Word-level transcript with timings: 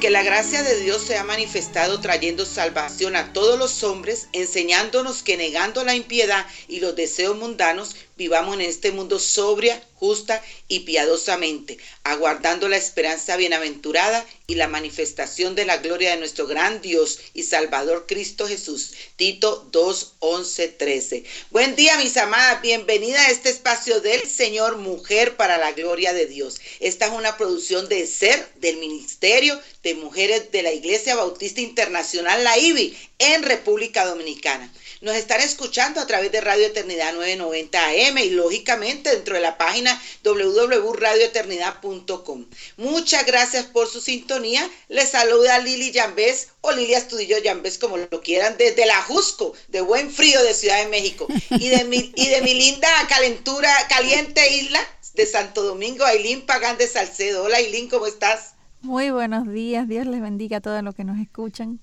Porque 0.00 0.08
la 0.08 0.22
gracia 0.22 0.62
de 0.62 0.80
Dios 0.80 1.02
se 1.02 1.18
ha 1.18 1.24
manifestado 1.24 2.00
trayendo 2.00 2.46
salvación 2.46 3.16
a 3.16 3.34
todos 3.34 3.58
los 3.58 3.84
hombres, 3.84 4.28
enseñándonos 4.32 5.22
que 5.22 5.36
negando 5.36 5.84
la 5.84 5.94
impiedad 5.94 6.46
y 6.68 6.80
los 6.80 6.96
deseos 6.96 7.36
mundanos, 7.36 7.94
vivamos 8.20 8.54
en 8.56 8.60
este 8.60 8.92
mundo 8.92 9.18
sobria, 9.18 9.82
justa 9.94 10.42
y 10.68 10.80
piadosamente, 10.80 11.78
aguardando 12.04 12.68
la 12.68 12.76
esperanza 12.76 13.38
bienaventurada 13.38 14.26
y 14.46 14.56
la 14.56 14.68
manifestación 14.68 15.54
de 15.54 15.64
la 15.64 15.78
gloria 15.78 16.10
de 16.10 16.18
nuestro 16.18 16.46
gran 16.46 16.82
Dios 16.82 17.18
y 17.32 17.44
Salvador 17.44 18.04
Cristo 18.06 18.46
Jesús. 18.46 18.92
Tito 19.16 19.66
2, 19.72 20.16
11, 20.18 20.68
13. 20.68 21.24
Buen 21.50 21.76
día, 21.76 21.96
mis 21.96 22.18
amadas. 22.18 22.60
Bienvenida 22.60 23.22
a 23.22 23.30
este 23.30 23.48
espacio 23.48 24.02
del 24.02 24.28
Señor 24.28 24.76
Mujer 24.76 25.36
para 25.36 25.56
la 25.56 25.72
gloria 25.72 26.12
de 26.12 26.26
Dios. 26.26 26.60
Esta 26.80 27.06
es 27.06 27.12
una 27.12 27.38
producción 27.38 27.88
de 27.88 28.06
SER, 28.06 28.46
del 28.56 28.76
Ministerio 28.76 29.58
de 29.82 29.94
Mujeres 29.94 30.52
de 30.52 30.62
la 30.62 30.74
Iglesia 30.74 31.16
Bautista 31.16 31.62
Internacional, 31.62 32.44
la 32.44 32.58
IBI, 32.58 32.98
en 33.18 33.42
República 33.44 34.04
Dominicana. 34.04 34.70
Nos 35.00 35.16
están 35.16 35.40
escuchando 35.40 35.98
a 35.98 36.06
través 36.06 36.30
de 36.30 36.42
Radio 36.42 36.66
Eternidad 36.66 37.14
990 37.14 37.86
AM 37.86 38.18
y 38.18 38.28
lógicamente 38.30 39.08
dentro 39.08 39.34
de 39.34 39.40
la 39.40 39.56
página 39.56 39.98
www.radioeternidad.com. 40.22 42.44
Muchas 42.76 43.24
gracias 43.24 43.64
por 43.64 43.88
su 43.88 44.02
sintonía. 44.02 44.70
Les 44.88 45.08
saluda 45.08 45.58
Lili 45.58 45.90
Yambés 45.90 46.48
o 46.60 46.72
Lili 46.72 46.92
Astudillo 46.92 47.38
Yambés, 47.38 47.78
como 47.78 47.96
lo 47.96 48.20
quieran, 48.20 48.58
desde 48.58 48.84
la 48.84 49.00
Jusco, 49.00 49.54
de 49.68 49.80
buen 49.80 50.10
frío 50.10 50.42
de 50.42 50.52
Ciudad 50.52 50.84
de 50.84 50.90
México 50.90 51.26
y 51.48 51.70
de 51.70 51.84
mi, 51.84 52.12
y 52.14 52.28
de 52.28 52.42
mi 52.42 52.52
linda 52.52 52.90
calentura, 53.08 53.72
caliente 53.88 54.54
isla 54.54 54.86
de 55.14 55.24
Santo 55.24 55.62
Domingo, 55.62 56.04
Ailín 56.04 56.44
Pagán 56.44 56.76
de 56.76 56.86
Salcedo. 56.86 57.44
Hola 57.44 57.56
Ailín, 57.56 57.88
¿cómo 57.88 58.06
estás? 58.06 58.52
Muy 58.82 59.08
buenos 59.08 59.50
días, 59.50 59.88
Dios 59.88 60.06
les 60.06 60.20
bendiga 60.20 60.58
a 60.58 60.60
todos 60.60 60.82
los 60.82 60.94
que 60.94 61.04
nos 61.04 61.18
escuchan 61.18 61.80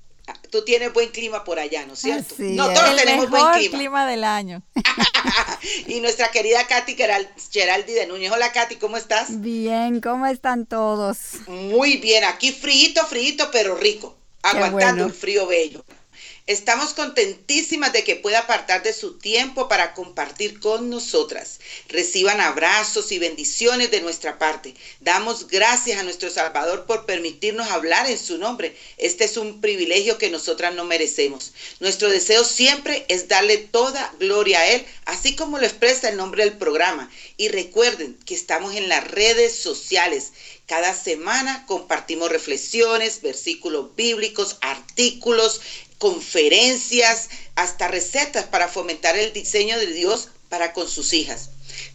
tú 0.49 0.63
tienes 0.63 0.93
buen 0.93 1.09
clima 1.09 1.43
por 1.43 1.59
allá, 1.59 1.85
¿no 1.85 1.93
es 1.93 1.99
cierto? 1.99 2.35
no, 2.39 2.73
todos 2.73 2.95
tenemos 2.95 3.29
buen 3.29 3.51
clima. 3.53 3.77
clima 3.77 4.07
del 4.07 4.23
año. 4.23 4.63
y 5.87 5.99
nuestra 5.99 6.29
querida 6.29 6.65
Katy 6.67 6.95
Geraldi 7.51 7.93
de 7.93 8.07
Núñez. 8.07 8.31
Hola 8.31 8.51
Katy, 8.51 8.75
¿cómo 8.75 8.97
estás? 8.97 9.41
Bien, 9.41 10.01
¿cómo 10.01 10.25
están 10.25 10.65
todos? 10.65 11.17
Muy 11.47 11.97
bien, 11.97 12.23
aquí 12.23 12.51
frío, 12.51 13.05
frío, 13.05 13.49
pero 13.51 13.75
rico, 13.75 14.17
aguantando 14.41 15.05
el 15.05 15.13
frío 15.13 15.47
bello. 15.47 15.83
Estamos 16.47 16.93
contentísimas 16.93 17.91
de 17.91 18.05
que 18.05 18.15
pueda 18.15 18.39
apartar 18.39 18.81
de 18.81 18.93
su 18.93 19.17
tiempo 19.17 19.67
para 19.67 19.93
compartir 19.93 20.61
con 20.61 20.89
nosotras. 20.89 21.59
Reciban 21.89 22.39
abrazos 22.39 23.11
y 23.11 23.19
bendiciones 23.19 23.91
de 23.91 23.99
nuestra 23.99 24.39
parte. 24.39 24.73
Damos 25.01 25.47
gracias 25.47 25.99
a 25.99 26.03
nuestro 26.03 26.29
Salvador 26.29 26.85
por 26.85 27.05
permitirnos 27.05 27.69
hablar 27.69 28.09
en 28.09 28.17
su 28.17 28.37
nombre. 28.37 28.73
Este 28.95 29.25
es 29.25 29.35
un 29.35 29.59
privilegio 29.59 30.17
que 30.17 30.29
nosotras 30.29 30.73
no 30.73 30.85
merecemos. 30.85 31.51
Nuestro 31.81 32.09
deseo 32.09 32.45
siempre 32.45 33.05
es 33.09 33.27
darle 33.27 33.57
toda 33.57 34.15
gloria 34.17 34.61
a 34.61 34.67
Él, 34.67 34.85
así 35.03 35.35
como 35.35 35.57
lo 35.57 35.65
expresa 35.65 36.07
el 36.07 36.15
nombre 36.15 36.45
del 36.45 36.57
programa. 36.57 37.11
Y 37.35 37.49
recuerden 37.49 38.17
que 38.25 38.35
estamos 38.35 38.73
en 38.73 38.87
las 38.87 39.05
redes 39.05 39.53
sociales. 39.53 40.31
Cada 40.65 40.93
semana 40.93 41.65
compartimos 41.65 42.29
reflexiones, 42.29 43.21
versículos 43.21 43.95
bíblicos, 43.95 44.57
artículos, 44.59 45.61
conferencias, 45.97 47.29
hasta 47.55 47.87
recetas 47.87 48.45
para 48.45 48.67
fomentar 48.67 49.17
el 49.17 49.33
diseño 49.33 49.77
de 49.77 49.87
Dios 49.87 50.29
para 50.49 50.73
con 50.73 50.87
sus 50.87 51.13
hijas. 51.13 51.49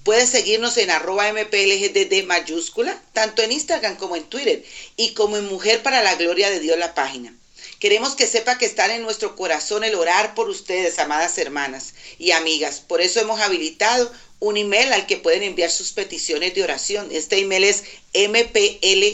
Puedes 0.04 0.30
seguirnos 0.30 0.76
en 0.76 0.90
arroba 0.90 1.32
mplgdd 1.32 2.24
mayúscula, 2.26 3.00
tanto 3.12 3.42
en 3.42 3.52
Instagram 3.52 3.96
como 3.96 4.16
en 4.16 4.24
Twitter, 4.24 4.64
y 4.96 5.14
como 5.14 5.36
en 5.36 5.46
Mujer 5.46 5.82
para 5.82 6.02
la 6.02 6.14
Gloria 6.16 6.50
de 6.50 6.60
Dios 6.60 6.78
la 6.78 6.94
página. 6.94 7.34
Queremos 7.82 8.14
que 8.14 8.28
sepa 8.28 8.58
que 8.58 8.64
está 8.64 8.94
en 8.94 9.02
nuestro 9.02 9.34
corazón 9.34 9.82
el 9.82 9.96
orar 9.96 10.36
por 10.36 10.48
ustedes, 10.48 11.00
amadas 11.00 11.36
hermanas 11.36 11.94
y 12.16 12.30
amigas. 12.30 12.78
Por 12.78 13.00
eso 13.00 13.18
hemos 13.18 13.40
habilitado 13.40 14.08
un 14.38 14.56
email 14.56 14.92
al 14.92 15.04
que 15.04 15.16
pueden 15.16 15.42
enviar 15.42 15.68
sus 15.68 15.90
peticiones 15.90 16.54
de 16.54 16.62
oración. 16.62 17.08
Este 17.10 17.38
email 17.40 17.64
es 17.64 17.82
mplgdd 18.14 19.10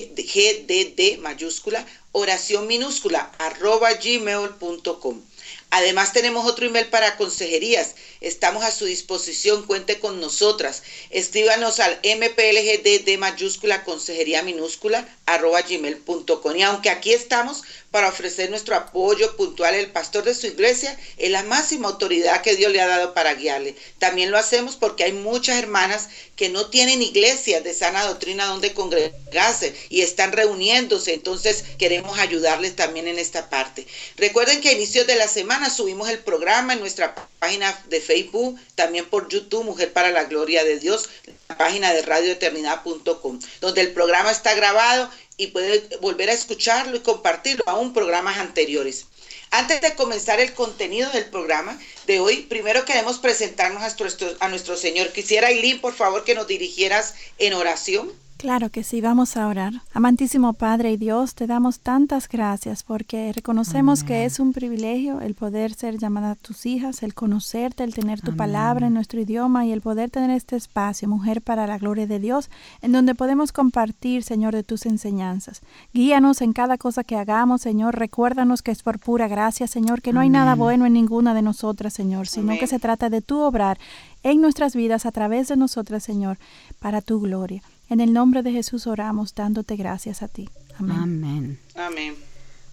mayúscula 1.21 1.87
oración 2.13 2.67
minúscula 2.67 3.33
arroba 3.39 3.95
gmail.com. 3.95 5.23
Además 5.71 6.15
tenemos 6.15 6.47
otro 6.47 6.67
email 6.67 6.87
para 6.87 7.19
consejerías. 7.19 7.95
Estamos 8.23 8.65
a 8.65 8.71
su 8.71 8.87
disposición. 8.87 9.67
Cuente 9.67 9.99
con 9.99 10.19
nosotras. 10.19 10.83
Escríbanos 11.11 11.79
al 11.81 12.01
mplgdd 12.03 13.19
mayúscula 13.19 13.85
consejería 13.85 14.43
minúscula 14.43 15.07
arroba 15.27 15.61
gmail.com. 15.61 16.57
Y 16.57 16.63
aunque 16.63 16.89
aquí 16.89 17.13
estamos 17.13 17.65
para 17.91 18.09
ofrecer 18.09 18.51
nuestro 18.51 18.77
apoyo 18.77 19.35
puntual, 19.37 19.75
el 19.75 19.91
pastor 19.91 20.25
de 20.25 20.35
su 20.35 20.47
iglesia 20.47 20.99
es 21.17 21.31
la 21.31 21.43
máxima 21.43 21.89
autoridad 21.89 22.43
que 22.43 22.55
Dios 22.55 22.71
le 22.71 22.81
ha 22.83 22.87
dado 22.87 23.15
para 23.15 23.35
guiarle. 23.35 23.75
También 23.99 24.31
lo 24.31 24.37
hacemos 24.37 24.77
porque 24.77 25.05
hay 25.05 25.13
muchas 25.13 25.59
hermanas 25.59 26.09
que 26.37 26.51
no 26.51 26.69
tienen 26.69 27.01
iglesias 27.01 27.65
de 27.65 27.73
sana 27.73 28.05
doctrina 28.05 28.47
donde 28.47 28.75
congregarse 28.75 29.75
y 29.89 30.03
están 30.03 30.33
reuniéndose. 30.33 31.15
Entonces 31.15 31.65
queremos 31.79 32.19
ayudarles 32.19 32.77
también 32.77 33.09
en 33.09 33.19
esta 33.19 33.49
parte. 33.49 33.87
Recuerden 34.17 34.61
que 34.61 34.69
a 34.69 34.73
inicios 34.73 35.07
de 35.07 35.17
la 35.17 35.27
semana 35.27 35.71
subimos 35.71 36.11
el 36.11 36.19
programa 36.19 36.75
en 36.75 36.81
nuestra 36.81 37.15
página 37.39 37.83
de 37.89 38.01
Facebook, 38.01 38.61
también 38.75 39.07
por 39.07 39.29
YouTube, 39.29 39.65
Mujer 39.65 39.93
para 39.93 40.11
la 40.11 40.25
Gloria 40.25 40.63
de 40.63 40.79
Dios, 40.79 41.09
la 41.49 41.57
página 41.57 41.93
de 41.93 42.03
radioeternidad.com, 42.03 43.41
donde 43.61 43.81
el 43.81 43.93
programa 43.93 44.31
está 44.31 44.55
grabado 44.55 45.11
y 45.39 45.47
puede 45.47 45.97
volver 46.01 46.29
a 46.29 46.35
escucharlo 46.35 46.97
y 46.97 47.01
compartirlo 47.01 47.65
a 47.67 47.79
un 47.79 47.95
programas 47.95 48.37
anteriores. 48.37 49.07
Antes 49.51 49.81
de 49.81 49.95
comenzar 49.95 50.41
el 50.41 50.53
contenido 50.53 51.11
del 51.13 51.25
programa 51.27 51.81
de 52.07 52.21
hoy, 52.21 52.43
primero 52.43 52.85
queremos 52.85 53.19
presentarnos 53.19 53.83
a 53.83 53.97
nuestro, 53.99 54.37
a 54.41 54.49
nuestro 54.49 54.77
Señor. 54.77 55.11
Quisiera, 55.13 55.49
Eileen, 55.49 55.81
por 55.81 55.95
favor, 55.95 56.25
que 56.25 56.35
nos 56.35 56.47
dirigieras 56.47 57.15
en 57.39 57.55
oración. 57.55 58.13
Claro 58.39 58.71
que 58.71 58.85
sí, 58.85 59.01
vamos 59.01 59.37
a 59.37 59.49
orar. 59.49 59.73
Amantísimo 59.93 60.53
Padre 60.53 60.93
y 60.93 60.97
Dios, 60.97 61.35
te 61.35 61.49
damos 61.49 61.81
tantas 61.81 62.29
gracias 62.29 62.85
porque 62.85 63.33
reconocemos 63.33 64.05
que 64.05 64.25
es 64.25 64.39
un 64.39 64.53
privilegio 64.53 65.21
el 65.21 65.35
poder 65.35 65.75
ser 65.75 65.99
llamada 65.99 66.31
a 66.31 66.35
tus 66.37 66.65
hijas, 66.65 67.03
el 67.03 67.15
conocerte, 67.15 67.83
el 67.83 67.95
tener 67.95 68.21
tu 68.21 68.37
palabra 68.37 68.87
en 68.87 68.95
nuestro 68.95 69.21
idioma 69.21 69.67
y 69.67 69.73
el 69.73 69.81
poder 69.81 70.11
tener 70.11 70.31
este 70.31 70.55
espacio, 70.55 71.09
mujer 71.09 71.43
para 71.43 71.67
la 71.67 71.79
gloria 71.79 72.07
de 72.07 72.21
Dios, 72.21 72.49
en 72.81 72.93
donde 72.93 73.17
podemos 73.17 73.51
compartir, 73.51 74.23
Señor, 74.23 74.55
de 74.55 74.63
tus 74.63 74.87
enseñanzas. 74.87 75.61
Guíanos 75.93 76.41
en 76.41 76.53
cada 76.53 76.79
cosa 76.79 77.03
que 77.03 77.17
hagamos, 77.17 77.63
Señor. 77.63 77.99
Recuérdanos 77.99 78.63
que 78.63 78.71
es 78.71 78.85
por 78.85 79.01
pura 79.01 79.27
gracia, 79.27 79.67
Señor, 79.67 80.01
que 80.01 80.13
no 80.13 80.21
hay 80.21 80.31
nada 80.31 80.55
bueno 80.55 80.87
en 80.87 80.93
ninguna 80.93 81.35
de 81.35 81.43
nosotras, 81.43 81.93
Señor, 81.93 82.29
sino 82.29 82.57
que 82.57 82.69
se 82.69 82.79
trata 82.79 83.11
de 83.11 83.21
tu 83.21 83.41
obrar 83.41 83.79
en 84.23 84.41
nuestras 84.41 84.77
vidas 84.77 85.07
a 85.07 85.11
través 85.11 85.49
de 85.49 85.57
nosotras, 85.57 86.05
Señor, 86.05 86.39
para 86.79 87.01
tu 87.01 87.19
gloria. 87.19 87.65
En 87.91 88.01
el 88.01 88.13
nombre 88.13 88.43
de 88.43 88.53
Jesús 88.53 88.87
oramos 88.87 89.35
dándote 89.35 89.77
gracias 89.77 90.23
a 90.23 90.29
ti. 90.29 90.49
Amén. 90.79 91.59
Amén. 91.75 92.15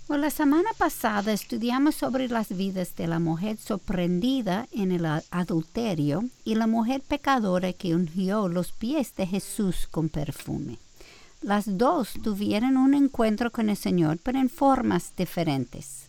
Bueno, 0.08 0.24
la 0.24 0.30
semana 0.30 0.70
pasada 0.78 1.34
estudiamos 1.34 1.96
sobre 1.96 2.28
las 2.28 2.56
vidas 2.56 2.96
de 2.96 3.08
la 3.08 3.17
mujer 3.17 3.58
sorprendida 3.58 4.67
en 4.72 4.91
el 4.91 5.06
adulterio 5.32 6.26
y 6.44 6.56
la 6.56 6.67
mujer 6.67 7.02
pecadora 7.02 7.73
que 7.73 7.96
ungió 7.96 8.47
los 8.47 8.72
pies 8.72 9.16
de 9.16 9.26
Jesús 9.26 9.88
con 9.90 10.09
perfume. 10.09 10.78
Las 11.41 11.78
dos 11.78 12.14
tuvieron 12.22 12.78
un 12.78 12.94
encuentro 12.94 13.52
con 13.52 13.70
el 13.70 13.78
Señor, 13.78 14.20
pero 14.22 14.40
en 14.40 14.50
formas 14.50 15.14
diferentes. 15.18 16.04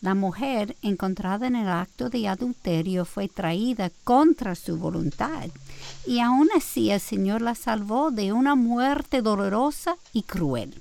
La 0.00 0.14
mujer 0.14 0.76
encontrada 0.82 1.48
en 1.48 1.56
el 1.56 1.68
acto 1.68 2.08
de 2.08 2.28
adulterio 2.28 3.04
fue 3.04 3.28
traída 3.28 3.90
contra 4.04 4.54
su 4.54 4.76
voluntad 4.76 5.48
y 6.06 6.20
aún 6.20 6.48
así 6.56 6.90
el 6.90 7.00
Señor 7.00 7.42
la 7.42 7.56
salvó 7.56 8.12
de 8.12 8.32
una 8.32 8.54
muerte 8.54 9.22
dolorosa 9.22 9.96
y 10.12 10.22
cruel. 10.22 10.80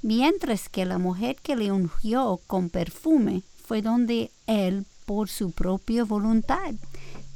Mientras 0.00 0.70
que 0.70 0.86
la 0.86 0.96
mujer 0.96 1.36
que 1.42 1.54
le 1.54 1.70
ungió 1.70 2.40
con 2.46 2.70
perfume 2.70 3.42
fue 3.66 3.82
donde 3.82 4.30
él 4.46 4.86
por 5.04 5.28
su 5.28 5.50
propia 5.50 6.04
voluntad, 6.04 6.74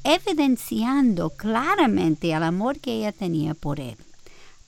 evidenciando 0.05 1.31
claramente 1.31 2.33
el 2.33 2.43
amor 2.43 2.79
que 2.81 2.95
ella 2.95 3.13
tenía 3.13 3.53
por 3.53 3.79
él, 3.79 3.97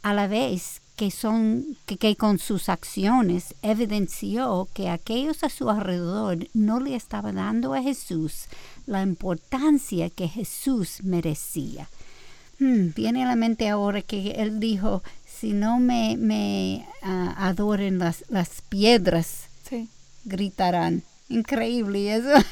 a 0.03 0.13
la 0.13 0.27
vez 0.27 0.82
que, 0.97 1.11
son, 1.11 1.77
que, 1.87 2.17
con 2.17 2.39
sus 2.39 2.69
acciones 2.69 3.55
evidenció 3.63 4.69
que 4.75 4.89
aquellos 4.89 5.43
a 5.45 5.49
su 5.49 5.71
alrededor 5.71 6.49
no 6.55 6.81
le 6.81 6.95
estaban 6.95 7.37
dando 7.37 7.75
a 7.75 7.83
Jesús 7.83 8.47
la 8.87 9.03
importancia 9.03 10.11
que 10.11 10.29
Jesús 10.29 11.03
merecía. 11.03 11.89
Hmm, 12.59 12.89
viene 12.95 13.25
a 13.25 13.27
la 13.27 13.37
mente 13.37 13.69
ahora 13.69 14.03
que 14.03 14.33
él 14.33 14.61
dijo, 14.61 15.03
si 15.27 15.53
no 15.53 15.81
me, 15.81 16.17
me 16.17 16.87
ah, 17.03 17.35
adoren 17.39 17.99
las, 17.99 18.25
las 18.29 18.63
piedras, 18.69 19.49
gritarán. 20.25 21.03
Increíble 21.29 22.15
eso. 22.15 22.47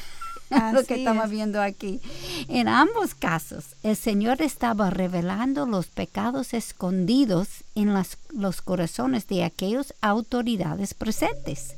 lo 0.73 0.83
que 0.83 0.95
estamos 0.95 1.29
viendo 1.29 1.61
aquí. 1.61 1.99
En 2.47 2.67
ambos 2.67 3.15
casos, 3.15 3.75
el 3.83 3.95
Señor 3.95 4.41
estaba 4.41 4.89
revelando 4.89 5.65
los 5.65 5.87
pecados 5.87 6.53
escondidos 6.53 7.63
en 7.75 7.93
los 8.33 8.61
corazones 8.61 9.27
de 9.27 9.43
aquellas 9.43 9.93
autoridades 10.01 10.93
presentes. 10.93 11.75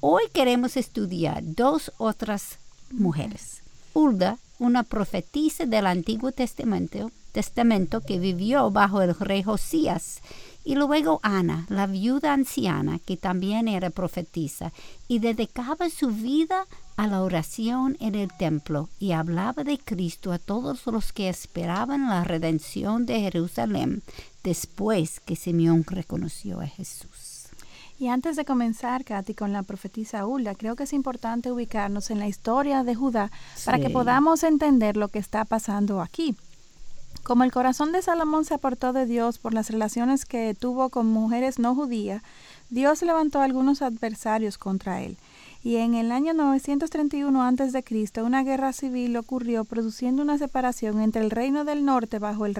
Hoy 0.00 0.22
queremos 0.32 0.76
estudiar 0.76 1.42
dos 1.42 1.92
otras 1.98 2.58
mujeres. 2.90 3.62
Hulda, 3.92 4.38
una 4.58 4.82
profetisa 4.82 5.66
del 5.66 5.86
Antiguo 5.86 6.32
Testamento, 6.32 7.10
Testamento 7.32 8.00
que 8.00 8.18
vivió 8.18 8.70
bajo 8.70 9.02
el 9.02 9.14
rey 9.14 9.42
Josías 9.42 10.20
y 10.64 10.74
luego 10.74 11.20
Ana, 11.22 11.66
la 11.68 11.86
viuda 11.86 12.32
anciana, 12.32 12.98
que 12.98 13.16
también 13.16 13.66
era 13.66 13.90
profetisa, 13.90 14.72
y 15.08 15.18
dedicaba 15.18 15.88
su 15.88 16.08
vida 16.08 16.66
a 17.00 17.06
la 17.06 17.22
oración 17.22 17.96
en 17.98 18.14
el 18.14 18.30
templo 18.30 18.90
y 18.98 19.12
hablaba 19.12 19.64
de 19.64 19.78
Cristo 19.78 20.32
a 20.32 20.38
todos 20.38 20.86
los 20.86 21.14
que 21.14 21.30
esperaban 21.30 22.10
la 22.10 22.24
redención 22.24 23.06
de 23.06 23.20
Jerusalén 23.20 24.02
después 24.44 25.18
que 25.20 25.34
Simeón 25.34 25.82
reconoció 25.86 26.60
a 26.60 26.66
Jesús. 26.66 27.48
Y 27.98 28.08
antes 28.08 28.36
de 28.36 28.44
comenzar, 28.44 29.06
Katy, 29.06 29.32
con 29.32 29.50
la 29.54 29.62
profetisa 29.62 30.26
Hulda, 30.26 30.54
creo 30.54 30.76
que 30.76 30.82
es 30.82 30.92
importante 30.92 31.50
ubicarnos 31.50 32.10
en 32.10 32.18
la 32.18 32.28
historia 32.28 32.84
de 32.84 32.94
Judá 32.94 33.30
para 33.64 33.78
que 33.78 33.88
podamos 33.88 34.42
entender 34.42 34.98
lo 34.98 35.08
que 35.08 35.20
está 35.20 35.46
pasando 35.46 36.02
aquí. 36.02 36.36
Como 37.22 37.44
el 37.44 37.52
corazón 37.52 37.92
de 37.92 38.02
Salomón 38.02 38.44
se 38.44 38.54
apartó 38.54 38.92
de 38.92 39.06
Dios 39.06 39.38
por 39.38 39.54
las 39.54 39.70
relaciones 39.70 40.26
que 40.26 40.54
tuvo 40.54 40.90
con 40.90 41.06
mujeres 41.06 41.58
no 41.58 41.74
judías, 41.74 42.22
Dios 42.70 43.02
levantó 43.02 43.40
algunos 43.40 43.82
adversarios 43.82 44.56
contra 44.56 45.02
él. 45.02 45.16
Y 45.62 45.76
en 45.76 45.94
el 45.94 46.10
año 46.10 46.32
931 46.32 47.42
a.C., 47.42 48.22
una 48.22 48.42
guerra 48.42 48.72
civil 48.72 49.16
ocurrió 49.16 49.64
produciendo 49.64 50.22
una 50.22 50.38
separación 50.38 51.00
entre 51.00 51.20
el 51.20 51.30
reino 51.30 51.64
del 51.64 51.84
norte 51.84 52.18
bajo 52.18 52.46
el, 52.46 52.54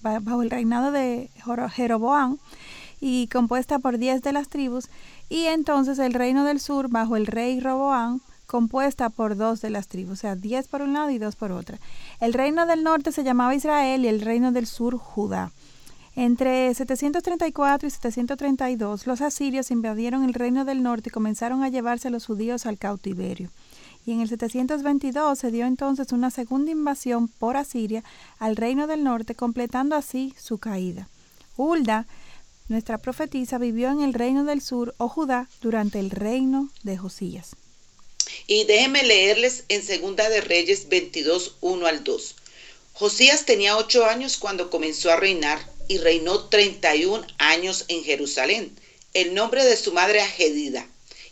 bajo 0.00 0.42
el 0.42 0.50
reinado 0.50 0.90
de 0.90 1.28
Jeroboam 1.74 2.38
y 3.00 3.26
compuesta 3.28 3.78
por 3.78 3.98
diez 3.98 4.22
de 4.22 4.32
las 4.32 4.48
tribus, 4.48 4.88
y 5.28 5.44
entonces 5.44 5.98
el 5.98 6.14
reino 6.14 6.44
del 6.44 6.60
sur 6.60 6.88
bajo 6.88 7.16
el 7.16 7.26
rey 7.26 7.60
Roboam 7.60 8.20
compuesta 8.46 9.10
por 9.10 9.36
dos 9.36 9.60
de 9.60 9.70
las 9.70 9.88
tribus, 9.88 10.12
o 10.12 10.16
sea, 10.16 10.36
diez 10.36 10.68
por 10.68 10.80
un 10.80 10.92
lado 10.92 11.10
y 11.10 11.18
dos 11.18 11.36
por 11.36 11.52
otra. 11.52 11.78
El 12.20 12.32
reino 12.32 12.64
del 12.64 12.84
norte 12.84 13.12
se 13.12 13.24
llamaba 13.24 13.54
Israel 13.54 14.04
y 14.04 14.08
el 14.08 14.20
reino 14.20 14.52
del 14.52 14.66
sur 14.66 14.96
Judá. 14.96 15.50
Entre 16.18 16.74
734 16.74 17.86
y 17.86 17.90
732 17.90 19.06
los 19.06 19.20
asirios 19.20 19.70
invadieron 19.70 20.24
el 20.24 20.32
reino 20.32 20.64
del 20.64 20.82
norte 20.82 21.10
y 21.10 21.12
comenzaron 21.12 21.62
a 21.62 21.68
llevarse 21.68 22.08
a 22.08 22.10
los 22.10 22.24
judíos 22.24 22.64
al 22.64 22.78
cautiverio. 22.78 23.50
Y 24.06 24.12
en 24.12 24.22
el 24.22 24.28
722 24.30 25.38
se 25.38 25.50
dio 25.50 25.66
entonces 25.66 26.12
una 26.12 26.30
segunda 26.30 26.70
invasión 26.70 27.28
por 27.28 27.58
Asiria 27.58 28.02
al 28.38 28.56
reino 28.56 28.86
del 28.86 29.04
norte, 29.04 29.34
completando 29.34 29.94
así 29.94 30.32
su 30.42 30.56
caída. 30.56 31.06
Hulda, 31.58 32.06
nuestra 32.68 32.96
profetisa, 32.96 33.58
vivió 33.58 33.90
en 33.90 34.00
el 34.00 34.14
reino 34.14 34.44
del 34.44 34.62
sur 34.62 34.94
o 34.96 35.10
Judá 35.10 35.50
durante 35.60 35.98
el 35.98 36.10
reino 36.10 36.70
de 36.82 36.96
Josías. 36.96 37.56
Y 38.46 38.64
déjenme 38.64 39.02
leerles 39.02 39.64
en 39.68 39.82
Segunda 39.82 40.30
de 40.30 40.40
Reyes 40.40 40.88
22, 40.88 41.56
1 41.60 41.86
al 41.86 42.04
2. 42.04 42.36
Josías 42.94 43.44
tenía 43.44 43.76
ocho 43.76 44.06
años 44.06 44.38
cuando 44.38 44.70
comenzó 44.70 45.10
a 45.10 45.16
reinar 45.16 45.75
y 45.88 45.98
reinó 45.98 46.48
31 46.48 47.26
años 47.38 47.84
en 47.88 48.04
Jerusalén. 48.04 48.78
El 49.14 49.34
nombre 49.34 49.64
de 49.64 49.76
su 49.76 49.92
madre 49.92 50.20
Agedida, 50.20 50.86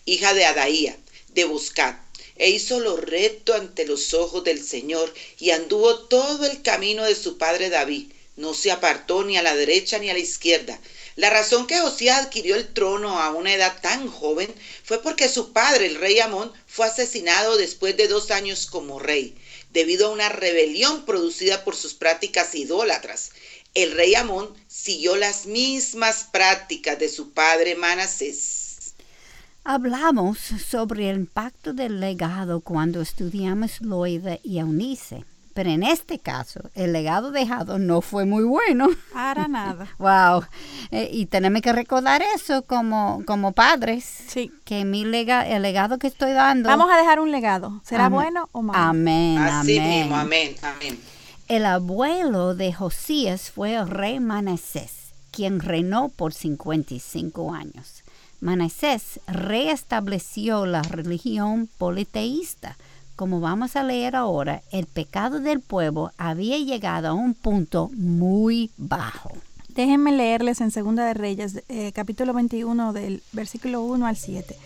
hija 0.05 0.35
de 0.35 0.45
Adaía, 0.45 0.97
de 1.29 1.45
Buscat, 1.45 1.99
e 2.37 2.51
hizo 2.51 2.81
lo 2.81 2.97
recto 2.97 3.55
ante 3.55 3.87
los 3.87 4.15
ojos 4.15 4.43
del 4.45 4.65
Señor 4.65 5.13
y 5.39 5.51
anduvo 5.51 6.01
todo 6.01 6.47
el 6.47 6.63
camino 6.63 7.05
de 7.05 7.15
su 7.15 7.39
padre 7.39 7.71
David. 7.71 8.13
No 8.37 8.55
se 8.55 8.73
apartó 8.73 9.23
ni 9.23 9.37
a 9.37 9.43
la 9.43 9.55
derecha 9.55 9.99
ni 9.99 10.11
a 10.11 10.13
la 10.13 10.19
izquierda, 10.19 10.81
la 11.17 11.31
razón 11.31 11.69
que 11.69 11.79
Josías 11.79 12.25
adquirió 12.25 12.57
el 12.57 12.75
trono 12.75 13.21
a 13.21 13.31
una 13.31 13.55
edad 13.55 13.81
tan 13.81 14.09
joven 14.09 14.53
fue 14.83 15.01
porque 15.01 15.29
su 15.29 15.53
padre, 15.53 15.87
el 15.87 15.95
rey 15.95 16.19
Amón, 16.19 16.53
fue 16.67 16.87
asesinado 16.87 17.57
después 17.57 17.97
de 17.97 18.09
dos 18.09 18.33
años 18.33 18.67
como 18.67 18.99
rey, 18.99 19.37
debido 19.71 20.09
a 20.09 20.11
una 20.11 20.29
rebelión 20.29 21.05
producida 21.05 21.63
por 21.63 21.77
sus 21.77 21.95
prácticas 21.95 22.57
idólatras. 22.57 23.31
El 23.75 23.93
rey 23.93 24.15
Amón 24.15 24.49
siguió 24.69 25.17
las 25.17 25.47
mismas 25.47 26.29
prácticas 26.31 26.97
de 26.99 27.09
su 27.09 27.33
padre 27.33 27.75
Manasés. 27.75 28.95
Hablamos 29.65 30.39
sobre 30.39 31.11
el 31.11 31.17
impacto 31.17 31.73
del 31.73 31.99
legado 31.99 32.61
cuando 32.61 33.01
estudiamos 33.01 33.81
Loida 33.81 34.39
y 34.45 34.59
Eunice. 34.61 35.25
Pero 35.55 35.71
en 35.71 35.83
este 35.85 36.19
caso, 36.19 36.61
el 36.75 36.93
legado 36.93 37.31
dejado 37.31 37.79
no 37.79 38.01
fue 38.01 38.25
muy 38.25 38.45
bueno. 38.45 38.89
Para 39.13 39.49
nada. 39.49 39.89
wow. 39.99 40.45
Eh, 40.91 41.09
y 41.13 41.27
tenemos 41.27 41.63
que 41.63 41.73
recordar 41.73 42.23
eso 42.35 42.63
como, 42.63 43.23
como 43.27 43.53
padres. 43.53 44.05
Sí. 44.29 44.53
Que 44.65 44.85
mi 44.85 45.05
lega, 45.05 45.49
el 45.49 45.63
legado 45.63 45.99
que 45.99 46.09
estoy 46.09 46.33
dando. 46.33 46.69
Vamos 46.69 46.91
a 46.93 46.97
dejar 46.97 47.19
un 47.19 47.33
legado. 47.33 47.81
¿Será 47.85 48.09
bueno 48.09 48.49
o 48.53 48.63
malo? 48.63 48.79
Amén. 48.79 49.39
Así 49.39 49.79
amén. 49.79 50.01
mismo, 50.01 50.17
amén, 50.17 50.57
amén. 50.63 51.14
El 51.49 51.67
abuelo 51.67 52.55
de 52.55 52.73
Josías 52.73 53.51
fue 53.51 53.75
el 53.75 53.89
rey 53.89 54.21
Manasés, 54.21 55.13
quien 55.31 55.61
reinó 55.61 56.09
por 56.09 56.33
55 56.33 57.53
años. 57.53 58.03
Manasés 58.41 59.21
reestableció 59.27 60.67
la 60.67 60.83
religión 60.83 61.69
politeísta 61.79 62.77
como 63.17 63.39
vamos 63.39 63.77
a 63.77 63.85
leer 63.85 64.17
ahora, 64.17 64.63
el 64.73 64.87
pecado 64.87 65.39
del 65.39 65.61
pueblo 65.61 66.11
había 66.19 66.59
llegado 66.59 67.09
a 67.09 67.13
un 67.13 67.35
punto 67.35 67.89
muy 67.95 68.73
bajo. 68.77 69.31
Déjenme 69.69 70.11
leerles 70.11 70.61
en 70.61 70.73
Segunda 70.73 71.07
de 71.07 71.15
Reyes, 71.15 71.63
eh, 71.69 71.93
capítulo 71.93 72.33
21, 72.33 72.93
del 72.93 73.23
versículo 73.31 73.83
1 73.83 74.07
al 74.07 74.17
7. 74.17 74.57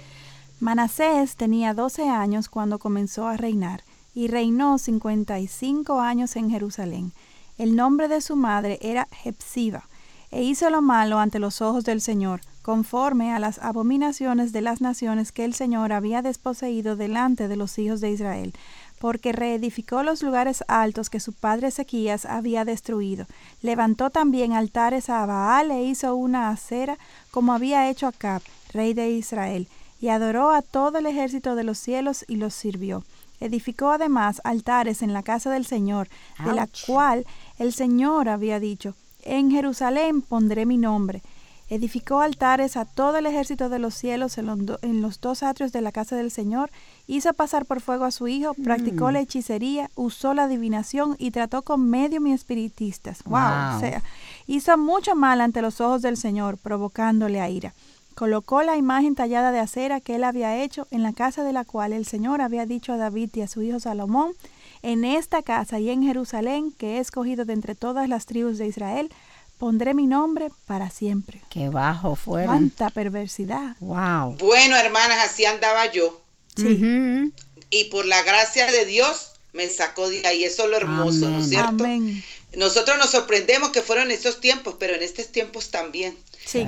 Manasés 0.61 1.37
tenía 1.37 1.75
12 1.75 2.09
años 2.09 2.49
cuando 2.49 2.79
comenzó 2.79 3.29
a 3.29 3.37
reinar 3.37 3.83
y 4.15 4.29
reinó 4.29 4.79
55 4.79 6.01
años 6.01 6.37
en 6.37 6.51
Jerusalén. 6.51 7.13
El 7.57 7.77
nombre 7.77 8.09
de 8.09 8.21
su 8.21 8.37
madre 8.37 8.79
era 8.83 9.09
Hepsiba, 9.25 9.85
e 10.31 10.43
hizo 10.43 10.71
lo 10.71 10.83
malo 10.83 11.19
ante 11.19 11.39
los 11.39 11.63
ojos 11.63 11.85
del 11.85 12.01
Señor, 12.01 12.41
conforme 12.63 13.33
a 13.33 13.39
las 13.39 13.59
abominaciones 13.61 14.53
de 14.53 14.61
las 14.61 14.81
naciones 14.81 15.33
que 15.33 15.45
el 15.45 15.55
Señor 15.55 15.93
había 15.93 16.21
desposeído 16.21 16.97
delante 16.97 17.49
de 17.49 17.57
los 17.57 17.79
hijos 17.79 18.01
de 18.01 18.11
Israel, 18.11 18.53
porque 18.99 19.33
reedificó 19.33 20.03
los 20.03 20.23
lugares 20.23 20.63
altos 20.69 21.09
que 21.09 21.21
su 21.21 21.33
padre 21.33 21.69
Ezequías 21.69 22.27
había 22.27 22.65
destruido. 22.65 23.27
Levantó 23.63 24.11
también 24.11 24.53
altares 24.53 25.09
a 25.09 25.25
Baal 25.25 25.71
e 25.71 25.85
hizo 25.85 26.15
una 26.15 26.51
acera 26.51 26.99
como 27.31 27.55
había 27.55 27.89
hecho 27.89 28.07
Acab, 28.07 28.43
rey 28.73 28.93
de 28.93 29.11
Israel, 29.11 29.67
y 30.01 30.09
adoró 30.09 30.51
a 30.51 30.63
todo 30.63 30.99
el 30.99 31.07
ejército 31.07 31.55
de 31.55 31.65
los 31.65 31.79
cielos 31.79 32.25
y 32.29 32.37
los 32.37 32.55
sirvió. 32.55 33.03
Edificó 33.41 33.91
además 33.91 34.41
altares 34.45 35.03
en 35.03 35.13
la 35.13 35.23
casa 35.23 35.51
del 35.51 35.67
Señor, 35.67 36.09
de 36.45 36.53
la 36.53 36.69
cual 36.87 37.27
el 37.59 37.73
Señor 37.73 38.29
había 38.29 38.61
dicho, 38.61 38.95
En 39.23 39.51
Jerusalén 39.51 40.23
pondré 40.23 40.65
mi 40.67 40.77
nombre 40.77 41.23
edificó 41.69 42.21
altares 42.21 42.77
a 42.77 42.85
todo 42.85 43.19
el 43.19 43.27
ejército 43.27 43.69
de 43.69 43.79
los 43.79 43.95
cielos 43.95 44.39
en 44.39 45.03
los, 45.03 45.21
dos 45.21 45.43
atrios 45.43 45.73
de 45.73 45.83
la 45.83 45.93
casa 45.93 46.17
del 46.17 46.31
Señor, 46.31 46.71
hizo 47.07 47.33
pasar 47.35 47.67
por 47.67 47.81
fuego 47.81 48.05
a 48.05 48.11
su 48.11 48.27
hijo, 48.27 48.55
practicó 48.55 49.09
mm. 49.09 49.13
la 49.13 49.21
hechicería, 49.21 49.91
usó 49.95 50.33
la 50.35 50.45
adivinación 50.45 51.17
y 51.19 51.31
trató 51.31 51.63
con 51.63 51.89
medios 51.89 52.25
y 52.27 52.33
espiritistas. 52.33 53.23
Wow. 53.25 53.77
O 53.77 53.81
sea, 53.81 54.03
hizo 54.47 54.79
mucho 54.79 55.15
mal 55.15 55.41
ante 55.41 55.63
los 55.63 55.81
ojos 55.81 56.03
del 56.03 56.17
Señor, 56.17 56.57
provocándole 56.57 57.41
a 57.41 57.51
ira. 57.51 57.75
Colocó 58.19 58.65
la 58.65 58.77
imagen 58.77 59.15
tallada 59.15 59.53
de 59.53 59.61
acera 59.61 60.01
que 60.01 60.17
él 60.17 60.25
había 60.25 60.61
hecho 60.61 60.89
en 60.91 61.05
la 61.05 61.13
casa 61.13 61.45
de 61.45 61.53
la 61.53 61.65
cual 61.65 61.93
el 61.93 62.05
Señor 62.05 62.41
había 62.41 62.67
dicho 62.67 62.93
a 62.93 62.97
David 62.97 63.31
y 63.35 63.43
a 63.43 63.47
su 63.47 63.63
hijo 63.63 63.79
Salomón, 63.79 64.35
en 64.83 65.05
esta 65.05 65.45
casa 65.45 65.79
y 65.79 65.89
en 65.89 66.03
Jerusalén, 66.03 66.73
que 66.73 66.97
he 66.97 66.99
escogido 66.99 67.45
de 67.45 67.53
entre 67.53 67.77
todas 67.77 68.09
las 68.09 68.27
tribus 68.27 68.59
de 68.59 68.67
Israel, 68.67 69.09
pondré 69.57 69.95
mi 69.95 70.09
nombre 70.09 70.49
para 70.67 70.91
siempre. 70.91 71.41
Qué 71.49 71.69
bajo 71.69 72.17
fue. 72.17 72.45
Cuánta 72.45 72.91
perversidad. 72.91 73.77
Wow. 73.79 74.37
Bueno, 74.41 74.77
hermanas, 74.77 75.19
así 75.31 75.45
andaba 75.45 75.87
yo. 75.93 76.21
Sí. 76.57 77.33
Y 77.71 77.85
por 77.85 78.05
la 78.05 78.21
gracia 78.25 78.69
de 78.73 78.85
Dios 78.85 79.35
me 79.53 79.69
sacó 79.69 80.11
de 80.11 80.27
ahí. 80.27 80.43
Eso 80.43 80.65
es 80.65 80.71
lo 80.71 80.77
hermoso, 80.77 81.31
¿no 81.31 81.39
es 81.39 81.51
cierto? 81.51 81.85
Amén. 81.85 82.25
Nosotros 82.57 82.99
nos 82.99 83.11
sorprendemos 83.11 83.71
que 83.71 83.83
fueron 83.83 84.11
estos 84.11 84.41
tiempos, 84.41 84.75
pero 84.77 84.97
en 84.97 85.05
estos 85.05 85.29
tiempos 85.29 85.71
también. 85.71 86.17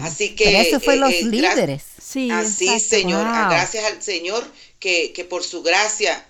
Así 0.02 0.34
que... 0.34 0.60
eso 0.60 0.80
fue 0.80 0.96
los 0.96 1.10
líderes. 1.22 1.82
Sí, 2.02 2.30
Así, 2.30 2.80
Señor. 2.80 3.24
Gracias 3.24 3.84
al 3.84 4.02
Señor 4.02 4.44
que, 4.78 5.12
que 5.12 5.24
por 5.24 5.42
su 5.42 5.62
gracia 5.62 6.26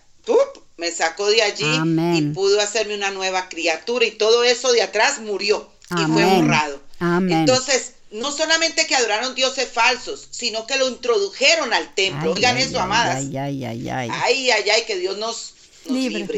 me 0.76 0.90
sacó 0.90 1.28
de 1.28 1.42
allí 1.42 1.80
y 2.16 2.22
pudo 2.32 2.60
hacerme 2.60 2.94
una 2.94 3.10
nueva 3.10 3.48
criatura 3.48 4.06
y 4.06 4.12
todo 4.12 4.44
eso 4.44 4.72
de 4.72 4.82
atrás 4.82 5.20
murió 5.20 5.70
y 5.90 6.02
fue 6.10 6.24
borrado. 6.24 6.80
Entonces, 7.00 7.92
no 8.10 8.32
solamente 8.32 8.86
que 8.86 8.94
adoraron 8.96 9.34
dioses 9.34 9.68
falsos, 9.68 10.28
sino 10.30 10.66
que 10.66 10.76
lo 10.76 10.88
introdujeron 10.88 11.72
al 11.72 11.94
templo. 11.94 12.32
Oigan 12.32 12.56
eso, 12.56 12.80
amadas. 12.80 13.16
Ay, 13.16 13.36
ay, 13.36 13.64
ay, 13.64 13.88
ay. 13.88 14.08
Ay, 14.12 14.50
ay, 14.50 14.70
ay, 14.70 14.82
que 14.86 14.96
Dios 14.96 15.18
nos, 15.18 15.54
libre. 15.86 16.28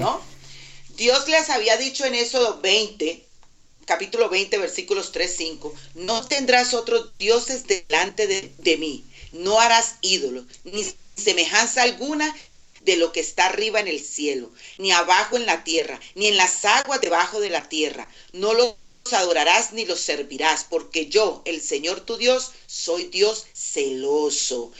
¿no? 0.00 0.20
Dios 0.96 1.28
les 1.28 1.48
había 1.50 1.76
dicho 1.76 2.04
en 2.04 2.14
Éxodo 2.14 2.60
20, 2.60 3.24
capítulo 3.86 4.28
20, 4.28 4.58
versículos 4.58 5.12
3, 5.12 5.34
5, 5.36 5.74
no 5.94 6.26
tendrás 6.26 6.74
otros 6.74 7.16
dioses 7.18 7.64
delante 7.66 8.26
de, 8.26 8.52
de 8.58 8.76
mí, 8.76 9.04
no 9.32 9.60
harás 9.60 9.96
ídolos, 10.00 10.44
ni 10.64 10.84
semejanza 11.16 11.82
alguna 11.82 12.34
de 12.82 12.96
lo 12.96 13.12
que 13.12 13.20
está 13.20 13.46
arriba 13.46 13.80
en 13.80 13.88
el 13.88 14.00
cielo, 14.00 14.50
ni 14.78 14.92
abajo 14.92 15.36
en 15.36 15.46
la 15.46 15.64
tierra, 15.64 16.00
ni 16.14 16.26
en 16.26 16.36
las 16.36 16.64
aguas 16.64 17.00
debajo 17.00 17.40
de 17.40 17.50
la 17.50 17.68
tierra. 17.68 18.08
No 18.32 18.54
los 18.54 18.74
adorarás 19.12 19.72
ni 19.72 19.84
los 19.84 20.00
servirás, 20.00 20.66
porque 20.68 21.06
yo, 21.06 21.42
el 21.44 21.60
Señor 21.60 22.00
tu 22.00 22.16
Dios, 22.16 22.52
soy 22.66 23.04
Dios 23.04 23.46
celoso. 23.54 24.72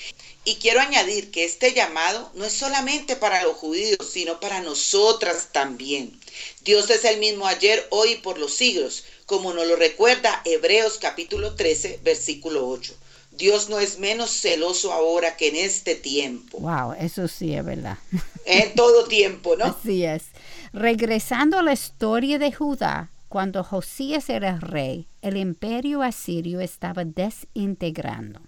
Y 0.45 0.57
quiero 0.57 0.80
añadir 0.80 1.30
que 1.30 1.45
este 1.45 1.75
llamado 1.75 2.30
no 2.35 2.45
es 2.45 2.52
solamente 2.52 3.16
para 3.16 3.42
los 3.42 3.57
judíos, 3.57 4.09
sino 4.11 4.40
para 4.40 4.61
nosotras 4.61 5.49
también. 5.52 6.19
Dios 6.62 6.90
es 6.90 7.04
el 7.04 7.18
mismo 7.18 7.47
ayer, 7.47 7.87
hoy 7.90 8.12
y 8.12 8.16
por 8.16 8.38
los 8.38 8.54
siglos, 8.54 9.04
como 9.26 9.52
nos 9.52 9.66
lo 9.66 9.76
recuerda 9.76 10.42
Hebreos 10.44 10.99
capítulo 10.99 11.54
13, 11.54 12.00
versículo 12.02 12.68
8. 12.68 12.94
Dios 13.32 13.68
no 13.70 13.78
es 13.78 13.99
menos 13.99 14.30
celoso 14.30 14.92
ahora 14.92 15.37
que 15.37 15.49
en 15.49 15.56
este 15.56 15.94
tiempo. 15.94 16.59
Wow, 16.59 16.94
eso 16.99 17.28
sí 17.28 17.54
es 17.54 17.64
verdad. 17.64 17.99
En 18.47 18.75
todo 18.75 19.06
tiempo, 19.06 19.54
¿no? 19.54 19.66
Así 19.66 20.04
es. 20.04 20.25
Regresando 20.73 21.59
a 21.59 21.62
la 21.62 21.73
historia 21.73 22.38
de 22.38 22.50
Judá, 22.50 23.11
cuando 23.28 23.62
Josías 23.62 24.28
era 24.28 24.59
rey, 24.59 25.06
el 25.23 25.37
imperio 25.37 26.02
asirio 26.02 26.61
estaba 26.61 27.04
desintegrando. 27.04 28.40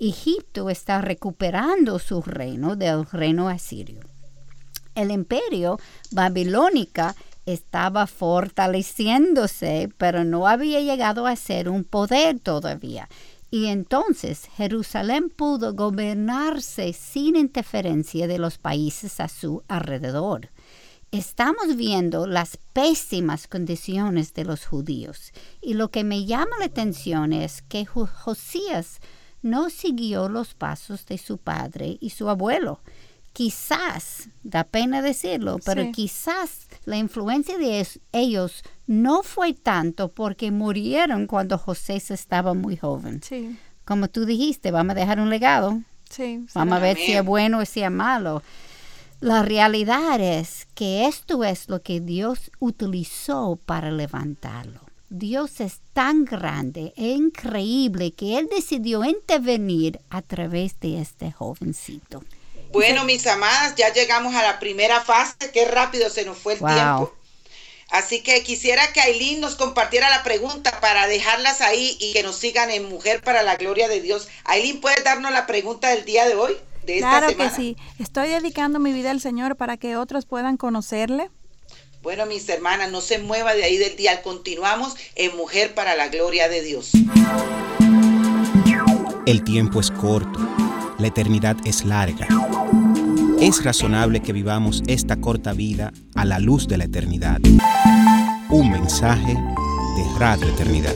Egipto 0.00 0.70
está 0.70 1.00
recuperando 1.02 1.98
su 1.98 2.22
reino 2.22 2.74
del 2.74 3.04
reino 3.06 3.48
asirio. 3.48 4.00
El 4.94 5.10
imperio 5.10 5.78
babilónica 6.10 7.14
estaba 7.46 8.06
fortaleciéndose, 8.06 9.90
pero 9.98 10.24
no 10.24 10.46
había 10.46 10.80
llegado 10.80 11.26
a 11.26 11.36
ser 11.36 11.68
un 11.68 11.84
poder 11.84 12.40
todavía. 12.40 13.08
Y 13.50 13.66
entonces 13.66 14.48
Jerusalén 14.56 15.30
pudo 15.30 15.74
gobernarse 15.74 16.92
sin 16.92 17.36
interferencia 17.36 18.26
de 18.26 18.38
los 18.38 18.58
países 18.58 19.20
a 19.20 19.28
su 19.28 19.62
alrededor 19.68 20.50
estamos 21.18 21.76
viendo 21.76 22.26
las 22.26 22.58
pésimas 22.72 23.46
condiciones 23.46 24.34
de 24.34 24.44
los 24.44 24.66
judíos. 24.66 25.32
Y 25.62 25.74
lo 25.74 25.90
que 25.90 26.02
me 26.02 26.24
llama 26.24 26.58
la 26.58 26.66
atención 26.66 27.32
es 27.32 27.62
que 27.62 27.86
Josías 27.86 29.00
no 29.40 29.70
siguió 29.70 30.28
los 30.28 30.54
pasos 30.54 31.06
de 31.06 31.18
su 31.18 31.38
padre 31.38 31.98
y 32.00 32.10
su 32.10 32.28
abuelo. 32.28 32.80
Quizás, 33.34 34.28
da 34.44 34.62
pena 34.62 35.02
decirlo, 35.02 35.58
pero 35.64 35.90
quizás 35.90 36.68
la 36.84 36.96
influencia 36.96 37.58
de 37.58 37.84
ellos 38.12 38.62
no 38.86 39.24
fue 39.24 39.54
tanto 39.54 40.08
porque 40.08 40.52
murieron 40.52 41.26
cuando 41.26 41.58
José 41.58 41.96
estaba 41.96 42.54
muy 42.54 42.76
joven. 42.76 43.20
Como 43.84 44.06
tú 44.06 44.24
dijiste, 44.24 44.70
vamos 44.70 44.92
a 44.92 45.00
dejar 45.00 45.18
un 45.18 45.30
legado. 45.30 45.82
vamos 46.54 46.76
a 46.76 46.80
ver 46.80 46.96
si 46.96 47.12
es 47.12 47.24
bueno 47.24 47.58
o 47.58 47.64
si 47.64 47.82
es 47.82 47.90
malo. 47.90 48.40
La 49.20 49.42
realidad 49.42 50.20
es 50.20 50.68
que 50.76 51.06
esto 51.06 51.42
es 51.42 51.68
lo 51.68 51.82
que 51.82 52.00
Dios 52.00 52.52
utilizó 52.60 53.58
para 53.66 53.90
levantarlo. 53.90 54.80
Dios 55.10 55.60
es 55.60 55.80
tan 55.92 56.24
grande 56.24 56.92
e 56.96 57.08
increíble 57.10 58.12
que 58.12 58.38
Él 58.38 58.48
decidió 58.48 59.04
intervenir 59.04 59.98
a 60.08 60.22
través 60.22 60.78
de 60.78 61.00
este 61.00 61.32
jovencito. 61.32 62.22
Bueno, 62.74 63.04
mis 63.04 63.26
amadas, 63.26 63.76
ya 63.76 63.92
llegamos 63.92 64.34
a 64.34 64.42
la 64.42 64.58
primera 64.58 65.00
fase. 65.00 65.50
Qué 65.52 65.64
rápido 65.64 66.10
se 66.10 66.24
nos 66.24 66.36
fue 66.36 66.54
el 66.54 66.58
tiempo. 66.58 67.14
Así 67.90 68.20
que 68.22 68.42
quisiera 68.42 68.92
que 68.92 69.00
Aileen 69.00 69.40
nos 69.40 69.54
compartiera 69.54 70.10
la 70.10 70.24
pregunta 70.24 70.80
para 70.80 71.06
dejarlas 71.06 71.60
ahí 71.60 71.96
y 72.00 72.12
que 72.12 72.24
nos 72.24 72.34
sigan 72.34 72.70
en 72.70 72.88
Mujer 72.88 73.22
para 73.22 73.44
la 73.44 73.54
Gloria 73.54 73.88
de 73.88 74.00
Dios. 74.00 74.28
Aileen, 74.44 74.80
¿puedes 74.80 75.04
darnos 75.04 75.30
la 75.30 75.46
pregunta 75.46 75.90
del 75.90 76.04
día 76.04 76.26
de 76.26 76.34
hoy? 76.34 76.56
claro 76.84 77.34
que 77.36 77.48
sí. 77.50 77.76
Estoy 77.98 78.28
dedicando 78.28 78.78
mi 78.78 78.92
vida 78.92 79.12
al 79.12 79.20
Señor 79.20 79.56
para 79.56 79.76
que 79.76 79.96
otros 79.96 80.26
puedan 80.26 80.56
conocerle. 80.56 81.30
Bueno, 82.02 82.26
mis 82.26 82.48
hermanas, 82.48 82.90
no 82.90 83.00
se 83.00 83.18
mueva 83.18 83.54
de 83.54 83.64
ahí 83.64 83.78
del 83.78 83.96
día. 83.96 84.20
Continuamos 84.22 84.96
en 85.14 85.36
Mujer 85.36 85.74
para 85.74 85.94
la 85.94 86.08
Gloria 86.08 86.48
de 86.48 86.62
Dios. 86.62 86.90
El 89.26 89.42
tiempo 89.42 89.80
es 89.80 89.90
corto, 89.90 90.38
la 90.98 91.08
eternidad 91.08 91.56
es 91.64 91.84
larga. 91.84 92.28
Es 93.40 93.64
razonable 93.64 94.20
que 94.20 94.32
vivamos 94.32 94.82
esta 94.86 95.20
corta 95.20 95.52
vida 95.52 95.92
a 96.14 96.24
la 96.24 96.38
luz 96.38 96.68
de 96.68 96.78
la 96.78 96.84
eternidad. 96.84 97.40
Un 98.48 98.70
mensaje 98.70 99.34
de 99.34 100.18
Radio 100.18 100.48
Eternidad. 100.48 100.94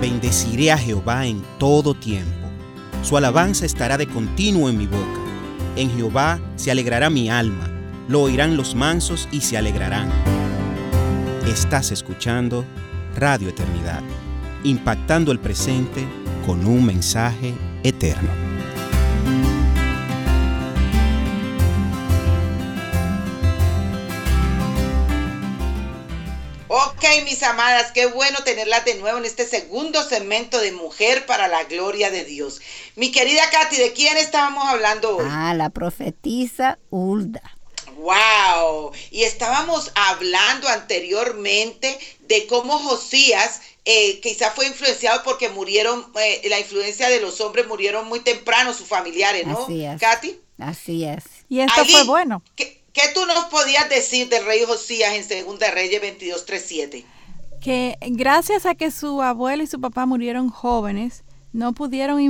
Bendeciré 0.00 0.72
a 0.72 0.78
Jehová 0.78 1.26
en 1.26 1.42
todo 1.58 1.94
tiempo. 1.94 2.30
Su 3.02 3.16
alabanza 3.16 3.66
estará 3.66 3.98
de 3.98 4.06
continuo 4.06 4.68
en 4.68 4.78
mi 4.78 4.86
boca. 4.86 5.20
En 5.76 5.90
Jehová 5.90 6.40
se 6.56 6.70
alegrará 6.70 7.10
mi 7.10 7.28
alma. 7.28 7.81
Lo 8.08 8.22
oirán 8.22 8.56
los 8.56 8.74
mansos 8.74 9.28
y 9.30 9.42
se 9.42 9.56
alegrarán. 9.56 10.10
Estás 11.46 11.92
escuchando 11.92 12.64
Radio 13.16 13.48
Eternidad, 13.48 14.02
impactando 14.64 15.30
el 15.30 15.38
presente 15.38 16.04
con 16.44 16.66
un 16.66 16.84
mensaje 16.84 17.54
eterno. 17.84 18.28
Ok, 26.66 27.04
mis 27.24 27.42
amadas, 27.44 27.92
qué 27.92 28.06
bueno 28.06 28.42
tenerlas 28.44 28.84
de 28.84 28.96
nuevo 28.96 29.18
en 29.18 29.26
este 29.26 29.46
segundo 29.46 30.02
segmento 30.02 30.58
de 30.58 30.72
Mujer 30.72 31.24
para 31.26 31.46
la 31.46 31.62
Gloria 31.64 32.10
de 32.10 32.24
Dios. 32.24 32.60
Mi 32.96 33.12
querida 33.12 33.42
Katy, 33.52 33.76
¿de 33.76 33.92
quién 33.92 34.16
estábamos 34.16 34.64
hablando 34.66 35.18
hoy? 35.18 35.26
Ah, 35.28 35.54
la 35.54 35.70
profetisa 35.70 36.80
Hulda. 36.90 37.42
Wow. 37.96 38.92
Y 39.10 39.24
estábamos 39.24 39.90
hablando 39.94 40.68
anteriormente 40.68 41.98
de 42.20 42.46
cómo 42.46 42.78
Josías 42.78 43.60
eh, 43.84 44.20
quizá 44.20 44.50
fue 44.50 44.66
influenciado 44.66 45.22
porque 45.24 45.48
murieron, 45.48 46.06
eh, 46.20 46.48
la 46.48 46.60
influencia 46.60 47.08
de 47.08 47.20
los 47.20 47.40
hombres 47.40 47.66
murieron 47.66 48.06
muy 48.08 48.20
temprano 48.20 48.72
sus 48.72 48.86
familiares, 48.86 49.46
¿no? 49.46 49.64
Así 49.64 49.84
es. 49.84 50.00
Katy. 50.00 50.40
Así 50.58 51.04
es. 51.04 51.24
Y 51.48 51.60
esto 51.60 51.84
fue 51.84 52.04
bueno. 52.04 52.42
¿Qué 52.56 53.08
tú 53.14 53.24
nos 53.26 53.46
podías 53.46 53.88
decir 53.88 54.28
del 54.28 54.44
rey 54.44 54.64
Josías 54.66 55.14
en 55.14 55.24
Segunda 55.24 55.70
Reyes 55.70 56.00
22, 56.00 56.44
3, 56.44 56.64
7? 56.66 57.04
Que 57.60 57.96
gracias 58.00 58.66
a 58.66 58.74
que 58.74 58.90
su 58.90 59.22
abuelo 59.22 59.62
y 59.62 59.66
su 59.66 59.80
papá 59.80 60.04
murieron 60.04 60.50
jóvenes, 60.50 61.24
no 61.52 61.72
pudieron 61.72 62.20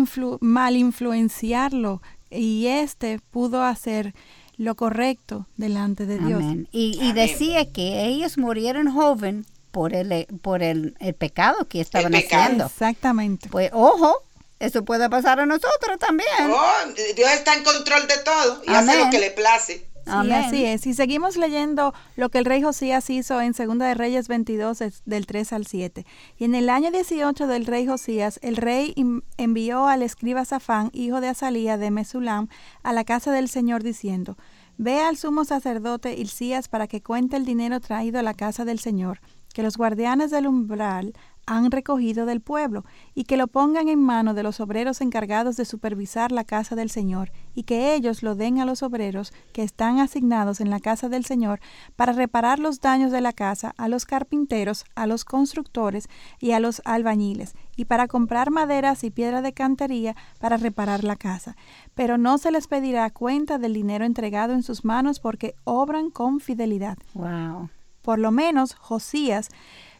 mal 0.40 0.76
influenciarlo 0.76 2.00
y 2.30 2.66
este 2.68 3.18
pudo 3.30 3.62
hacer 3.62 4.14
lo 4.62 4.76
correcto 4.76 5.46
delante 5.56 6.06
de 6.06 6.18
Dios. 6.18 6.42
Y, 6.70 7.12
decía 7.12 7.70
que 7.70 8.04
ellos 8.04 8.38
murieron 8.38 8.92
joven 8.92 9.44
por 9.70 9.94
el, 9.94 10.26
por 10.40 10.62
el, 10.62 10.94
pecado 11.18 11.66
que 11.68 11.80
estaban 11.80 12.14
haciendo. 12.14 12.66
Exactamente. 12.66 13.48
Pues 13.48 13.70
ojo, 13.72 14.22
eso 14.60 14.84
puede 14.84 15.10
pasar 15.10 15.40
a 15.40 15.46
nosotros 15.46 15.98
también. 15.98 16.28
Oh, 16.50 16.72
Dios 17.16 17.30
está 17.32 17.54
en 17.54 17.64
control 17.64 18.06
de 18.06 18.18
todo 18.18 18.62
y 18.66 18.72
hace 18.72 18.96
lo 18.96 19.10
que 19.10 19.18
le 19.18 19.30
place. 19.30 19.84
Sí, 20.04 20.30
así 20.32 20.64
es. 20.64 20.86
Y 20.86 20.94
seguimos 20.94 21.36
leyendo 21.36 21.94
lo 22.16 22.28
que 22.28 22.38
el 22.38 22.44
rey 22.44 22.62
Josías 22.62 23.08
hizo 23.10 23.40
en 23.40 23.54
Segunda 23.54 23.86
de 23.86 23.94
Reyes 23.94 24.28
22, 24.28 24.78
del 25.04 25.26
3 25.26 25.52
al 25.52 25.66
7. 25.66 26.06
Y 26.38 26.44
en 26.44 26.54
el 26.54 26.68
año 26.68 26.90
18 26.90 27.46
del 27.46 27.66
rey 27.66 27.86
Josías, 27.86 28.38
el 28.42 28.56
rey 28.56 28.94
envió 29.36 29.86
al 29.86 30.02
escriba 30.02 30.44
Safán, 30.44 30.90
hijo 30.92 31.20
de 31.20 31.28
Azalía 31.28 31.76
de 31.78 31.90
Mesulam, 31.90 32.48
a 32.82 32.92
la 32.92 33.04
casa 33.04 33.32
del 33.32 33.48
Señor 33.48 33.82
diciendo, 33.82 34.36
Ve 34.78 35.00
al 35.00 35.16
sumo 35.16 35.44
sacerdote 35.44 36.14
Hilcías 36.14 36.68
para 36.68 36.86
que 36.86 37.02
cuente 37.02 37.36
el 37.36 37.44
dinero 37.44 37.78
traído 37.80 38.18
a 38.18 38.22
la 38.22 38.34
casa 38.34 38.64
del 38.64 38.78
Señor, 38.78 39.20
que 39.52 39.62
los 39.62 39.76
guardianes 39.76 40.30
del 40.30 40.46
umbral 40.46 41.12
han 41.46 41.70
recogido 41.70 42.26
del 42.26 42.40
pueblo, 42.40 42.84
y 43.14 43.24
que 43.24 43.36
lo 43.36 43.46
pongan 43.46 43.88
en 43.88 44.00
mano 44.00 44.34
de 44.34 44.42
los 44.42 44.60
obreros 44.60 45.00
encargados 45.00 45.56
de 45.56 45.64
supervisar 45.64 46.32
la 46.32 46.44
casa 46.44 46.76
del 46.76 46.90
Señor, 46.90 47.32
y 47.54 47.64
que 47.64 47.94
ellos 47.94 48.22
lo 48.22 48.34
den 48.34 48.60
a 48.60 48.64
los 48.64 48.82
obreros 48.82 49.32
que 49.52 49.62
están 49.62 49.98
asignados 49.98 50.60
en 50.60 50.70
la 50.70 50.80
casa 50.80 51.08
del 51.08 51.24
Señor 51.24 51.60
para 51.96 52.12
reparar 52.12 52.58
los 52.58 52.80
daños 52.80 53.12
de 53.12 53.20
la 53.20 53.32
casa, 53.32 53.74
a 53.76 53.88
los 53.88 54.06
carpinteros, 54.06 54.84
a 54.94 55.06
los 55.06 55.24
constructores 55.24 56.08
y 56.38 56.52
a 56.52 56.60
los 56.60 56.82
albañiles, 56.84 57.54
y 57.76 57.86
para 57.86 58.08
comprar 58.08 58.50
maderas 58.50 59.04
y 59.04 59.10
piedra 59.10 59.42
de 59.42 59.52
cantería 59.52 60.16
para 60.38 60.56
reparar 60.56 61.04
la 61.04 61.16
casa. 61.16 61.56
Pero 61.94 62.18
no 62.18 62.38
se 62.38 62.52
les 62.52 62.66
pedirá 62.66 63.10
cuenta 63.10 63.58
del 63.58 63.74
dinero 63.74 64.04
entregado 64.04 64.52
en 64.52 64.62
sus 64.62 64.84
manos 64.84 65.20
porque 65.20 65.54
obran 65.64 66.10
con 66.10 66.40
fidelidad. 66.40 66.98
Wow. 67.14 67.70
Por 68.02 68.18
lo 68.18 68.32
menos 68.32 68.74
Josías 68.74 69.48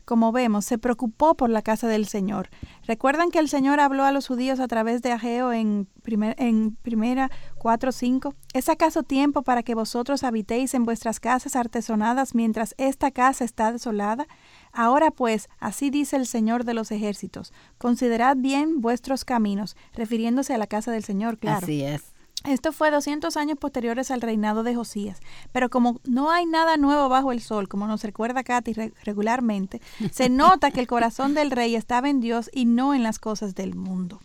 como 0.04 0.32
vemos, 0.32 0.64
se 0.64 0.78
preocupó 0.78 1.34
por 1.34 1.50
la 1.50 1.62
casa 1.62 1.88
del 1.88 2.06
Señor. 2.06 2.48
Recuerdan 2.86 3.30
que 3.30 3.38
el 3.38 3.48
Señor 3.48 3.80
habló 3.80 4.04
a 4.04 4.12
los 4.12 4.26
judíos 4.26 4.60
a 4.60 4.68
través 4.68 5.02
de 5.02 5.12
Ageo 5.12 5.52
en, 5.52 5.88
primer, 6.02 6.34
en 6.38 6.76
primera 6.82 7.30
4.5. 7.58 8.34
¿Es 8.54 8.68
acaso 8.68 9.02
tiempo 9.02 9.42
para 9.42 9.62
que 9.62 9.74
vosotros 9.74 10.24
habitéis 10.24 10.74
en 10.74 10.84
vuestras 10.84 11.20
casas 11.20 11.56
artesonadas 11.56 12.34
mientras 12.34 12.74
esta 12.78 13.10
casa 13.10 13.44
está 13.44 13.72
desolada? 13.72 14.26
Ahora 14.72 15.10
pues, 15.10 15.48
así 15.60 15.90
dice 15.90 16.16
el 16.16 16.26
Señor 16.26 16.64
de 16.64 16.74
los 16.74 16.90
ejércitos, 16.90 17.52
considerad 17.78 18.36
bien 18.36 18.80
vuestros 18.80 19.24
caminos, 19.24 19.76
refiriéndose 19.94 20.54
a 20.54 20.58
la 20.58 20.66
casa 20.66 20.90
del 20.90 21.04
Señor, 21.04 21.38
claro. 21.38 21.64
Así 21.64 21.82
es. 21.82 22.11
Esto 22.44 22.72
fue 22.72 22.90
200 22.90 23.36
años 23.36 23.58
posteriores 23.58 24.10
al 24.10 24.20
reinado 24.20 24.62
de 24.62 24.74
Josías, 24.74 25.18
pero 25.52 25.70
como 25.70 26.00
no 26.04 26.30
hay 26.30 26.44
nada 26.44 26.76
nuevo 26.76 27.08
bajo 27.08 27.32
el 27.32 27.40
sol, 27.40 27.68
como 27.68 27.86
nos 27.86 28.02
recuerda 28.02 28.42
Katy 28.42 28.74
regularmente, 29.04 29.80
se 30.12 30.28
nota 30.30 30.70
que 30.70 30.80
el 30.80 30.86
corazón 30.86 31.34
del 31.34 31.50
rey 31.50 31.76
estaba 31.76 32.08
en 32.08 32.20
Dios 32.20 32.50
y 32.52 32.64
no 32.64 32.94
en 32.94 33.02
las 33.02 33.18
cosas 33.18 33.54
del 33.54 33.74
mundo. 33.74 34.20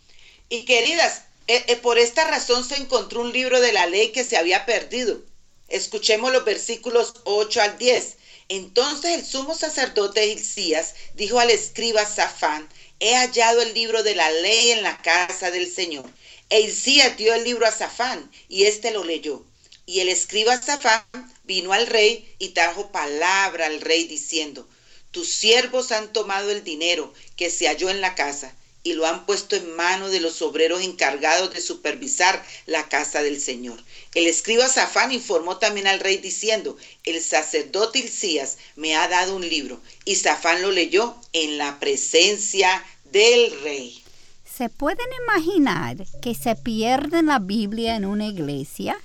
Y 0.48 0.64
queridas, 0.64 1.22
eh, 1.46 1.64
eh, 1.68 1.76
por 1.76 1.98
esta 1.98 2.28
razón 2.28 2.64
se 2.64 2.76
encontró 2.76 3.20
un 3.20 3.32
libro 3.32 3.60
de 3.60 3.72
la 3.72 3.86
ley 3.86 4.12
que 4.12 4.24
se 4.24 4.36
había 4.36 4.66
perdido. 4.66 5.20
Escuchemos 5.68 6.32
los 6.32 6.44
versículos 6.44 7.14
8 7.24 7.60
al 7.62 7.78
10. 7.78 8.16
Entonces 8.48 9.18
el 9.18 9.24
sumo 9.24 9.54
sacerdote 9.54 10.26
Hilcías 10.26 10.94
dijo 11.14 11.38
al 11.38 11.50
escriba 11.50 12.04
Safán, 12.04 12.66
he 13.00 13.14
hallado 13.14 13.62
el 13.62 13.74
libro 13.74 14.02
de 14.02 14.14
la 14.14 14.30
ley 14.30 14.70
en 14.70 14.82
la 14.82 15.00
casa 15.02 15.50
del 15.50 15.70
Señor. 15.72 16.10
Eisías 16.50 17.16
dio 17.16 17.34
el 17.34 17.44
libro 17.44 17.66
a 17.66 17.72
Safán 17.72 18.30
y 18.48 18.64
éste 18.64 18.90
lo 18.90 19.04
leyó. 19.04 19.44
Y 19.86 20.00
el 20.00 20.08
escriba 20.08 20.60
Safán 20.60 21.04
vino 21.44 21.72
al 21.72 21.86
rey 21.86 22.34
y 22.38 22.50
trajo 22.50 22.90
palabra 22.90 23.66
al 23.66 23.80
rey 23.80 24.04
diciendo, 24.04 24.68
tus 25.10 25.28
siervos 25.28 25.92
han 25.92 26.12
tomado 26.12 26.50
el 26.50 26.64
dinero 26.64 27.12
que 27.36 27.50
se 27.50 27.66
halló 27.66 27.88
en 27.88 28.00
la 28.00 28.14
casa 28.14 28.54
y 28.82 28.92
lo 28.92 29.06
han 29.06 29.26
puesto 29.26 29.56
en 29.56 29.74
mano 29.76 30.08
de 30.08 30.20
los 30.20 30.42
obreros 30.42 30.82
encargados 30.82 31.52
de 31.52 31.60
supervisar 31.60 32.44
la 32.66 32.88
casa 32.88 33.22
del 33.22 33.40
Señor. 33.40 33.82
El 34.18 34.26
escriba 34.26 34.66
Safán 34.66 35.12
informó 35.12 35.58
también 35.58 35.86
al 35.86 36.00
rey 36.00 36.16
diciendo, 36.16 36.76
el 37.04 37.22
sacerdote 37.22 38.00
Hilcías 38.00 38.58
me 38.74 38.96
ha 38.96 39.06
dado 39.06 39.36
un 39.36 39.48
libro 39.48 39.80
y 40.04 40.16
Safán 40.16 40.60
lo 40.60 40.72
leyó 40.72 41.14
en 41.32 41.56
la 41.56 41.78
presencia 41.78 42.82
del 43.12 43.52
rey. 43.62 44.02
¿Se 44.44 44.70
pueden 44.70 45.06
imaginar 45.22 45.98
que 46.20 46.34
se 46.34 46.56
pierde 46.56 47.22
la 47.22 47.38
Biblia 47.38 47.94
en 47.94 48.06
una 48.06 48.26
iglesia? 48.26 48.98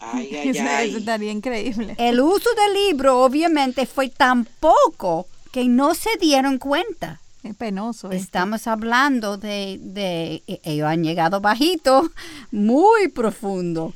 Ay, 0.00 0.34
ay, 0.34 0.58
ay. 0.58 0.88
Eso 0.88 0.98
estaría 0.98 1.30
increíble. 1.30 1.94
El 1.96 2.20
uso 2.20 2.50
del 2.54 2.74
libro 2.88 3.22
obviamente 3.22 3.86
fue 3.86 4.08
tan 4.08 4.44
poco 4.44 5.28
que 5.52 5.66
no 5.66 5.94
se 5.94 6.10
dieron 6.20 6.58
cuenta. 6.58 7.20
Es 7.44 7.54
penoso. 7.54 8.10
esto. 8.10 8.20
Estamos 8.20 8.66
hablando 8.66 9.36
de, 9.36 9.78
de, 9.80 10.42
e- 10.48 10.60
ellos 10.64 10.88
han 10.88 11.04
llegado 11.04 11.40
bajito, 11.40 12.10
muy 12.50 13.06
profundo. 13.06 13.94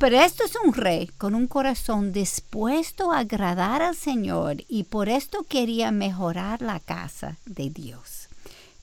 Pero 0.00 0.20
esto 0.20 0.44
es 0.44 0.52
un 0.64 0.74
rey 0.74 1.06
con 1.18 1.34
un 1.34 1.46
corazón 1.46 2.12
dispuesto 2.12 3.12
a 3.12 3.20
agradar 3.20 3.80
al 3.80 3.96
Señor 3.96 4.56
y 4.68 4.84
por 4.84 5.08
esto 5.08 5.44
quería 5.44 5.92
mejorar 5.92 6.60
la 6.62 6.80
casa 6.80 7.38
de 7.46 7.70
Dios. 7.70 8.28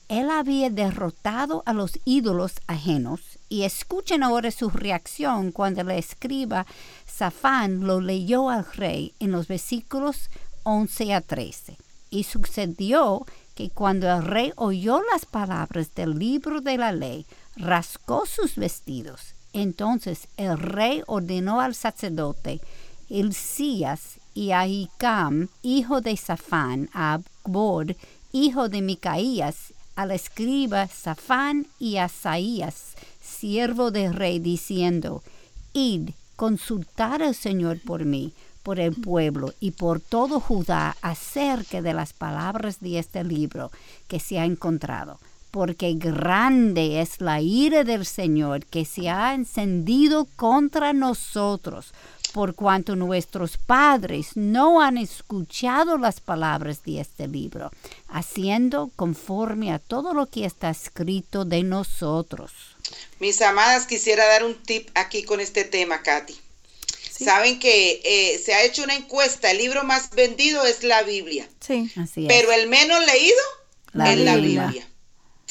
Él 0.08 0.30
había 0.30 0.68
derrotado 0.68 1.62
a 1.64 1.72
los 1.72 1.98
ídolos 2.04 2.54
ajenos 2.66 3.38
y 3.48 3.62
escuchen 3.62 4.22
ahora 4.22 4.50
su 4.50 4.68
reacción 4.68 5.52
cuando 5.52 5.82
el 5.82 5.90
escriba 5.92 6.66
Safán 7.06 7.86
lo 7.86 8.00
leyó 8.00 8.50
al 8.50 8.66
rey 8.72 9.14
en 9.20 9.32
los 9.32 9.48
versículos 9.48 10.28
11 10.64 11.14
a 11.14 11.20
13. 11.20 11.76
Y 12.10 12.24
sucedió 12.24 13.24
que 13.54 13.70
cuando 13.70 14.10
el 14.10 14.24
rey 14.24 14.52
oyó 14.56 15.02
las 15.12 15.24
palabras 15.24 15.94
del 15.94 16.18
libro 16.18 16.60
de 16.60 16.78
la 16.78 16.92
ley, 16.92 17.26
rascó 17.56 18.26
sus 18.26 18.56
vestidos. 18.56 19.34
Entonces 19.52 20.28
el 20.36 20.58
rey 20.58 21.02
ordenó 21.06 21.60
al 21.60 21.74
sacerdote 21.74 22.60
Hilcías 23.08 24.18
y 24.34 24.52
a 24.52 24.66
Hicam, 24.66 25.48
hijo 25.62 26.00
de 26.00 26.16
Safán, 26.16 26.88
a 26.94 27.20
hijo 28.32 28.68
de 28.68 28.80
Micaías, 28.80 29.74
al 29.94 30.10
escriba 30.10 30.88
Safán 30.88 31.66
y 31.78 31.96
a 31.98 32.04
Asaías, 32.04 32.94
siervo 33.20 33.90
del 33.90 34.14
rey, 34.14 34.38
diciendo, 34.38 35.22
Id, 35.74 36.10
consultar 36.36 37.22
al 37.22 37.34
Señor 37.34 37.80
por 37.82 38.04
mí, 38.06 38.32
por 38.62 38.80
el 38.80 38.94
pueblo 38.94 39.52
y 39.60 39.72
por 39.72 40.00
todo 40.00 40.40
Judá 40.40 40.96
acerca 41.02 41.82
de 41.82 41.92
las 41.92 42.12
palabras 42.12 42.80
de 42.80 42.98
este 42.98 43.24
libro 43.24 43.70
que 44.08 44.20
se 44.20 44.38
ha 44.38 44.44
encontrado, 44.44 45.18
porque 45.52 45.92
grande 45.94 47.00
es 47.00 47.20
la 47.20 47.40
ira 47.40 47.84
del 47.84 48.06
Señor 48.06 48.64
que 48.64 48.84
se 48.84 49.10
ha 49.10 49.34
encendido 49.34 50.26
contra 50.34 50.94
nosotros, 50.94 51.92
por 52.32 52.54
cuanto 52.54 52.96
nuestros 52.96 53.58
padres 53.58 54.30
no 54.34 54.80
han 54.80 54.96
escuchado 54.96 55.98
las 55.98 56.20
palabras 56.20 56.82
de 56.84 57.00
este 57.00 57.28
libro, 57.28 57.70
haciendo 58.08 58.90
conforme 58.96 59.72
a 59.72 59.78
todo 59.78 60.14
lo 60.14 60.26
que 60.26 60.46
está 60.46 60.70
escrito 60.70 61.44
de 61.44 61.62
nosotros. 61.62 62.52
Mis 63.20 63.40
amadas, 63.42 63.86
quisiera 63.86 64.26
dar 64.26 64.44
un 64.44 64.54
tip 64.54 64.88
aquí 64.94 65.22
con 65.22 65.40
este 65.40 65.64
tema, 65.64 66.02
Katy. 66.02 66.34
Saben 67.10 67.58
que 67.58 68.00
eh, 68.04 68.38
se 68.38 68.54
ha 68.54 68.64
hecho 68.64 68.82
una 68.82 68.96
encuesta, 68.96 69.50
el 69.50 69.58
libro 69.58 69.84
más 69.84 70.10
vendido 70.10 70.64
es 70.64 70.82
la 70.82 71.02
Biblia, 71.02 71.46
Sí. 71.60 71.92
Así 71.96 72.22
es. 72.22 72.28
pero 72.28 72.50
el 72.52 72.68
menos 72.68 72.98
leído 73.04 73.36
La 73.92 74.12
es 74.12 74.18
la 74.18 74.36
Biblia. 74.36 74.88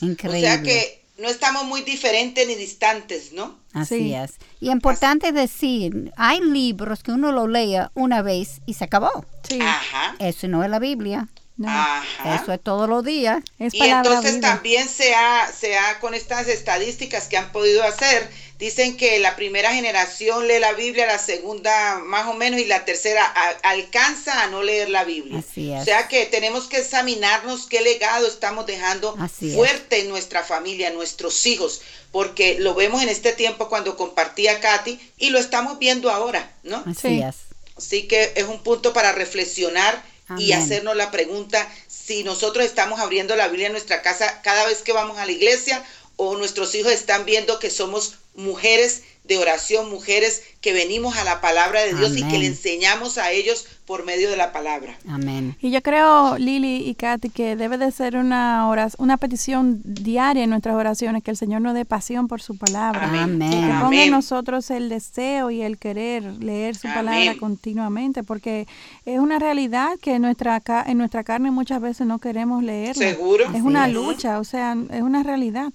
Increíble. 0.02 0.40
O 0.48 0.52
sea 0.52 0.62
que 0.64 1.04
no 1.18 1.30
estamos 1.30 1.66
muy 1.66 1.82
diferentes 1.82 2.48
ni 2.48 2.56
distantes, 2.56 3.32
¿no? 3.34 3.60
Así 3.74 3.98
Sí. 3.98 4.14
es. 4.14 4.34
Y 4.60 4.70
importante 4.72 5.32
decir, 5.32 6.12
hay 6.18 6.40
libros 6.42 7.04
que 7.04 7.12
uno 7.12 7.32
lo 7.32 7.48
lea 7.48 7.92
una 7.94 8.22
vez 8.22 8.62
y 8.66 8.74
se 8.74 8.84
acabó. 8.86 9.26
Sí. 9.48 9.60
Ajá. 9.62 10.16
Eso 10.20 10.48
no 10.48 10.64
es 10.64 10.70
la 10.70 10.80
Biblia. 10.80 11.28
No. 11.58 11.70
Ajá. 11.70 12.36
Eso 12.42 12.52
es 12.54 12.62
todos 12.64 12.90
los 12.90 13.06
días. 13.06 13.44
Es 13.60 13.74
Y 13.76 13.82
entonces 13.84 14.42
también 14.42 14.88
se 14.90 15.14
ha, 15.14 15.48
se 15.48 15.78
ha, 15.78 16.00
con 16.00 16.16
estas 16.16 16.48
estadísticas 16.48 17.28
que 17.28 17.38
han 17.38 17.52
podido 17.52 17.84
hacer, 17.84 18.30
dicen 18.62 18.95
que 18.95 19.17
la 19.19 19.36
primera 19.36 19.74
generación 19.74 20.47
lee 20.47 20.60
la 20.60 20.74
Biblia, 20.74 21.08
la 21.08 21.17
segunda 21.17 21.97
más 22.00 22.28
o 22.28 22.34
menos 22.34 22.60
y 22.62 22.65
la 22.65 22.86
tercera 22.86 23.26
a- 23.26 23.69
alcanza 23.71 24.43
a 24.43 24.47
no 24.47 24.62
leer 24.62 24.88
la 24.89 25.04
Biblia. 25.04 25.39
Así 25.39 25.74
es. 25.74 25.82
O 25.82 25.84
sea 25.84 26.08
que 26.08 26.28
tenemos 26.28 26.67
que 26.67 26.78
examinarnos 26.78 27.65
qué 27.65 27.82
legado 27.82 28.28
estamos 28.28 28.67
dejando 28.67 29.15
Así 29.19 29.50
es. 29.50 29.56
fuerte 29.56 30.02
en 30.02 30.10
nuestra 30.10 30.43
familia, 30.43 30.89
en 30.89 30.93
nuestros 30.93 31.43
hijos, 31.47 31.82
porque 32.12 32.58
lo 32.60 32.76
vemos 32.76 33.02
en 33.02 33.10
este 33.10 33.34
tiempo 33.34 33.67
cuando 33.67 33.97
compartía 33.97 34.60
Katy 34.60 35.00
y 35.17 35.32
lo 35.32 35.39
estamos 35.39 35.80
viendo 35.80 36.12
ahora, 36.12 36.52
¿no? 36.62 36.84
Así 36.86 37.02
Sí. 37.02 37.21
es. 37.28 37.36
Así 37.76 38.08
que 38.08 38.32
es 38.36 38.43
un 38.43 38.62
punto 38.62 38.93
para 38.93 39.12
reflexionar 39.12 40.04
y 40.38 40.52
hacernos 40.54 40.95
la 40.95 41.10
pregunta 41.10 41.67
si 41.88 42.24
nosotros 42.24 42.63
estamos 42.65 43.00
abriendo 43.00 43.36
la 43.36 43.47
Biblia 43.47 43.65
en 43.67 43.74
nuestra 43.74 44.04
casa 44.04 44.39
cada 44.43 44.65
vez 44.67 44.84
que 44.84 44.93
vamos 44.93 45.17
a 45.17 45.26
la 45.26 45.32
iglesia 45.32 45.84
o 46.15 46.38
nuestros 46.38 46.76
hijos 46.76 46.91
están 46.91 47.26
viendo 47.26 47.58
que 47.58 47.71
somos 47.71 48.13
mujeres 48.36 49.04
de 49.24 49.38
oración, 49.38 49.89
mujeres 49.89 50.41
que 50.62 50.74
venimos 50.74 51.15
a 51.15 51.24
la 51.24 51.41
palabra 51.41 51.82
de 51.82 51.94
Dios 51.94 52.17
y 52.17 52.24
que 52.28 52.39
le 52.39 52.48
enseñamos 52.48 53.17
a 53.17 53.32
ellos 53.32 53.65
por 53.86 54.04
medio 54.04 54.30
de 54.30 54.36
la 54.36 54.52
palabra. 54.52 54.98
Amén. 55.08 55.56
Y 55.62 55.70
yo 55.72 55.82
creo, 55.82 56.38
Lili 56.38 56.78
y 56.89 56.96
Katy, 56.96 57.30
que 57.30 57.56
debe 57.56 57.78
de 57.78 57.91
ser 57.91 58.15
una, 58.17 58.67
oras- 58.67 58.96
una 58.98 59.17
petición 59.17 59.80
diaria 59.86 60.44
en 60.44 60.50
nuestras 60.50 60.76
oraciones, 60.76 61.24
que 61.24 61.32
el 61.32 61.38
Señor 61.38 61.62
nos 61.62 61.76
dé 61.76 61.86
pasión 61.86 62.28
por 62.28 62.41
su 62.41 62.58
palabra. 62.58 63.04
Amén. 63.06 63.41
Y 63.41 63.50
que 63.52 63.56
ponga 63.67 63.80
Amén. 63.88 64.00
en 64.02 64.12
nosotros 64.12 64.70
el 64.72 64.89
deseo 64.89 65.52
y 65.52 65.62
el 65.62 65.78
querer 65.78 66.24
leer 66.44 66.76
su 66.76 66.88
Amén. 66.88 67.06
palabra 67.06 67.36
continuamente, 67.39 68.24
porque 68.24 68.67
es 69.06 69.20
una 69.20 69.39
realidad 69.39 69.91
que 70.02 70.15
en 70.15 70.24
nuestra, 70.24 70.60
ca- 70.62 70.84
en 70.88 70.98
nuestra 70.98 71.24
carne 71.24 71.52
muchas 71.52 71.80
veces 71.80 72.08
no 72.08 72.17
queremos 72.20 72.63
leerla. 72.63 73.06
Seguro. 73.12 73.46
Es 73.54 73.62
una 73.62 73.88
es. 73.88 73.94
lucha, 73.94 74.39
o 74.39 74.44
sea, 74.44 74.76
es 74.89 75.02
una 75.02 75.22
realidad. 75.24 75.72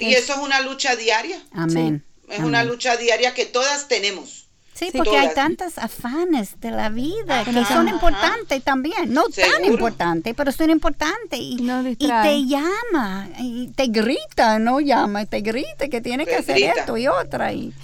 Y 0.00 0.14
eso 0.14 0.32
es 0.34 0.38
una 0.38 0.60
lucha 0.60 0.96
diaria. 0.96 1.40
Amén. 1.52 2.04
Es 2.28 2.40
una 2.40 2.60
Amén. 2.60 2.72
lucha 2.72 2.96
diaria 2.96 3.34
que 3.34 3.46
todas 3.46 3.88
tenemos. 3.88 4.40
Sí, 4.80 4.90
porque 4.96 5.18
hay 5.18 5.34
tantas 5.34 5.76
afanes 5.76 6.58
de 6.60 6.70
la 6.70 6.88
vida 6.88 7.44
que 7.44 7.64
son 7.66 7.86
importantes 7.88 8.64
también. 8.64 9.12
No 9.12 9.24
tan 9.28 9.64
importantes, 9.64 10.32
pero 10.34 10.52
son 10.52 10.70
importantes. 10.70 11.38
Y, 11.38 11.58
te 11.98 12.46
llama, 12.46 13.28
y 13.38 13.68
te 13.76 13.88
grita, 13.88 14.58
no 14.58 14.80
llama, 14.80 15.26
te 15.26 15.42
grita 15.42 15.88
que 15.88 16.00
tiene 16.00 16.24
que 16.24 16.36
hacer 16.36 16.56
esto 16.62 16.96
y 16.96 17.08
otra. 17.08 17.52
Y, 17.52 17.74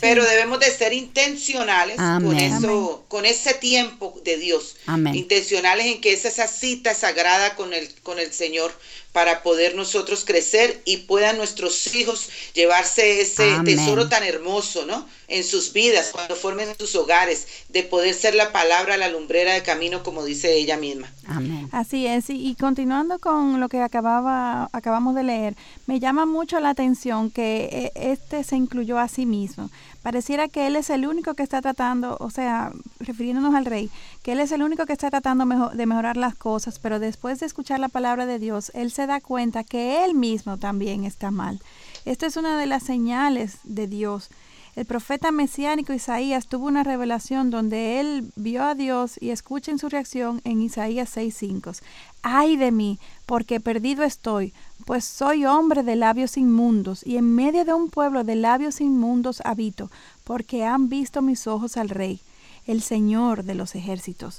pero 0.00 0.24
debemos 0.24 0.60
de 0.60 0.70
ser 0.70 0.92
intencionales 0.92 1.96
con 1.96 2.36
eso, 2.36 3.04
con 3.08 3.24
ese 3.24 3.54
tiempo 3.54 4.14
de 4.24 4.36
Dios. 4.36 4.76
Intencionales 5.14 5.86
en 5.86 6.00
que 6.00 6.12
es 6.12 6.24
esa 6.26 6.46
cita 6.46 6.94
sagrada 6.94 7.56
con 7.56 7.72
el, 7.72 7.92
con 8.02 8.18
el 8.18 8.32
Señor 8.32 8.72
para 9.16 9.42
poder 9.42 9.74
nosotros 9.74 10.26
crecer 10.26 10.82
y 10.84 10.98
puedan 10.98 11.38
nuestros 11.38 11.94
hijos 11.94 12.28
llevarse 12.52 13.22
ese 13.22 13.50
tesoro 13.64 14.10
tan 14.10 14.22
hermoso, 14.22 14.84
¿no? 14.84 15.08
En 15.26 15.42
sus 15.42 15.72
vidas, 15.72 16.10
cuando 16.12 16.36
formen 16.36 16.68
sus 16.78 16.94
hogares, 16.96 17.46
de 17.70 17.82
poder 17.82 18.12
ser 18.12 18.34
la 18.34 18.52
palabra, 18.52 18.98
la 18.98 19.08
lumbrera 19.08 19.54
de 19.54 19.62
camino, 19.62 20.02
como 20.02 20.22
dice 20.22 20.52
ella 20.58 20.76
misma. 20.76 21.10
Amén. 21.26 21.66
Así 21.72 22.06
es, 22.06 22.28
y, 22.28 22.54
continuando 22.56 23.18
con 23.18 23.58
lo 23.58 23.70
que 23.70 23.80
acababa, 23.80 24.68
acabamos 24.74 25.14
de 25.14 25.22
leer, 25.22 25.56
me 25.86 25.98
llama 25.98 26.26
mucho 26.26 26.60
la 26.60 26.68
atención 26.68 27.30
que 27.30 27.70
eh, 27.72 27.92
este 27.94 28.44
se 28.44 28.56
incluyó 28.56 28.98
a 28.98 29.08
sí 29.08 29.24
mismo. 29.24 29.70
Pareciera 30.02 30.46
que 30.46 30.66
él 30.66 30.76
es 30.76 30.90
el 30.90 31.06
único 31.06 31.32
que 31.32 31.42
está 31.42 31.62
tratando, 31.62 32.18
o 32.20 32.30
sea, 32.30 32.70
refiriéndonos 33.00 33.54
al 33.54 33.64
rey, 33.64 33.90
que 34.26 34.32
él 34.32 34.40
es 34.40 34.50
el 34.50 34.64
único 34.64 34.86
que 34.86 34.92
está 34.92 35.08
tratando 35.08 35.70
de 35.72 35.86
mejorar 35.86 36.16
las 36.16 36.34
cosas, 36.34 36.80
pero 36.80 36.98
después 36.98 37.38
de 37.38 37.46
escuchar 37.46 37.78
la 37.78 37.88
palabra 37.88 38.26
de 38.26 38.40
Dios, 38.40 38.72
él 38.74 38.90
se 38.90 39.06
da 39.06 39.20
cuenta 39.20 39.62
que 39.62 40.04
él 40.04 40.16
mismo 40.16 40.56
también 40.56 41.04
está 41.04 41.30
mal. 41.30 41.60
Esto 42.04 42.26
es 42.26 42.36
una 42.36 42.58
de 42.58 42.66
las 42.66 42.82
señales 42.82 43.58
de 43.62 43.86
Dios. 43.86 44.28
El 44.74 44.84
profeta 44.84 45.30
mesiánico 45.30 45.92
Isaías 45.92 46.48
tuvo 46.48 46.66
una 46.66 46.82
revelación 46.82 47.50
donde 47.50 48.00
él 48.00 48.32
vio 48.34 48.64
a 48.64 48.74
Dios 48.74 49.16
y 49.20 49.30
escuchen 49.30 49.78
su 49.78 49.88
reacción 49.88 50.40
en 50.42 50.60
Isaías 50.60 51.16
6:5. 51.16 51.80
Ay 52.22 52.56
de 52.56 52.72
mí, 52.72 52.98
porque 53.26 53.60
perdido 53.60 54.02
estoy, 54.02 54.52
pues 54.86 55.04
soy 55.04 55.44
hombre 55.44 55.84
de 55.84 55.94
labios 55.94 56.36
inmundos 56.36 57.06
y 57.06 57.16
en 57.16 57.32
medio 57.32 57.64
de 57.64 57.74
un 57.74 57.90
pueblo 57.90 58.24
de 58.24 58.34
labios 58.34 58.80
inmundos 58.80 59.40
habito, 59.44 59.88
porque 60.24 60.64
han 60.64 60.88
visto 60.88 61.22
mis 61.22 61.46
ojos 61.46 61.76
al 61.76 61.90
Rey, 61.90 62.20
el 62.66 62.82
Señor 62.82 63.44
de 63.44 63.54
los 63.54 63.74
ejércitos. 63.74 64.36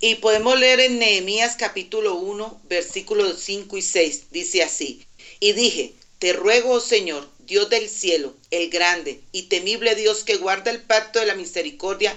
Y 0.00 0.16
podemos 0.16 0.58
leer 0.58 0.80
en 0.80 0.98
Nehemías 0.98 1.56
capítulo 1.56 2.16
1, 2.16 2.60
versículos 2.68 3.40
5 3.40 3.76
y 3.76 3.82
6. 3.82 4.24
Dice 4.30 4.62
así, 4.62 5.06
y 5.40 5.52
dije, 5.52 5.94
te 6.18 6.32
ruego, 6.32 6.72
oh 6.72 6.80
Señor, 6.80 7.28
Dios 7.46 7.70
del 7.70 7.88
cielo, 7.88 8.34
el 8.50 8.70
grande 8.70 9.20
y 9.32 9.44
temible 9.44 9.94
Dios 9.94 10.24
que 10.24 10.36
guarda 10.36 10.70
el 10.70 10.82
pacto 10.82 11.20
de 11.20 11.26
la 11.26 11.34
misericordia 11.34 12.16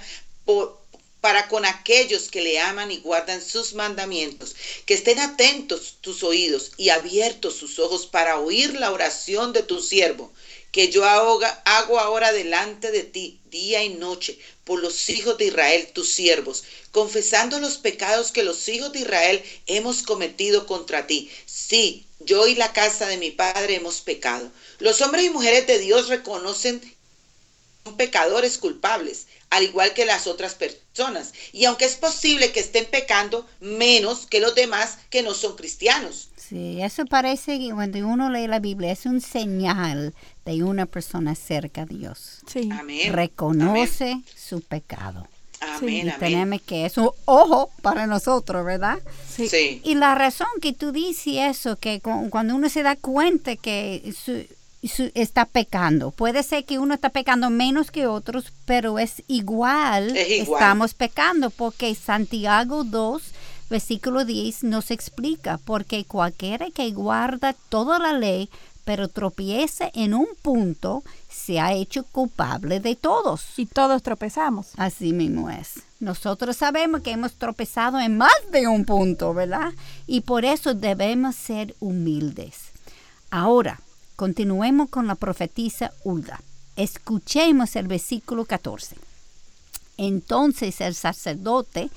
para 1.22 1.48
con 1.48 1.65
aquellos 1.65 2.30
que 2.30 2.42
le 2.42 2.60
aman 2.60 2.92
y 2.92 2.98
guardan 2.98 3.42
sus 3.42 3.74
mandamientos, 3.74 4.56
que 4.86 4.94
estén 4.94 5.20
atentos 5.20 5.98
tus 6.02 6.24
oídos 6.24 6.72
y 6.78 6.89
abiertos 6.89 7.56
sus 7.56 7.78
ojos 7.78 8.08
para 8.08 8.39
oír 8.39 8.74
la 8.76 8.92
oración 8.92 9.54
de 9.54 9.63
tu 9.63 9.82
siervo, 9.82 10.32
que 10.71 10.89
yo 10.89 11.05
hago, 11.05 11.39
hago 11.65 11.99
ahora 11.99 12.32
delante 12.32 12.91
de 12.91 13.03
ti 13.03 13.39
día 13.45 13.84
y 13.84 13.89
noche 13.89 14.38
por 14.63 14.79
los 14.79 15.10
hijos 15.10 15.38
de 15.38 15.45
Israel, 15.45 15.89
tus 15.93 16.12
siervos, 16.13 16.63
confesando 16.91 17.60
los 17.60 17.77
pecados 17.77 18.32
que 18.32 18.43
los 18.43 18.67
hijos 18.69 18.91
de 18.91 18.99
Israel 18.99 19.43
hemos 19.65 20.03
cometido 20.03 20.65
contra 20.67 21.08
ti. 21.08 21.32
Sí, 21.45 22.05
yo 22.19 22.47
y 22.47 22.55
la 22.55 22.71
casa 22.73 23.08
de 23.08 23.17
mi 23.17 23.32
padre 23.32 23.75
hemos 23.75 24.01
pecado. 24.01 24.51
Los 24.77 25.01
hombres 25.01 25.25
y 25.25 25.29
mujeres 25.29 25.65
de 25.65 25.79
Dios 25.79 26.08
reconocen 26.08 26.82
son 27.86 27.97
pecadores 27.97 28.58
culpables, 28.58 29.27
al 29.49 29.63
igual 29.63 29.93
que 29.93 30.05
las 30.05 30.27
otras 30.27 30.53
personas. 30.53 31.34
Y 31.51 31.65
aunque 31.65 31.86
es 31.86 31.95
posible 31.95 32.51
que 32.51 32.60
estén 32.60 32.86
pecando 32.86 33.47
menos 33.60 34.27
que 34.27 34.39
los 34.39 34.53
demás 34.53 34.97
que 35.10 35.23
no 35.23 35.34
son 35.34 35.55
cristianos. 35.55 36.29
Sí, 36.50 36.82
eso 36.82 37.06
parece 37.06 37.60
que 37.60 37.72
cuando 37.72 38.00
uno 38.08 38.32
lee 38.32 38.48
la 38.48 38.60
Biblia 38.60 38.92
es 38.92 39.06
un 39.06 39.22
señal 39.22 40.16
de 40.46 40.64
una 40.64 40.88
persona 40.88 41.36
cerca 41.36 41.84
a 41.84 41.86
Dios. 41.86 42.40
Sí. 42.48 42.70
Reconoce 43.12 44.22
su 44.36 44.62
pecado. 44.62 45.28
Amén, 45.62 46.08
y 46.08 46.20
tenemos 46.20 46.62
que 46.62 46.86
eso, 46.86 47.14
ojo 47.26 47.70
para 47.82 48.08
nosotros, 48.08 48.66
¿verdad? 48.66 48.98
Sí. 49.30 49.82
Y 49.84 49.96
la 49.96 50.16
razón 50.16 50.48
que 50.62 50.74
tú 50.74 50.92
dices 50.92 51.58
eso, 51.58 51.76
que 51.76 52.02
cuando 52.02 52.56
uno 52.56 52.70
se 52.70 52.82
da 52.82 52.96
cuenta 52.96 53.56
que 53.58 54.14
su, 54.18 54.48
está 55.14 55.46
pecando, 55.46 56.12
puede 56.12 56.44
ser 56.44 56.64
que 56.66 56.80
uno 56.80 56.94
está 56.94 57.10
pecando 57.10 57.50
menos 57.50 57.92
que 57.92 58.08
otros, 58.08 58.54
pero 58.66 59.00
es 59.00 59.22
igual, 59.28 60.16
estamos 60.16 60.94
pecando, 60.94 61.50
porque 61.50 61.94
Santiago 61.94 62.86
2, 62.86 63.22
versículo 63.69 64.25
10 64.25 64.63
nos 64.63 64.91
explica, 64.91 65.60
porque 65.63 66.05
cualquiera 66.05 66.69
que 66.71 66.91
guarda 66.91 67.53
toda 67.69 67.99
la 67.99 68.13
ley, 68.13 68.49
pero 68.86 69.08
tropiece 69.08 69.91
en 69.93 70.13
un 70.13 70.27
punto, 70.41 71.03
se 71.29 71.60
ha 71.60 71.73
hecho 71.73 72.03
culpable 72.03 72.79
de 72.79 72.95
todos. 72.95 73.43
Y 73.58 73.67
todos 73.67 74.01
tropezamos. 74.01 74.69
Así 74.77 75.13
mismo 75.13 75.49
es. 75.49 75.82
Nosotros 75.99 76.58
sabemos 76.58 77.01
que 77.01 77.12
hemos 77.12 77.34
tropezado 77.34 77.99
en 77.99 78.17
más 78.17 78.32
de 78.51 78.67
un 78.67 78.86
punto, 78.86 79.34
¿verdad? 79.34 79.73
Y 80.08 80.21
por 80.21 80.45
eso 80.45 80.73
debemos 80.73 81.36
ser 81.36 81.75
humildes. 81.79 82.69
Ahora, 83.29 83.79
continuemos 84.15 84.89
con 84.89 85.08
la 85.08 85.15
profetisa 85.15 85.91
Ulda. 86.03 86.41
Escuchemos 86.75 87.75
el 87.75 87.88
versículo 87.88 88.45
14. 88.45 88.95
Entonces 89.97 90.79
el 90.82 90.95
sacerdote 90.95 91.89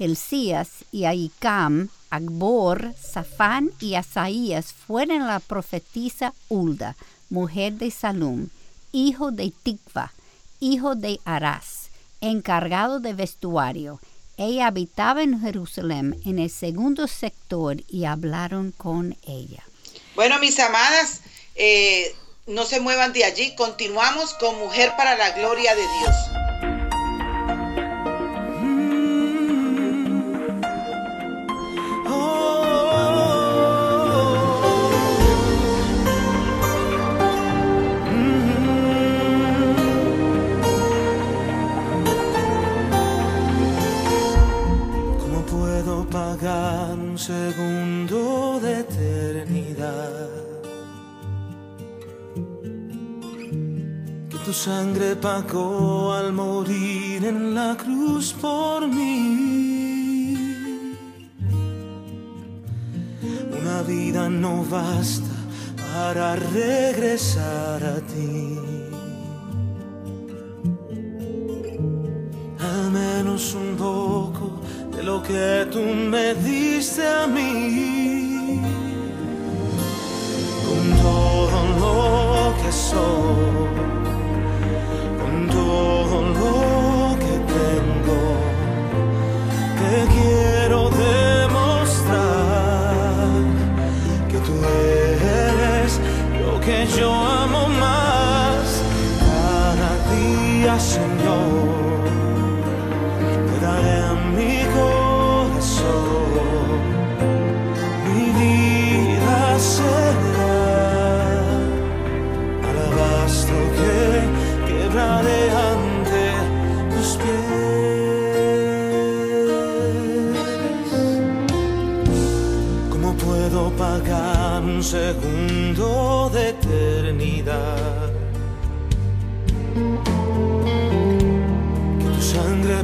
Elías 0.00 0.70
y 0.90 1.04
Ahikam 1.04 1.90
Agbor, 2.10 2.94
Safán 3.00 3.70
y 3.78 3.94
Asaías 3.94 4.72
fueron 4.72 5.26
la 5.26 5.38
profetisa 5.38 6.34
Ulda, 6.48 6.96
mujer 7.28 7.74
de 7.74 7.90
Salum, 7.90 8.48
hijo 8.90 9.30
de 9.30 9.52
Tikva, 9.62 10.12
hijo 10.58 10.96
de 10.96 11.20
Arás, 11.24 11.90
encargado 12.20 12.98
de 12.98 13.12
vestuario. 13.12 14.00
Ella 14.36 14.66
habitaba 14.66 15.22
en 15.22 15.40
Jerusalén, 15.40 16.20
en 16.24 16.38
el 16.38 16.50
segundo 16.50 17.06
sector, 17.06 17.76
y 17.88 18.06
hablaron 18.06 18.72
con 18.72 19.16
ella. 19.26 19.62
Bueno, 20.16 20.38
mis 20.40 20.58
amadas, 20.58 21.20
eh, 21.54 22.14
no 22.46 22.64
se 22.64 22.80
muevan 22.80 23.12
de 23.12 23.24
allí. 23.24 23.54
Continuamos 23.54 24.34
con 24.34 24.58
Mujer 24.58 24.92
para 24.96 25.16
la 25.16 25.30
Gloria 25.32 25.74
de 25.74 25.82
Dios. 25.82 26.69
Sangre 54.64 55.16
pagó 55.16 56.12
al 56.12 56.34
morir 56.34 57.24
en 57.24 57.54
la 57.54 57.74
cruz 57.78 58.34
por 58.34 58.86
mí. 58.86 60.36
Una 63.58 63.80
vida 63.88 64.28
no 64.28 64.62
basta 64.64 65.34
para 65.76 66.36
regresar 66.36 67.82
a 67.82 67.96
ti. 68.12 68.58
Al 72.58 72.90
menos 72.90 73.54
un 73.54 73.76
poco 73.76 74.60
lo 75.02 75.22
que 75.22 75.68
tú 75.72 75.80
me 76.12 76.34
diste 76.34 77.06
a 77.06 77.26
mí. 77.26 78.60
Con 80.66 80.84
todo 81.06 81.58
lo 81.82 82.62
que 82.62 82.70
soy, 82.70 83.59
día, 100.80 101.09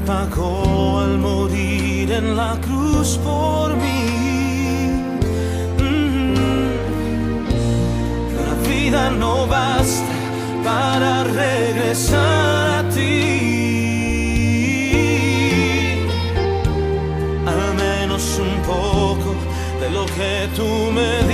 pagó 0.06 1.00
al 1.00 1.18
morir 1.18 2.10
en 2.12 2.36
la 2.36 2.58
cruz 2.60 3.18
por 3.18 3.76
mí. 3.76 5.00
Mm. 5.80 6.34
La 8.38 8.52
vida 8.68 9.10
no 9.10 9.46
basta 9.46 10.14
para 10.64 11.24
regresar 11.24 12.84
a 12.84 12.88
ti. 12.90 13.46
Al 17.46 17.74
menos 17.74 18.38
un 18.38 18.62
poco 18.62 19.34
de 19.80 19.90
lo 19.90 20.06
que 20.06 20.48
tú 20.56 20.68
me 20.92 21.25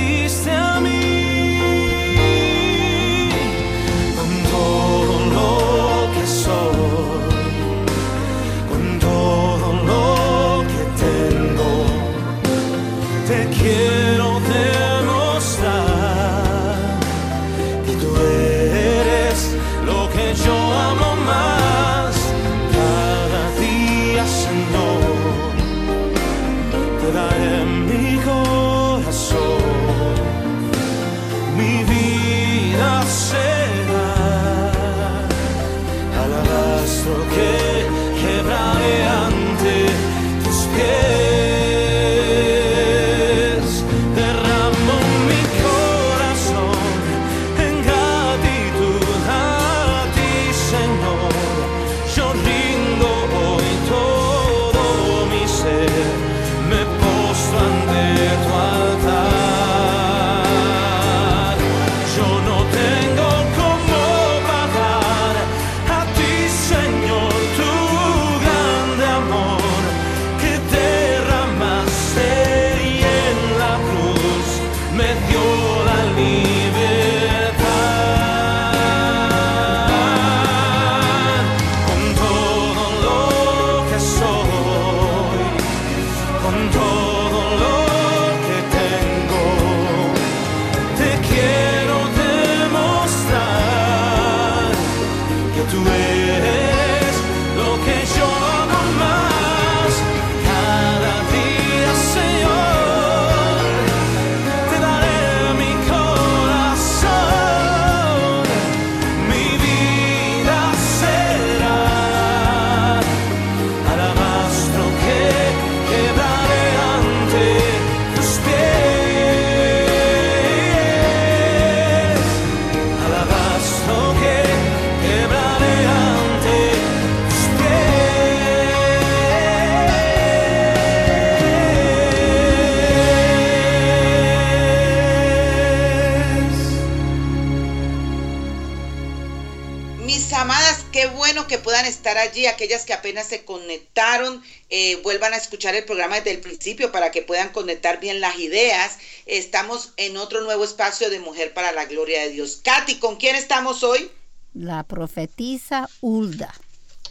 aquellas 142.47 142.85
que 142.85 142.93
apenas 142.93 143.27
se 143.29 143.45
conectaron, 143.45 144.43
eh, 144.71 144.97
vuelvan 145.03 145.35
a 145.35 145.37
escuchar 145.37 145.75
el 145.75 145.85
programa 145.85 146.17
desde 146.17 146.33
el 146.33 146.41
principio 146.41 146.93
para 146.93 147.11
que 147.11 147.23
puedan 147.23 147.51
conectar 147.51 148.01
bien 148.01 148.21
las 148.21 148.39
ideas. 148.39 148.99
Estamos 149.27 149.93
en 149.97 150.17
otro 150.17 150.41
nuevo 150.43 150.65
espacio 150.65 151.11
de 151.11 151.19
Mujer 151.21 151.55
para 151.55 151.73
la 151.73 151.85
Gloria 151.87 152.23
de 152.23 152.31
Dios. 152.31 152.61
Katy, 152.63 152.97
¿con 152.97 153.17
quién 153.17 153.37
estamos 153.37 153.83
hoy? 153.83 154.11
La 154.55 154.83
profetisa 154.83 155.89
Hulda. 156.01 156.55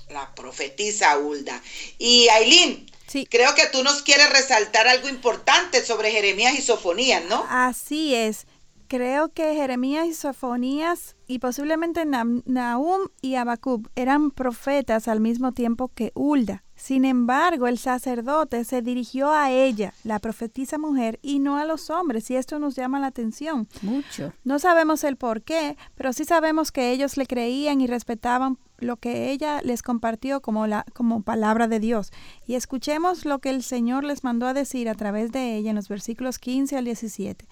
La 0.09 0.33
profetisa 0.35 1.17
Hulda. 1.17 1.61
Y 1.97 2.27
Aileen, 2.29 2.89
Sí. 3.07 3.25
creo 3.29 3.53
que 3.55 3.67
tú 3.67 3.83
nos 3.83 4.03
quieres 4.03 4.29
resaltar 4.29 4.87
algo 4.87 5.09
importante 5.09 5.83
sobre 5.83 6.11
Jeremías 6.11 6.57
y 6.57 6.61
Sofonías, 6.61 7.25
¿no? 7.25 7.45
Así 7.49 8.15
es. 8.15 8.45
Creo 8.91 9.29
que 9.29 9.55
Jeremías 9.55 10.05
y 10.05 10.13
Sofonías 10.13 11.15
y 11.25 11.39
posiblemente 11.39 12.03
Nahum 12.05 13.07
y 13.21 13.35
Abacub 13.35 13.89
eran 13.95 14.31
profetas 14.31 15.07
al 15.07 15.21
mismo 15.21 15.53
tiempo 15.53 15.87
que 15.95 16.11
Hulda. 16.13 16.65
Sin 16.75 17.05
embargo, 17.05 17.67
el 17.67 17.77
sacerdote 17.77 18.65
se 18.65 18.81
dirigió 18.81 19.31
a 19.31 19.49
ella, 19.49 19.93
la 20.03 20.19
profetisa 20.19 20.77
mujer, 20.77 21.19
y 21.21 21.39
no 21.39 21.57
a 21.57 21.63
los 21.63 21.89
hombres, 21.89 22.29
y 22.31 22.35
esto 22.35 22.59
nos 22.59 22.75
llama 22.75 22.99
la 22.99 23.07
atención. 23.07 23.69
Mucho. 23.81 24.33
No 24.43 24.59
sabemos 24.59 25.05
el 25.05 25.15
por 25.15 25.41
qué, 25.41 25.77
pero 25.95 26.11
sí 26.11 26.25
sabemos 26.25 26.73
que 26.73 26.91
ellos 26.91 27.15
le 27.15 27.27
creían 27.27 27.79
y 27.79 27.87
respetaban 27.87 28.57
lo 28.77 28.97
que 28.97 29.31
ella 29.31 29.61
les 29.61 29.83
compartió 29.83 30.41
como, 30.41 30.67
la, 30.67 30.85
como 30.93 31.21
palabra 31.21 31.69
de 31.69 31.79
Dios. 31.79 32.11
Y 32.45 32.55
escuchemos 32.55 33.23
lo 33.23 33.39
que 33.39 33.51
el 33.51 33.63
Señor 33.63 34.03
les 34.03 34.25
mandó 34.25 34.47
a 34.47 34.53
decir 34.53 34.89
a 34.89 34.95
través 34.95 35.31
de 35.31 35.55
ella 35.55 35.69
en 35.69 35.77
los 35.77 35.87
versículos 35.87 36.39
15 36.39 36.75
al 36.75 36.83
17. 36.83 37.47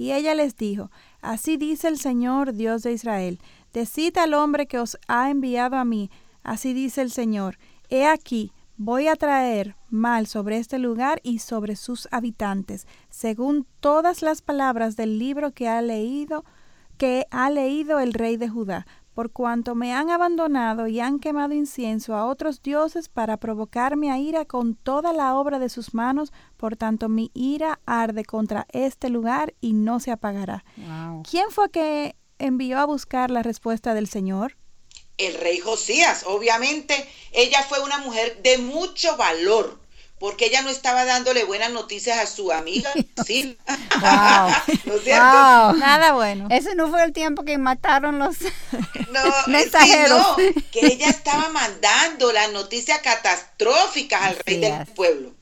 Y 0.00 0.12
ella 0.12 0.34
les 0.34 0.56
dijo, 0.56 0.90
Así 1.20 1.58
dice 1.58 1.86
el 1.86 1.98
Señor 1.98 2.54
Dios 2.54 2.82
de 2.82 2.94
Israel, 2.94 3.38
decid 3.74 4.16
al 4.16 4.32
hombre 4.32 4.66
que 4.66 4.78
os 4.78 4.96
ha 5.08 5.28
enviado 5.28 5.76
a 5.76 5.84
mí, 5.84 6.10
así 6.42 6.72
dice 6.72 7.02
el 7.02 7.10
Señor, 7.10 7.58
he 7.90 8.06
aquí, 8.06 8.50
voy 8.78 9.08
a 9.08 9.16
traer 9.16 9.76
mal 9.90 10.26
sobre 10.26 10.56
este 10.56 10.78
lugar 10.78 11.20
y 11.22 11.40
sobre 11.40 11.76
sus 11.76 12.08
habitantes, 12.12 12.86
según 13.10 13.66
todas 13.80 14.22
las 14.22 14.40
palabras 14.40 14.96
del 14.96 15.18
libro 15.18 15.52
que 15.52 15.68
ha 15.68 15.82
leído, 15.82 16.46
que 16.96 17.26
ha 17.30 17.50
leído 17.50 18.00
el 18.00 18.14
rey 18.14 18.38
de 18.38 18.48
Judá, 18.48 18.86
por 19.20 19.32
cuanto 19.32 19.74
me 19.74 19.92
han 19.92 20.08
abandonado 20.08 20.86
y 20.86 20.98
han 20.98 21.18
quemado 21.18 21.52
incienso 21.52 22.14
a 22.14 22.24
otros 22.24 22.62
dioses 22.62 23.10
para 23.10 23.36
provocarme 23.36 24.10
a 24.10 24.16
ira 24.16 24.46
con 24.46 24.74
toda 24.74 25.12
la 25.12 25.34
obra 25.34 25.58
de 25.58 25.68
sus 25.68 25.92
manos, 25.92 26.32
por 26.56 26.78
tanto 26.78 27.10
mi 27.10 27.30
ira 27.34 27.80
arde 27.84 28.24
contra 28.24 28.66
este 28.72 29.10
lugar 29.10 29.52
y 29.60 29.74
no 29.74 30.00
se 30.00 30.10
apagará. 30.10 30.64
Wow. 30.78 31.22
¿Quién 31.30 31.50
fue 31.50 31.70
que 31.70 32.16
envió 32.38 32.78
a 32.78 32.86
buscar 32.86 33.30
la 33.30 33.42
respuesta 33.42 33.92
del 33.92 34.08
Señor? 34.08 34.56
El 35.18 35.34
rey 35.34 35.58
Josías, 35.58 36.24
obviamente, 36.26 37.06
ella 37.32 37.62
fue 37.68 37.80
una 37.80 37.98
mujer 37.98 38.40
de 38.42 38.56
mucho 38.56 39.18
valor, 39.18 39.82
porque 40.20 40.46
ella 40.46 40.62
no 40.62 40.68
estaba 40.68 41.04
dándole 41.06 41.42
buenas 41.44 41.72
noticias 41.72 42.18
a 42.18 42.26
su 42.26 42.52
amiga, 42.52 42.92
sí. 43.26 43.58
Wow. 44.00 44.50
¿No 44.84 44.94
es 44.94 45.02
cierto? 45.02 45.24
Wow. 45.24 45.76
Nada 45.76 46.12
bueno. 46.12 46.46
Ese 46.50 46.74
no 46.76 46.88
fue 46.88 47.02
el 47.02 47.12
tiempo 47.12 47.44
que 47.44 47.58
mataron 47.58 48.20
los 48.20 48.36
No, 49.10 49.26
eh, 49.26 49.32
sí, 49.44 49.50
mensajeros. 49.50 50.18
no, 50.20 50.36
que 50.70 50.86
ella 50.86 51.08
estaba 51.08 51.48
mandando 51.48 52.32
las 52.32 52.52
noticias 52.52 53.00
catastróficas 53.00 54.22
al 54.22 54.36
rey 54.46 54.58
del 54.58 54.82
es. 54.82 54.90
pueblo. 54.90 55.32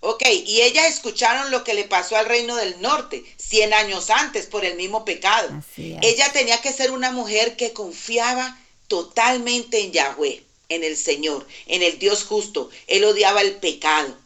Ok, 0.00 0.22
y 0.46 0.60
ellas 0.62 0.86
escucharon 0.86 1.50
lo 1.50 1.62
que 1.64 1.72
le 1.74 1.84
pasó 1.84 2.16
al 2.16 2.26
reino 2.26 2.56
del 2.56 2.80
norte 2.82 3.24
100 3.38 3.72
años 3.72 4.10
antes 4.10 4.46
por 4.46 4.64
el 4.64 4.76
mismo 4.76 5.04
pecado. 5.04 5.48
Ella 5.76 6.30
tenía 6.32 6.60
que 6.60 6.72
ser 6.72 6.90
una 6.90 7.10
mujer 7.10 7.56
que 7.56 7.72
confiaba 7.72 8.58
totalmente 8.88 9.80
en 9.82 9.92
Yahweh, 9.92 10.44
en 10.68 10.84
el 10.84 10.96
Señor, 10.96 11.46
en 11.66 11.82
el 11.82 11.98
Dios 11.98 12.24
justo. 12.24 12.70
Él 12.86 13.04
odiaba 13.04 13.42
el 13.42 13.56
pecado. 13.56 14.16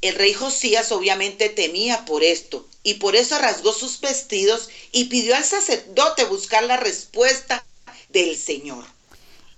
El 0.00 0.16
rey 0.16 0.32
Josías 0.32 0.90
obviamente 0.90 1.48
temía 1.48 2.04
por 2.04 2.24
esto 2.24 2.66
y 2.82 2.94
por 2.94 3.14
eso 3.14 3.38
rasgó 3.38 3.72
sus 3.72 4.00
vestidos 4.00 4.68
y 4.90 5.04
pidió 5.04 5.36
al 5.36 5.44
sacerdote 5.44 6.24
buscar 6.24 6.64
la 6.64 6.76
respuesta 6.76 7.64
del 8.08 8.36
Señor. 8.36 8.84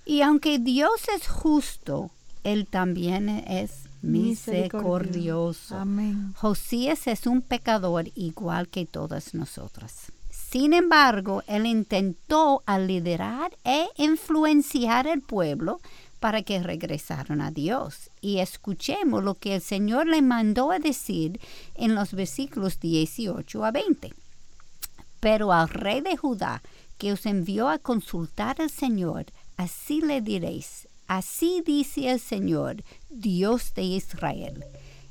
Y 0.04 0.20
aunque 0.20 0.58
Dios 0.58 1.00
es 1.16 1.26
justo, 1.26 2.10
Él 2.42 2.66
también 2.66 3.30
es 3.48 3.70
misericordioso. 4.02 5.76
Amén. 5.76 6.34
Josías 6.36 7.06
es 7.06 7.26
un 7.26 7.40
pecador 7.40 8.10
igual 8.14 8.68
que 8.68 8.84
todas 8.84 9.32
nosotras. 9.32 10.12
Sin 10.30 10.72
embargo, 10.72 11.42
él 11.46 11.66
intentó 11.66 12.62
liderar 12.78 13.56
e 13.64 13.88
influenciar 13.96 15.06
el 15.06 15.20
pueblo 15.20 15.80
para 16.24 16.42
que 16.42 16.62
regresaran 16.62 17.42
a 17.42 17.50
Dios. 17.50 18.08
Y 18.22 18.38
escuchemos 18.38 19.22
lo 19.22 19.34
que 19.34 19.56
el 19.56 19.60
Señor 19.60 20.06
le 20.06 20.22
mandó 20.22 20.70
a 20.70 20.78
decir 20.78 21.38
en 21.74 21.94
los 21.94 22.14
versículos 22.14 22.80
18 22.80 23.62
a 23.62 23.70
20. 23.70 24.14
Pero 25.20 25.52
al 25.52 25.68
rey 25.68 26.00
de 26.00 26.16
Judá, 26.16 26.62
que 26.96 27.12
os 27.12 27.26
envió 27.26 27.68
a 27.68 27.78
consultar 27.78 28.62
al 28.62 28.70
Señor, 28.70 29.26
así 29.58 30.00
le 30.00 30.22
diréis, 30.22 30.88
así 31.08 31.62
dice 31.66 32.10
el 32.10 32.20
Señor, 32.20 32.82
Dios 33.10 33.74
de 33.74 33.82
Israel. 33.82 34.64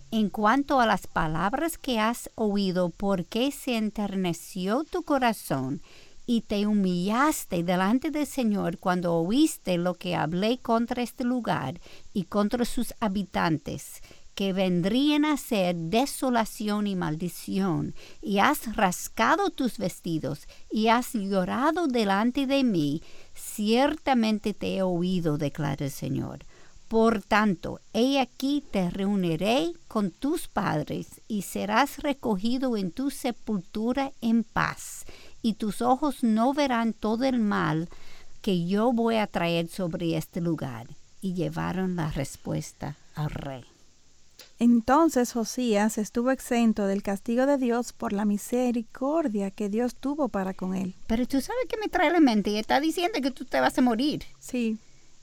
En 0.09 0.29
cuanto 0.29 0.79
a 0.79 0.87
las 0.87 1.05
palabras 1.05 1.77
que 1.77 1.99
has 1.99 2.31
oído, 2.33 2.89
¿por 2.89 3.25
qué 3.25 3.51
se 3.51 3.77
enterneció 3.77 4.83
tu 4.83 5.03
corazón 5.03 5.83
y 6.25 6.41
te 6.41 6.65
humillaste 6.65 7.63
delante 7.63 8.11
del 8.11 8.25
Señor 8.25 8.77
cuando 8.77 9.13
oíste 9.15 9.77
lo 9.77 9.95
que 9.95 10.15
hablé 10.15 10.57
contra 10.57 11.03
este 11.03 11.23
lugar 11.23 11.81
y 12.13 12.23
contra 12.23 12.65
sus 12.65 12.93
habitantes, 12.99 14.01
que 14.35 14.53
vendrían 14.53 15.25
a 15.25 15.37
ser 15.37 15.75
desolación 15.75 16.87
y 16.87 16.95
maldición, 16.95 17.93
y 18.21 18.39
has 18.39 18.75
rascado 18.75 19.49
tus 19.49 19.77
vestidos 19.77 20.47
y 20.71 20.87
has 20.87 21.13
llorado 21.13 21.87
delante 21.87 22.47
de 22.47 22.63
mí, 22.63 23.03
ciertamente 23.35 24.53
te 24.53 24.77
he 24.77 24.81
oído, 24.81 25.37
declara 25.37 25.85
el 25.85 25.91
Señor. 25.91 26.45
Por 26.87 27.23
tanto, 27.23 27.79
he 27.93 28.19
aquí 28.19 28.63
te 28.69 28.89
reuniré 28.89 29.73
con 29.87 30.11
tus 30.11 30.47
padres 30.47 31.21
y 31.27 31.41
serás 31.41 31.99
recogido 31.99 32.77
en 32.77 32.91
tu 32.91 33.09
sepultura 33.09 34.11
en 34.21 34.43
paz 34.43 35.05
y 35.43 35.53
tus 35.53 35.83
ojos 35.83 36.23
no 36.23 36.53
verán 36.53 36.93
todo 36.93 37.25
el 37.25 37.37
mal 37.37 37.89
que 38.41 38.65
yo 38.65 38.91
voy 38.91 39.17
a 39.17 39.27
traer 39.27 39.67
sobre 39.67 40.17
este 40.17 40.41
lugar. 40.41 40.87
Y 41.21 41.33
llevaron 41.33 41.95
la 41.95 42.09
respuesta 42.09 42.97
al 43.15 43.29
rey. 43.29 43.63
Entonces 44.59 45.33
Josías 45.33 45.97
estuvo 45.97 46.31
exento 46.31 46.85
del 46.85 47.03
castigo 47.03 47.45
de 47.45 47.57
Dios 47.57 47.93
por 47.93 48.13
la 48.13 48.25
misericordia 48.25 49.51
que 49.51 49.69
Dios 49.69 49.95
tuvo 49.95 50.29
para 50.29 50.53
con 50.53 50.75
él. 50.75 50.95
Pero 51.07 51.25
tú 51.25 51.39
sabes 51.41 51.65
que 51.69 51.77
me 51.77 51.89
trae 51.89 52.11
la 52.11 52.19
mente 52.19 52.49
y 52.49 52.57
está 52.57 52.79
diciendo 52.79 53.19
que 53.21 53.31
tú 53.31 53.45
te 53.45 53.59
vas 53.59 53.77
a 53.77 53.81
morir. 53.81 54.23
Sí. 54.39 54.77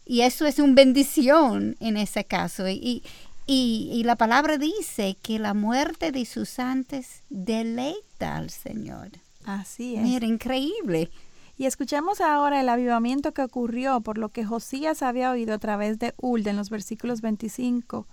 Y 0.07 0.23
eso 0.23 0.47
es 0.47 0.59
una 0.59 0.75
bendición 0.75 1.77
en 1.81 1.97
ese 1.97 2.25
caso. 2.25 2.69
Y, 2.69 3.03
y, 3.47 3.91
y 3.93 4.05
la 4.05 4.17
palabra 4.17 4.59
dice 4.59 5.17
que 5.23 5.39
la 5.39 5.55
muerte 5.55 6.13
de 6.13 6.25
sus 6.25 6.49
santos 6.49 7.07
deleita 7.29 8.37
al 8.37 8.51
Señor. 8.51 9.11
Así 9.55 9.97
es. 9.97 10.03
Mira, 10.03 10.27
increíble. 10.27 11.11
Y 11.57 11.67
escuchemos 11.67 12.21
ahora 12.21 12.61
el 12.61 12.69
avivamiento 12.69 13.33
que 13.33 13.43
ocurrió 13.43 14.01
por 14.01 14.17
lo 14.17 14.31
que 14.31 14.45
Josías 14.45 15.03
había 15.03 15.31
oído 15.31 15.55
a 15.55 15.59
través 15.59 15.99
de 15.99 16.15
Ulde 16.17 16.51
en 16.51 16.57
los 16.57 16.71
versículos 16.71 17.21
25 17.21 18.07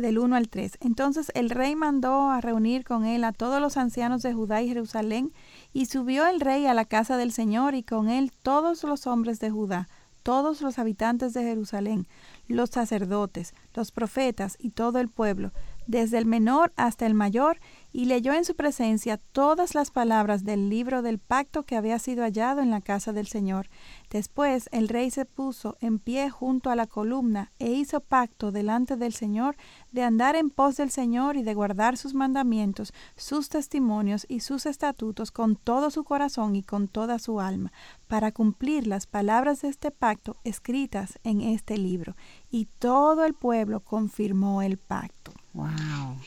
del 0.00 0.18
1 0.18 0.36
al 0.36 0.48
3. 0.48 0.78
Entonces 0.80 1.30
el 1.34 1.50
rey 1.50 1.76
mandó 1.76 2.30
a 2.30 2.40
reunir 2.40 2.84
con 2.84 3.04
él 3.04 3.24
a 3.24 3.32
todos 3.32 3.60
los 3.60 3.76
ancianos 3.76 4.22
de 4.22 4.32
Judá 4.32 4.62
y 4.62 4.68
Jerusalén, 4.68 5.32
y 5.72 5.86
subió 5.86 6.26
el 6.26 6.40
rey 6.40 6.66
a 6.66 6.74
la 6.74 6.84
casa 6.84 7.16
del 7.16 7.32
Señor, 7.32 7.74
y 7.74 7.82
con 7.82 8.08
él 8.08 8.32
todos 8.42 8.82
los 8.84 9.06
hombres 9.06 9.40
de 9.40 9.50
Judá, 9.50 9.88
todos 10.22 10.60
los 10.60 10.78
habitantes 10.78 11.34
de 11.34 11.42
Jerusalén, 11.42 12.06
los 12.48 12.70
sacerdotes, 12.70 13.54
los 13.74 13.90
profetas 13.90 14.56
y 14.58 14.70
todo 14.70 14.98
el 14.98 15.08
pueblo, 15.08 15.52
desde 15.86 16.18
el 16.18 16.26
menor 16.26 16.72
hasta 16.76 17.06
el 17.06 17.14
mayor, 17.14 17.60
y 17.96 18.04
leyó 18.04 18.34
en 18.34 18.44
su 18.44 18.54
presencia 18.54 19.16
todas 19.16 19.74
las 19.74 19.90
palabras 19.90 20.44
del 20.44 20.68
libro 20.68 21.00
del 21.00 21.18
pacto 21.18 21.62
que 21.62 21.76
había 21.76 21.98
sido 21.98 22.24
hallado 22.24 22.60
en 22.60 22.70
la 22.70 22.82
casa 22.82 23.14
del 23.14 23.26
Señor. 23.26 23.70
Después 24.10 24.68
el 24.70 24.88
rey 24.88 25.10
se 25.10 25.24
puso 25.24 25.78
en 25.80 25.98
pie 25.98 26.28
junto 26.28 26.68
a 26.68 26.76
la 26.76 26.86
columna 26.86 27.52
e 27.58 27.72
hizo 27.72 28.00
pacto 28.00 28.52
delante 28.52 28.96
del 28.96 29.14
Señor 29.14 29.56
de 29.92 30.02
andar 30.02 30.36
en 30.36 30.50
pos 30.50 30.76
del 30.76 30.90
Señor 30.90 31.38
y 31.38 31.42
de 31.42 31.54
guardar 31.54 31.96
sus 31.96 32.12
mandamientos, 32.12 32.92
sus 33.16 33.48
testimonios 33.48 34.26
y 34.28 34.40
sus 34.40 34.66
estatutos 34.66 35.30
con 35.30 35.56
todo 35.56 35.90
su 35.90 36.04
corazón 36.04 36.54
y 36.54 36.62
con 36.62 36.88
toda 36.88 37.18
su 37.18 37.40
alma, 37.40 37.72
para 38.08 38.30
cumplir 38.30 38.86
las 38.86 39.06
palabras 39.06 39.62
de 39.62 39.68
este 39.68 39.90
pacto 39.90 40.36
escritas 40.44 41.18
en 41.24 41.40
este 41.40 41.78
libro. 41.78 42.14
Y 42.50 42.66
todo 42.78 43.24
el 43.24 43.32
pueblo 43.32 43.80
confirmó 43.80 44.60
el 44.60 44.76
pacto. 44.76 45.32
Wow. 45.54 46.18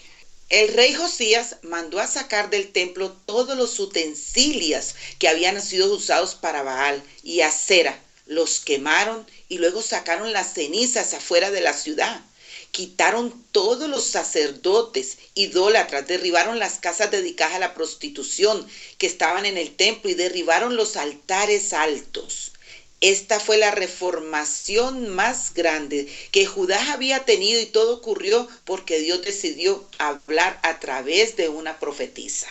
El 0.50 0.70
rey 0.70 0.96
Josías 0.96 1.58
mandó 1.62 2.00
a 2.00 2.08
sacar 2.08 2.50
del 2.50 2.72
templo 2.72 3.12
todos 3.28 3.56
los 3.56 3.78
utensilios 3.80 4.96
que 5.20 5.28
habían 5.28 5.62
sido 5.62 5.94
usados 5.94 6.34
para 6.34 6.64
Baal 6.64 7.04
y 7.22 7.42
Acera. 7.42 8.02
Los 8.26 8.60
quemaron 8.60 9.30
y 9.48 9.60
luego 9.60 9.84
sacaron 9.84 10.34
las 10.34 10.54
cenizas 10.54 11.14
afuera 11.14 11.52
de 11.52 11.62
la 11.62 11.74
ciudad. 11.74 12.24
Quitaron 12.72 13.46
todos 13.52 13.88
los 13.88 14.06
sacerdotes 14.06 15.20
idólatras, 15.36 16.08
derribaron 16.08 16.58
las 16.58 16.80
casas 16.80 17.12
dedicadas 17.12 17.56
a 17.56 17.60
la 17.60 17.76
prostitución 17.76 18.66
que 18.98 19.06
estaban 19.06 19.46
en 19.46 19.56
el 19.56 19.76
templo 19.76 20.10
y 20.10 20.16
derribaron 20.16 20.76
los 20.76 20.96
altares 20.96 21.74
altos. 21.74 22.54
Esta 23.02 23.40
fue 23.40 23.58
la 23.58 23.72
reformación 23.72 25.10
más 25.10 25.54
grande 25.54 26.08
que 26.32 26.46
Judá 26.46 26.92
había 26.92 27.24
tenido 27.24 27.62
y 27.62 27.66
todo 27.66 27.96
ocurrió 27.96 28.48
porque 28.66 29.00
Dios 29.00 29.22
decidió 29.22 29.86
hablar 29.98 30.60
a 30.64 30.80
través 30.80 31.38
de 31.38 31.48
una 31.48 31.80
profetisa. 31.80 32.48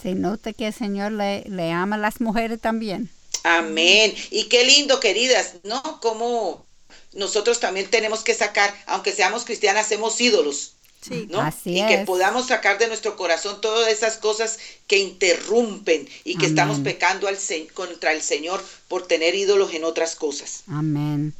Se 0.00 0.14
nota 0.14 0.52
que 0.52 0.68
el 0.68 0.72
Señor 0.72 1.12
le, 1.12 1.42
le 1.48 1.72
ama 1.72 1.96
a 1.96 1.98
las 1.98 2.20
mujeres 2.20 2.60
también. 2.60 3.10
Amén. 3.42 4.14
Y 4.30 4.44
qué 4.44 4.64
lindo, 4.64 5.00
queridas, 5.00 5.54
¿no? 5.64 5.82
Como 6.00 6.64
nosotros 7.12 7.58
también 7.58 7.90
tenemos 7.90 8.22
que 8.22 8.34
sacar, 8.34 8.72
aunque 8.86 9.12
seamos 9.12 9.44
cristianas, 9.44 9.86
hacemos 9.86 10.20
ídolos. 10.20 10.74
Sí. 11.00 11.28
¿no? 11.30 11.40
Así 11.40 11.78
y 11.78 11.86
que 11.86 12.02
es. 12.02 12.06
podamos 12.06 12.48
sacar 12.48 12.78
de 12.78 12.86
nuestro 12.88 13.16
corazón 13.16 13.60
todas 13.60 13.88
esas 13.88 14.18
cosas 14.18 14.58
que 14.86 14.98
interrumpen 14.98 16.06
y 16.24 16.34
que 16.34 16.46
Amén. 16.46 16.50
estamos 16.50 16.80
pecando 16.80 17.26
al, 17.26 17.38
contra 17.72 18.12
el 18.12 18.20
Señor 18.20 18.62
por 18.88 19.06
tener 19.06 19.34
ídolos 19.34 19.72
en 19.72 19.84
otras 19.84 20.14
cosas. 20.14 20.64
Amén. 20.68 21.34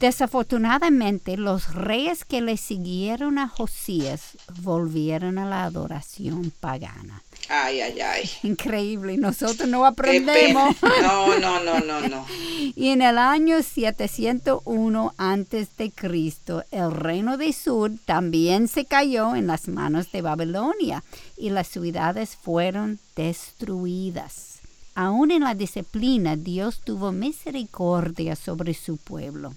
Desafortunadamente, 0.00 1.36
los 1.36 1.72
reyes 1.74 2.24
que 2.24 2.42
le 2.42 2.56
siguieron 2.56 3.38
a 3.38 3.48
Josías 3.48 4.36
volvieron 4.60 5.38
a 5.38 5.46
la 5.46 5.64
adoración 5.64 6.52
pagana. 6.60 7.22
Ay, 7.48 7.80
ay, 7.80 8.00
ay. 8.00 8.30
Increíble, 8.42 9.16
nosotros 9.16 9.68
no 9.68 9.84
aprendemos. 9.84 10.76
No, 11.02 11.38
no, 11.38 11.62
no, 11.62 11.80
no, 11.80 12.08
no. 12.08 12.26
Y 12.76 12.88
en 12.88 13.02
el 13.02 13.18
año 13.18 13.62
701 13.62 15.14
antes 15.18 15.76
de 15.76 15.90
Cristo, 15.90 16.64
el 16.70 16.90
reino 16.90 17.36
de 17.36 17.52
Sur 17.52 17.92
también 18.06 18.68
se 18.68 18.84
cayó 18.86 19.36
en 19.36 19.46
las 19.46 19.68
manos 19.68 20.10
de 20.12 20.22
Babilonia 20.22 21.04
y 21.36 21.50
las 21.50 21.68
ciudades 21.68 22.36
fueron 22.42 22.98
destruidas. 23.16 24.60
Aún 24.94 25.30
en 25.30 25.42
la 25.42 25.54
disciplina, 25.54 26.36
Dios 26.36 26.80
tuvo 26.84 27.12
misericordia 27.12 28.36
sobre 28.36 28.74
su 28.74 28.96
pueblo. 28.96 29.54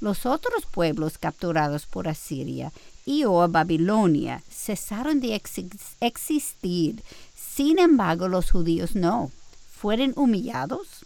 Los 0.00 0.26
otros 0.26 0.66
pueblos 0.66 1.18
capturados 1.18 1.86
por 1.86 2.08
Asiria 2.08 2.72
y 3.06 3.24
o 3.24 3.46
Babilonia 3.48 4.42
cesaron 4.50 5.20
de 5.20 5.34
ex- 5.34 5.60
existir. 6.00 7.02
Sin 7.60 7.78
embargo, 7.78 8.26
los 8.26 8.50
judíos 8.50 8.96
no. 8.96 9.30
Fueron 9.70 10.14
humillados, 10.16 11.04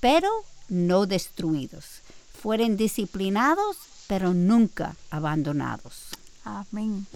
pero 0.00 0.30
no 0.70 1.04
destruidos. 1.04 2.00
Fueron 2.40 2.78
disciplinados, 2.78 3.76
pero 4.06 4.32
nunca 4.32 4.96
abandonados. 5.10 6.12
Amén. 6.44 7.06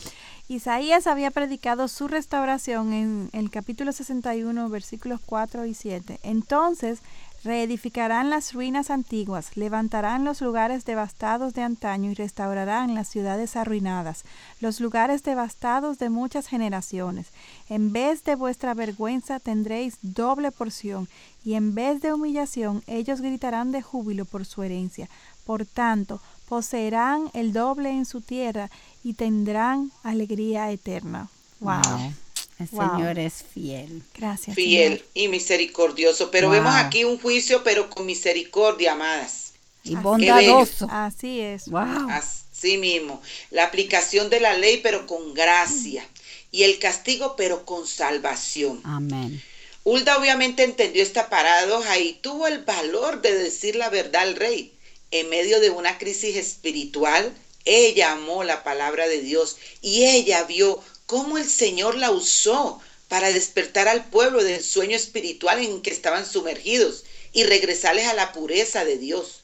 Isaías 0.47 1.07
había 1.07 1.31
predicado 1.31 1.89
su 1.89 2.07
restauración 2.07 2.93
en 2.93 3.31
el 3.33 3.49
capítulo 3.49 3.93
61, 3.93 4.69
versículos 4.69 5.21
4 5.25 5.65
y 5.65 5.73
7. 5.73 6.21
Entonces 6.23 6.99
reedificarán 7.43 8.29
las 8.31 8.53
ruinas 8.53 8.91
antiguas, 8.91 9.57
levantarán 9.57 10.25
los 10.25 10.41
lugares 10.41 10.85
devastados 10.85 11.55
de 11.55 11.63
antaño 11.63 12.11
y 12.11 12.15
restaurarán 12.15 12.95
las 12.95 13.09
ciudades 13.09 13.57
arruinadas, 13.57 14.25
los 14.61 14.81
lugares 14.81 15.23
devastados 15.23 15.99
de 15.99 16.11
muchas 16.11 16.47
generaciones. 16.47 17.29
En 17.69 17.93
vez 17.93 18.25
de 18.25 18.35
vuestra 18.35 18.75
vergüenza 18.75 19.41
tendréis 19.41 19.99
doble 20.03 20.53
porción, 20.53 21.09
y 21.45 21.55
en 21.55 21.75
vez 21.75 22.03
de 22.03 22.13
humillación 22.13 22.83
ellos 22.87 23.21
gritarán 23.21 23.73
de 23.73 23.81
júbilo 23.81 24.27
por 24.27 24.45
su 24.45 24.63
herencia. 24.63 25.09
Por 25.47 25.65
tanto, 25.65 26.21
poseerán 26.49 27.31
el 27.33 27.53
doble 27.53 27.91
en 27.91 28.05
su 28.05 28.21
tierra 28.21 28.71
y 29.03 29.15
tendrán 29.15 29.91
alegría 30.03 30.71
eterna. 30.71 31.29
Wow. 31.61 32.13
El 32.61 32.69
Señor 32.69 33.19
es 33.19 33.45
fiel. 33.55 34.03
Gracias. 34.15 34.55
Fiel 34.55 35.03
y 35.15 35.29
misericordioso. 35.29 36.31
Pero 36.31 36.51
vemos 36.51 36.75
aquí 36.75 37.05
un 37.05 37.19
juicio, 37.19 37.65
pero 37.65 37.89
con 37.89 38.05
misericordia, 38.05 38.93
amadas. 38.93 39.53
Y 39.83 39.95
bondadoso. 39.97 40.87
Así 40.91 41.41
es. 41.41 41.69
Wow. 41.69 42.11
Así 42.11 42.77
mismo. 42.77 43.23
La 43.51 43.65
aplicación 43.65 44.29
de 44.29 44.41
la 44.41 44.53
ley, 44.53 44.81
pero 44.83 45.07
con 45.07 45.33
gracia. 45.33 46.07
Y 46.53 46.65
el 46.65 46.79
castigo, 46.79 47.35
pero 47.35 47.65
con 47.65 47.87
salvación. 47.87 48.83
Amén. 48.85 49.43
Hulda 49.85 50.19
obviamente 50.19 50.63
entendió 50.63 51.03
esta 51.03 51.31
paradoja 51.31 51.99
y 51.99 52.13
tuvo 52.13 52.47
el 52.47 52.59
valor 52.65 53.23
de 53.23 53.33
decir 53.33 53.77
la 53.77 53.89
verdad 53.89 54.23
al 54.23 54.37
rey. 54.37 54.75
En 55.11 55.31
medio 55.31 55.61
de 55.61 55.71
una 55.71 55.97
crisis 55.97 56.37
espiritual, 56.37 57.33
ella 57.65 58.13
amó 58.13 58.45
la 58.45 58.63
palabra 58.63 59.09
de 59.09 59.21
Dios 59.23 59.57
y 59.81 60.05
ella 60.05 60.45
vio 60.45 60.83
cómo 61.11 61.39
el 61.39 61.51
Señor 61.51 61.97
la 61.97 62.13
usó 62.13 62.79
para 63.09 63.33
despertar 63.33 63.89
al 63.89 64.05
pueblo 64.05 64.45
del 64.45 64.63
sueño 64.63 64.95
espiritual 64.95 65.59
en 65.59 65.83
que 65.83 65.91
estaban 65.91 66.25
sumergidos 66.25 67.05
y 67.33 67.43
regresarles 67.43 68.07
a 68.07 68.15
la 68.15 68.33
pureza 68.33 68.85
de 68.85 68.97
Dios. 68.97 69.41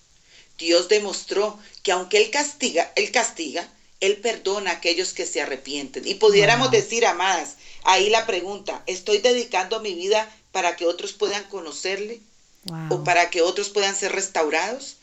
Dios 0.59 0.89
demostró 0.89 1.59
que 1.83 1.91
aunque 1.91 2.23
Él 2.23 2.31
castiga, 2.31 2.93
Él 2.95 3.11
castiga, 3.11 3.69
Él 3.99 4.19
perdona 4.19 4.71
a 4.71 4.75
aquellos 4.75 5.13
que 5.13 5.27
se 5.27 5.43
arrepienten. 5.43 6.07
Y 6.07 6.15
pudiéramos 6.15 6.71
decir, 6.71 7.05
amadas, 7.05 7.57
ahí 7.83 8.11
la 8.11 8.27
pregunta, 8.27 8.85
¿estoy 8.87 9.19
dedicando 9.19 9.81
mi 9.81 9.97
vida 9.97 10.33
para 10.53 10.77
que 10.77 10.87
otros 10.87 11.15
puedan 11.15 11.43
conocerle? 11.49 12.21
¿O 12.91 13.03
para 13.03 13.29
que 13.29 13.43
otros 13.43 13.71
puedan 13.71 13.97
ser 13.97 14.13
restaurados? 14.13 14.99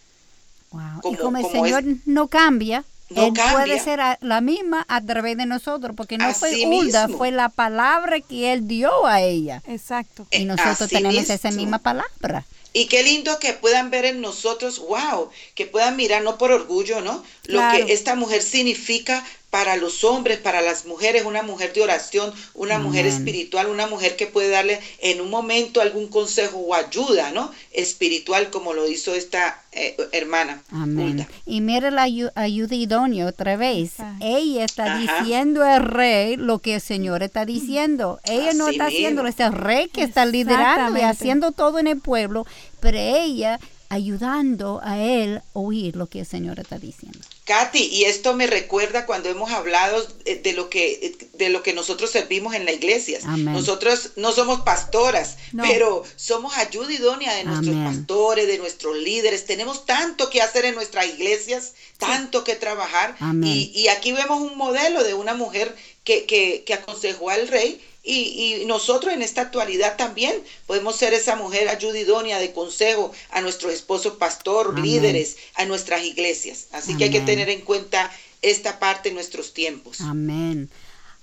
y 1.03 1.16
como 1.18 1.38
el 1.39 1.51
Señor 1.51 1.84
no 2.05 2.30
cambia, 2.30 2.86
él 3.10 3.34
puede 3.34 3.80
ser 3.80 3.99
la 4.22 4.41
misma 4.41 4.86
a 4.88 5.01
través 5.01 5.38
de 5.38 5.45
nosotros, 5.45 5.95
porque 5.95 6.18
no 6.18 6.34
fue 6.34 6.66
Hulda, 6.66 7.08
fue 7.10 7.32
la 7.32 7.49
palabra 7.49 8.20
que 8.22 8.54
Él 8.54 8.68
dio 8.68 9.06
a 9.06 9.22
ella. 9.22 9.62
Exacto. 9.68 10.26
Y 10.32 10.45
nosotros 10.45 10.89
tenemos 10.89 11.30
esa 11.30 11.51
misma 11.51 11.80
palabra. 11.80 12.45
Y 12.76 12.88
qué 12.88 13.04
lindo 13.04 13.38
que 13.38 13.54
puedan 13.54 13.91
ver 13.91 14.06
en 14.06 14.20
nosotros, 14.20 14.80
wow, 14.80 15.30
que 15.54 15.68
puedan 15.68 15.95
mirar, 15.95 16.24
no 16.24 16.39
por 16.39 16.51
orgullo, 16.51 17.01
¿no? 17.01 17.24
Lo 17.43 17.62
que 17.72 17.93
esta 17.93 18.16
mujer 18.16 18.41
significa 18.41 19.24
para 19.54 19.76
los 19.76 20.04
hombres, 20.04 20.39
para 20.39 20.64
las 20.64 20.88
mujeres, 20.88 21.26
una 21.26 21.43
mujer 21.43 21.74
de 21.74 21.84
oración, 21.84 22.34
una 22.56 22.80
mujer 22.80 23.06
espiritual, 23.06 23.68
una 23.68 23.86
mujer 23.86 24.16
que 24.16 24.26
puede 24.26 24.49
darle 24.49 24.80
en 24.99 25.22
un 25.22 25.30
momento 25.30 25.80
algún 25.80 26.08
consejo 26.08 26.58
o 26.58 26.74
ayuda, 26.74 27.30
¿no? 27.30 27.51
Espiritual, 27.72 28.49
como 28.49 28.74
lo 28.74 28.89
hizo 28.89 29.14
esta 29.14 29.62
eh, 29.72 29.95
hermana. 30.12 30.64
Amén. 30.72 31.28
Y 31.45 31.62
mire 31.62 31.91
la 31.91 32.01
ayuda 32.01 32.76
idónea 32.76 33.28
otra 33.28 33.56
vez. 33.56 33.91
Ella 34.22 34.66
está 34.66 34.97
diciendo 34.97 35.62
al 35.62 35.86
rey 35.86 36.36
lo 36.36 36.58
que 36.58 36.74
el 36.74 36.82
Señor 36.82 37.22
está 37.22 37.45
diciendo. 37.45 38.20
Ella 38.24 38.54
no 38.54 38.70
está 38.70 38.88
haciendo, 38.88 39.28
es 39.28 39.39
el 39.39 39.54
rey 39.54 39.88
que 39.88 40.01
está 40.01 40.26
liderando 40.26 40.97
y 40.97 41.04
haciendo 41.04 41.51
todo 41.51 41.78
en 41.78 41.86
el 41.86 41.99
pueblo, 41.99 42.47
pero 42.80 42.97
ella 42.97 43.60
ayudando 43.94 44.82
a 44.84 45.00
él 45.00 45.41
oír 45.54 45.96
lo 45.96 46.08
que 46.08 46.22
el 46.22 46.26
Señor 46.26 46.60
está 46.60 46.80
diciendo. 46.80 47.20
Katy, 47.46 47.80
y 47.80 48.06
esto 48.06 48.34
me 48.34 48.48
recuerda 48.48 49.06
cuando 49.06 49.30
hemos 49.30 49.52
hablado 49.52 50.02
de 50.26 50.54
lo 50.54 50.70
que 50.70 51.16
de 51.34 51.50
lo 51.50 51.62
que 51.62 51.74
nosotros 51.74 52.10
servimos 52.10 52.56
en 52.56 52.66
la 52.66 52.72
iglesia. 52.72 53.20
Nosotros 53.24 54.12
no 54.16 54.32
somos 54.32 54.62
pastoras, 54.62 55.38
pero 55.56 56.04
somos 56.16 56.58
ayuda 56.58 56.91
idónea 56.91 57.34
de 57.36 57.44
nuestros 57.44 57.76
pastores, 57.76 58.48
de 58.48 58.58
nuestros 58.58 58.98
líderes. 58.98 59.46
Tenemos 59.46 59.86
tanto 59.86 60.30
que 60.30 60.41
hacer 60.41 60.66
en 60.66 60.76
nuestras 60.76 61.06
iglesias, 61.06 61.74
tanto 61.98 62.44
que 62.44 62.56
trabajar. 62.56 63.16
Y, 63.44 63.72
y, 63.76 63.89
aquí 63.89 64.12
vemos 64.12 64.41
un 64.41 64.58
modelo 64.58 65.04
de 65.04 65.14
una 65.14 65.34
mujer 65.34 65.76
que, 66.04 66.26
que, 66.26 66.64
que 66.66 66.74
aconsejó 66.74 67.30
al 67.30 67.48
rey 67.48 67.82
y, 68.04 68.64
nosotros 68.66 69.14
en 69.14 69.22
esta 69.22 69.41
actualidad 69.41 69.95
también 69.95 70.36
podemos 70.68 70.95
ser 70.97 71.14
esa 71.14 71.36
mujer 71.36 71.70
ayudidónea 71.70 72.38
de 72.39 72.51
consejo 72.51 73.12
a 73.32 73.41
nuestros 73.41 73.74
esposos 73.74 74.18
pastor, 74.18 74.78
líderes, 74.78 75.38
a 75.56 75.66
nuestras 75.66 76.04
iglesias. 76.04 76.68
Así 76.72 76.97
que 76.97 77.06
hay 77.06 77.12
que 77.12 77.22
tener 77.22 77.49
en 77.49 77.62
cuenta 77.62 78.12
esta 78.41 78.80
parte 78.80 79.10
en 79.10 79.16
nuestros 79.16 79.54
tiempos. 79.54 80.01
Amén. 80.01 80.70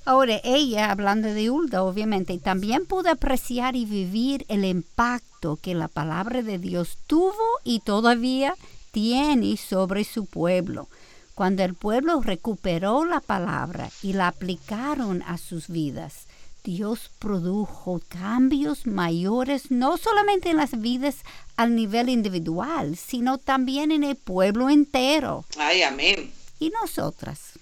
Ahora, 0.07 0.41
ella, 0.43 0.91
hablando 0.91 1.29
de 1.29 1.51
Hulda, 1.51 1.83
obviamente, 1.83 2.39
también 2.39 2.87
pudo 2.87 3.11
apreciar 3.11 3.77
y 3.77 3.85
vivir 3.85 4.47
el 4.49 4.65
impacto 4.65 5.59
que 5.61 5.75
la 5.75 5.89
palabra 5.89 6.43
de 6.43 6.59
Dios 6.59 6.97
tuvo 7.07 7.35
y 7.65 7.81
todavía 7.81 8.55
tiene 8.93 9.59
sobre 9.59 10.05
su 10.05 10.25
pueblo. 10.25 10.89
Cuando 11.35 11.63
el 11.63 11.75
pueblo 11.75 12.21
recuperó 12.23 13.05
la 13.05 13.21
palabra 13.21 13.91
y 14.03 14.15
la 14.15 14.29
aplicaron 14.29 15.23
a 15.23 15.37
sus 15.37 15.69
vidas, 15.69 16.27
Dios 16.63 17.11
produjo 17.19 18.01
cambios 18.09 18.87
mayores 18.87 19.71
no 19.71 19.97
solamente 19.97 20.51
en 20.51 20.57
las 20.57 20.81
vidas 20.81 21.17
al 21.57 21.75
nivel 21.75 22.09
individual, 22.09 22.97
sino 22.97 23.39
también 23.39 23.93
en 23.93 24.05
el 24.05 24.17
pueblo 24.17 24.69
entero. 24.69 25.45
Ay, 25.59 25.83
amén. 25.83 26.33
¿Y 26.59 26.71
nosotras? 26.71 27.59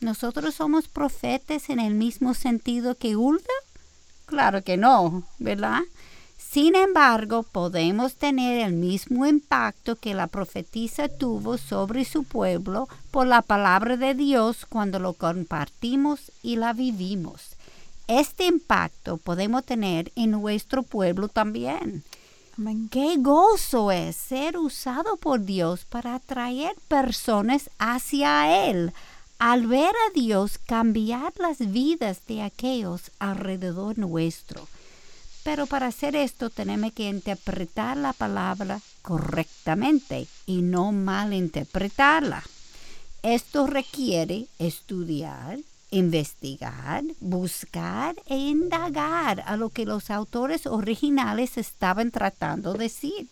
¿Nosotros 0.00 0.54
somos 0.54 0.88
profetas 0.88 1.68
en 1.70 1.80
el 1.80 1.94
mismo 1.94 2.34
sentido 2.34 2.94
que 2.94 3.16
Hulda? 3.16 3.44
Claro 4.26 4.62
que 4.62 4.76
no, 4.76 5.22
¿verdad? 5.38 5.80
Sin 6.38 6.76
embargo, 6.76 7.42
podemos 7.42 8.14
tener 8.14 8.64
el 8.64 8.74
mismo 8.74 9.26
impacto 9.26 9.96
que 9.96 10.14
la 10.14 10.28
profetisa 10.28 11.08
tuvo 11.08 11.58
sobre 11.58 12.04
su 12.04 12.24
pueblo 12.24 12.88
por 13.10 13.26
la 13.26 13.42
palabra 13.42 13.96
de 13.96 14.14
Dios 14.14 14.64
cuando 14.66 14.98
lo 14.98 15.14
compartimos 15.14 16.30
y 16.42 16.56
la 16.56 16.72
vivimos 16.72 17.53
este 18.08 18.46
impacto 18.46 19.16
podemos 19.16 19.64
tener 19.64 20.12
en 20.16 20.32
nuestro 20.32 20.82
pueblo 20.82 21.28
también. 21.28 22.04
Qué 22.90 23.16
gozo 23.18 23.90
es 23.90 24.14
ser 24.14 24.58
usado 24.58 25.16
por 25.16 25.44
Dios 25.44 25.84
para 25.84 26.14
atraer 26.14 26.76
personas 26.86 27.68
hacia 27.78 28.68
Él, 28.68 28.92
al 29.40 29.66
ver 29.66 29.90
a 29.90 30.12
Dios 30.14 30.58
cambiar 30.58 31.32
las 31.38 31.58
vidas 31.72 32.20
de 32.28 32.42
aquellos 32.42 33.10
alrededor 33.18 33.98
nuestro. 33.98 34.68
Pero 35.42 35.66
para 35.66 35.88
hacer 35.88 36.14
esto 36.14 36.48
tenemos 36.48 36.92
que 36.92 37.08
interpretar 37.08 37.96
la 37.96 38.12
palabra 38.12 38.80
correctamente 39.02 40.28
y 40.46 40.62
no 40.62 40.92
malinterpretarla. 40.92 42.44
Esto 43.22 43.66
requiere 43.66 44.46
estudiar, 44.58 45.58
investigar, 45.94 47.04
buscar 47.20 48.16
e 48.26 48.36
indagar 48.36 49.44
a 49.46 49.56
lo 49.56 49.70
que 49.70 49.86
los 49.86 50.10
autores 50.10 50.66
originales 50.66 51.56
estaban 51.56 52.10
tratando 52.10 52.72
de 52.72 52.84
decir. 52.84 53.26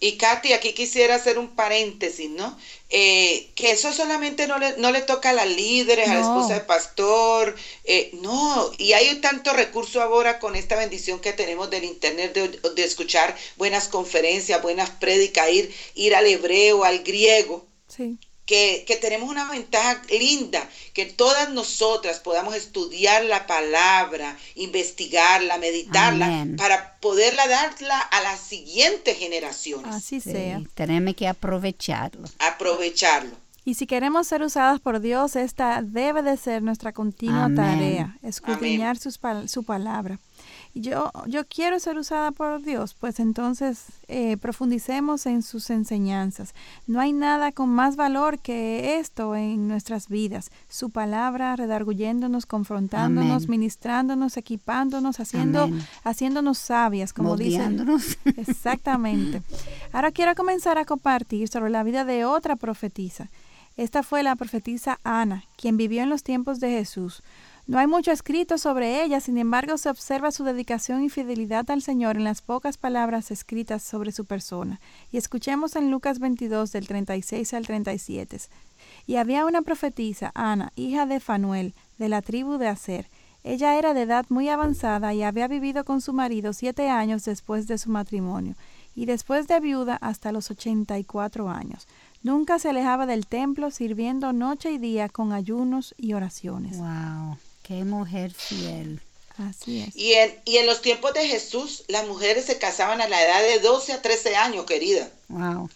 Y 0.00 0.16
Katy, 0.16 0.52
aquí 0.52 0.74
quisiera 0.74 1.16
hacer 1.16 1.40
un 1.40 1.56
paréntesis, 1.56 2.30
¿no? 2.30 2.56
Eh, 2.88 3.50
que 3.56 3.72
eso 3.72 3.92
solamente 3.92 4.46
no 4.46 4.58
le, 4.58 4.76
no 4.76 4.92
le 4.92 5.02
toca 5.02 5.30
a 5.30 5.32
las 5.32 5.48
líderes, 5.48 6.08
a 6.08 6.14
la 6.14 6.20
esposa 6.20 6.54
del 6.54 6.66
pastor, 6.66 7.56
eh, 7.82 8.10
no, 8.22 8.70
y 8.78 8.92
hay 8.92 9.16
tanto 9.16 9.52
recurso 9.52 10.00
ahora 10.00 10.38
con 10.38 10.54
esta 10.54 10.76
bendición 10.76 11.18
que 11.18 11.32
tenemos 11.32 11.68
del 11.68 11.82
Internet 11.82 12.32
de, 12.32 12.48
de 12.76 12.84
escuchar 12.84 13.36
buenas 13.56 13.88
conferencias, 13.88 14.62
buenas 14.62 14.90
prédicas, 14.90 15.50
ir, 15.50 15.74
ir 15.96 16.14
al 16.14 16.26
hebreo, 16.26 16.84
al 16.84 17.00
griego. 17.00 17.66
Sí 17.88 18.18
que, 18.48 18.98
tenemos 19.02 19.28
una 19.28 19.48
ventaja 19.50 20.00
linda, 20.08 20.66
que 20.94 21.04
todas 21.04 21.50
nosotras 21.50 22.18
podamos 22.18 22.54
estudiar 22.54 23.22
la 23.26 23.46
palabra, 23.46 24.38
investigarla, 24.54 25.58
meditarla, 25.58 26.46
para 26.56 26.96
poderla 26.98 27.46
darla 27.46 28.00
a 28.00 28.22
las 28.22 28.40
siguientes 28.40 29.18
generaciones. 29.18 29.94
Así 29.94 30.20
sea. 30.20 30.62
Tenemos 30.74 31.14
que 31.14 31.28
aprovecharlo. 31.28 32.26
Aprovecharlo. 32.38 33.36
Y 33.66 33.74
si 33.74 33.86
queremos 33.86 34.26
ser 34.26 34.42
usadas 34.42 34.80
por 34.80 35.00
Dios, 35.00 35.36
esta 35.36 35.82
debe 35.82 36.22
de 36.22 36.38
ser 36.38 36.62
nuestra 36.62 36.94
continua 36.94 37.50
tarea, 37.54 38.16
escudriñar 38.22 38.96
su 38.96 39.62
palabra 39.62 40.18
yo, 40.74 41.10
yo 41.26 41.46
quiero 41.46 41.78
ser 41.80 41.98
usada 41.98 42.30
por 42.30 42.62
Dios, 42.62 42.94
pues 42.98 43.20
entonces 43.20 43.86
eh, 44.06 44.36
profundicemos 44.36 45.26
en 45.26 45.42
sus 45.42 45.70
enseñanzas. 45.70 46.54
No 46.86 47.00
hay 47.00 47.12
nada 47.12 47.52
con 47.52 47.68
más 47.68 47.96
valor 47.96 48.38
que 48.38 48.98
esto 48.98 49.34
en 49.34 49.68
nuestras 49.68 50.08
vidas. 50.08 50.50
Su 50.68 50.90
palabra 50.90 51.56
redarguyéndonos, 51.56 52.46
confrontándonos, 52.46 53.48
ministrándonos, 53.48 54.36
equipándonos, 54.36 55.20
haciendo, 55.20 55.70
haciéndonos 56.04 56.58
sabias, 56.58 57.12
como 57.12 57.36
dicen. 57.36 57.86
Exactamente. 58.36 59.42
Ahora 59.92 60.12
quiero 60.12 60.34
comenzar 60.34 60.78
a 60.78 60.84
compartir 60.84 61.48
sobre 61.48 61.70
la 61.70 61.82
vida 61.82 62.04
de 62.04 62.24
otra 62.24 62.56
profetisa. 62.56 63.28
Esta 63.76 64.02
fue 64.02 64.24
la 64.24 64.34
profetisa 64.34 64.98
Ana, 65.04 65.44
quien 65.56 65.76
vivió 65.76 66.02
en 66.02 66.10
los 66.10 66.24
tiempos 66.24 66.58
de 66.58 66.70
Jesús. 66.70 67.22
No 67.68 67.78
hay 67.78 67.86
mucho 67.86 68.12
escrito 68.12 68.56
sobre 68.56 69.04
ella, 69.04 69.20
sin 69.20 69.36
embargo 69.36 69.76
se 69.76 69.90
observa 69.90 70.32
su 70.32 70.42
dedicación 70.42 71.04
y 71.04 71.10
fidelidad 71.10 71.70
al 71.70 71.82
Señor 71.82 72.16
en 72.16 72.24
las 72.24 72.40
pocas 72.40 72.78
palabras 72.78 73.30
escritas 73.30 73.82
sobre 73.82 74.10
su 74.10 74.24
persona. 74.24 74.80
Y 75.12 75.18
escuchemos 75.18 75.76
en 75.76 75.90
Lucas 75.90 76.18
22 76.18 76.72
del 76.72 76.88
36 76.88 77.52
al 77.52 77.66
37. 77.66 78.38
Y 79.06 79.16
había 79.16 79.44
una 79.44 79.60
profetisa, 79.60 80.32
Ana, 80.34 80.72
hija 80.76 81.04
de 81.04 81.20
Fanuel, 81.20 81.74
de 81.98 82.08
la 82.08 82.22
tribu 82.22 82.56
de 82.56 82.68
Aser. 82.68 83.06
Ella 83.44 83.78
era 83.78 83.92
de 83.92 84.02
edad 84.02 84.24
muy 84.30 84.48
avanzada 84.48 85.12
y 85.12 85.22
había 85.22 85.46
vivido 85.46 85.84
con 85.84 86.00
su 86.00 86.14
marido 86.14 86.54
siete 86.54 86.88
años 86.88 87.26
después 87.26 87.66
de 87.66 87.76
su 87.76 87.90
matrimonio, 87.90 88.54
y 88.96 89.04
después 89.04 89.46
de 89.46 89.60
viuda 89.60 89.96
hasta 89.96 90.32
los 90.32 90.50
ochenta 90.50 90.98
y 90.98 91.04
cuatro 91.04 91.50
años. 91.50 91.86
Nunca 92.22 92.58
se 92.58 92.70
alejaba 92.70 93.04
del 93.04 93.26
templo, 93.26 93.70
sirviendo 93.70 94.32
noche 94.32 94.72
y 94.72 94.78
día 94.78 95.10
con 95.10 95.34
ayunos 95.34 95.94
y 95.98 96.14
oraciones. 96.14 96.78
Wow. 96.78 97.36
Qué 97.68 97.84
mujer 97.84 98.32
fiel. 98.32 98.98
Así 99.36 99.82
es. 99.82 99.94
Y 99.94 100.14
en, 100.14 100.34
y 100.46 100.56
en 100.56 100.64
los 100.64 100.80
tiempos 100.80 101.12
de 101.12 101.28
Jesús, 101.28 101.84
las 101.86 102.08
mujeres 102.08 102.46
se 102.46 102.56
casaban 102.56 103.02
a 103.02 103.08
la 103.08 103.22
edad 103.22 103.42
de 103.42 103.58
12 103.60 103.92
a 103.92 104.00
13 104.00 104.36
años, 104.36 104.64
querida. 104.64 105.12
Wow. 105.28 105.68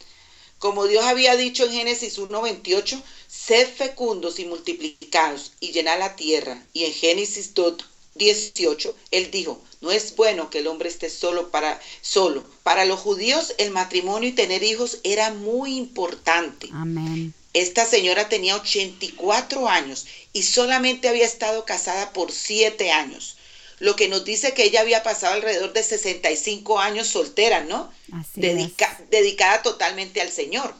Como 0.58 0.86
Dios 0.86 1.04
había 1.04 1.36
dicho 1.36 1.66
en 1.66 1.72
Génesis 1.72 2.18
1.28, 2.18 3.02
sed 3.28 3.68
fecundos 3.68 4.38
y 4.38 4.46
multiplicados 4.46 5.52
y 5.60 5.72
llenad 5.72 5.98
la 5.98 6.16
tierra. 6.16 6.64
Y 6.72 6.84
en 6.84 6.94
Génesis 6.94 7.54
2.18, 7.54 8.94
Él 9.10 9.30
dijo, 9.30 9.60
no 9.82 9.90
es 9.90 10.16
bueno 10.16 10.48
que 10.48 10.60
el 10.60 10.68
hombre 10.68 10.88
esté 10.88 11.10
solo 11.10 11.50
para 11.50 11.78
solo. 12.00 12.42
Para 12.62 12.86
los 12.86 13.00
judíos 13.00 13.54
el 13.58 13.70
matrimonio 13.70 14.30
y 14.30 14.32
tener 14.32 14.62
hijos 14.62 14.98
era 15.04 15.34
muy 15.34 15.76
importante. 15.76 16.70
Amén. 16.72 17.34
Esta 17.54 17.84
señora 17.84 18.28
tenía 18.28 18.56
84 18.56 19.68
años 19.68 20.06
y 20.32 20.42
solamente 20.42 21.08
había 21.08 21.26
estado 21.26 21.64
casada 21.64 22.12
por 22.12 22.32
7 22.32 22.90
años, 22.92 23.36
lo 23.78 23.94
que 23.96 24.08
nos 24.08 24.24
dice 24.24 24.54
que 24.54 24.64
ella 24.64 24.80
había 24.80 25.02
pasado 25.02 25.34
alrededor 25.34 25.72
de 25.72 25.82
65 25.82 26.78
años 26.78 27.08
soltera, 27.08 27.64
¿no? 27.64 27.92
Así 28.12 28.40
Dedica- 28.40 28.98
dedicada 29.10 29.62
totalmente 29.62 30.20
al 30.20 30.30
Señor. 30.30 30.74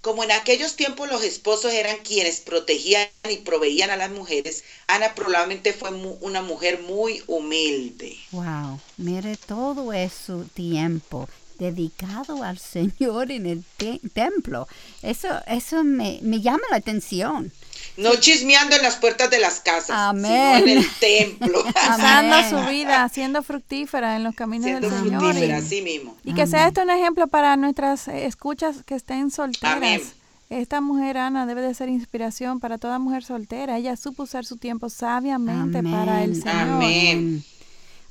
Como 0.00 0.22
en 0.22 0.30
aquellos 0.30 0.76
tiempos 0.76 1.08
los 1.10 1.24
esposos 1.24 1.72
eran 1.72 1.96
quienes 1.98 2.38
protegían 2.40 3.08
y 3.28 3.38
proveían 3.38 3.90
a 3.90 3.96
las 3.96 4.10
mujeres, 4.10 4.62
Ana 4.86 5.14
probablemente 5.16 5.72
fue 5.72 5.90
mu- 5.90 6.16
una 6.20 6.42
mujer 6.42 6.80
muy 6.82 7.22
humilde. 7.26 8.16
Wow. 8.30 8.80
Mire 8.98 9.36
todo 9.36 9.92
eso 9.92 10.46
tiempo 10.54 11.28
dedicado 11.58 12.42
al 12.42 12.58
Señor 12.58 13.30
en 13.30 13.46
el 13.46 13.64
te- 13.76 14.00
templo. 14.12 14.66
Eso, 15.02 15.28
eso 15.46 15.84
me, 15.84 16.18
me 16.22 16.40
llama 16.40 16.62
la 16.70 16.76
atención. 16.76 17.52
No 17.96 18.14
chismeando 18.16 18.76
en 18.76 18.82
las 18.82 18.96
puertas 18.96 19.30
de 19.30 19.38
las 19.38 19.60
casas, 19.60 19.90
Amén. 19.90 20.62
sino 20.64 20.72
en 20.72 20.78
el 20.78 20.86
templo, 21.00 21.64
Pasando 21.74 22.62
su 22.64 22.68
vida, 22.70 23.08
siendo 23.08 23.42
fructífera 23.42 24.16
en 24.16 24.24
los 24.24 24.34
caminos 24.34 24.64
siendo 24.66 24.88
del 24.90 24.98
Señor. 24.98 25.20
fructífera, 25.22 25.46
y- 25.58 25.60
así 25.62 25.82
mismo. 25.82 26.16
Y 26.24 26.34
que 26.34 26.46
sea 26.46 26.68
esto 26.68 26.82
un 26.82 26.90
ejemplo 26.90 27.26
para 27.26 27.56
nuestras 27.56 28.08
escuchas 28.08 28.76
que 28.84 28.94
estén 28.94 29.30
solteras. 29.30 29.76
Amén. 29.76 30.02
Esta 30.48 30.80
mujer, 30.80 31.18
Ana, 31.18 31.44
debe 31.46 31.60
de 31.62 31.74
ser 31.74 31.88
inspiración 31.88 32.60
para 32.60 32.78
toda 32.78 32.98
mujer 33.00 33.24
soltera. 33.24 33.78
Ella 33.78 33.96
supo 33.96 34.22
usar 34.24 34.44
su 34.44 34.58
tiempo 34.58 34.88
sabiamente 34.90 35.82
para 35.82 36.22
el. 36.22 36.36
Señor. 36.36 36.54
Amén. 36.54 37.44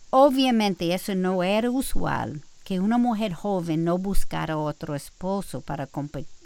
Obviamente 0.09 0.93
eso 0.93 1.15
no 1.15 1.43
era 1.43 1.69
usual, 1.69 2.41
que 2.65 2.79
una 2.79 2.97
mujer 2.97 3.33
joven 3.33 3.83
no 3.85 3.99
buscara 3.99 4.57
otro 4.57 4.95
esposo 4.95 5.61
para 5.61 5.87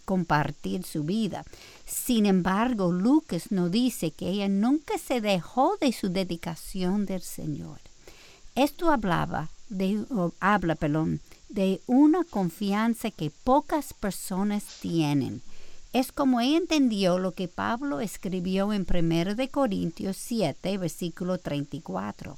compartir 0.05 0.83
su 0.83 1.03
vida. 1.03 1.45
Sin 1.87 2.25
embargo, 2.25 2.91
Lucas 2.91 3.51
nos 3.51 3.71
dice 3.71 4.11
que 4.11 4.27
ella 4.27 4.49
nunca 4.49 4.97
se 4.97 5.21
dejó 5.21 5.77
de 5.79 5.93
su 5.93 6.09
dedicación 6.09 7.05
del 7.05 7.21
Señor. 7.21 7.79
Esto 8.53 8.91
hablaba 8.91 9.47
de, 9.69 10.03
habla, 10.41 10.75
perdón, 10.75 11.21
de 11.47 11.79
una 11.87 12.25
confianza 12.25 13.11
que 13.11 13.31
pocas 13.31 13.93
personas 13.93 14.65
tienen. 14.81 15.41
Es 15.93 16.11
como 16.11 16.41
ella 16.41 16.57
entendió 16.57 17.17
lo 17.17 17.31
que 17.31 17.47
Pablo 17.47 18.01
escribió 18.01 18.73
en 18.73 18.85
1 18.85 19.35
de 19.35 19.47
Corintios 19.47 20.17
7, 20.17 20.77
versículo 20.77 21.37
34. 21.37 22.37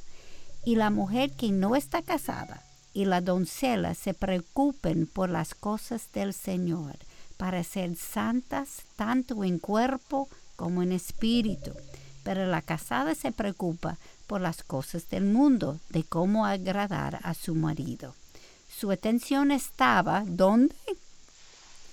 Y 0.66 0.76
la 0.76 0.92
mujer 0.92 1.32
que 1.32 1.52
no 1.52 1.76
está 1.76 2.04
casada 2.04 2.62
y 2.94 3.06
la 3.06 3.22
doncella 3.22 3.94
se 3.96 4.14
preocupen 4.14 5.08
por 5.08 5.30
las 5.30 5.54
cosas 5.56 6.12
del 6.14 6.34
Señor, 6.34 6.98
para 7.38 7.64
ser 7.64 7.96
santas 7.96 8.84
tanto 8.96 9.44
en 9.44 9.60
cuerpo 9.60 10.28
como 10.56 10.84
en 10.84 10.92
espíritu. 10.92 11.72
Pero 12.24 12.46
la 12.46 12.62
casada 12.62 13.16
se 13.16 13.32
preocupa 13.32 13.98
por 14.28 14.42
las 14.42 14.64
cosas 14.64 15.10
del 15.10 15.26
mundo, 15.26 15.80
de 15.89 16.04
cómo 16.04 16.46
agradar 16.46 17.20
a 17.24 17.34
su 17.34 17.56
marido. 17.56 18.14
Su 18.78 18.92
atención 18.92 19.52
estaba 19.52 20.24
¿dónde? 20.28 20.76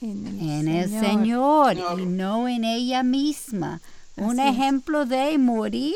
En 0.00 0.26
el, 0.26 0.40
En 0.50 0.68
el 0.68 0.90
Señor 0.90 1.74
Señor. 1.74 2.00
y 2.00 2.06
no 2.06 2.46
en 2.48 2.64
ella 2.64 3.02
misma. 3.02 3.80
Un 4.16 4.38
es. 4.38 4.52
ejemplo 4.54 5.06
de 5.06 5.38
morir 5.38 5.94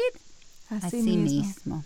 Así, 0.71 0.87
a 0.87 0.91
sí 0.91 1.03
mismo. 1.03 1.23
mismo. 1.23 1.85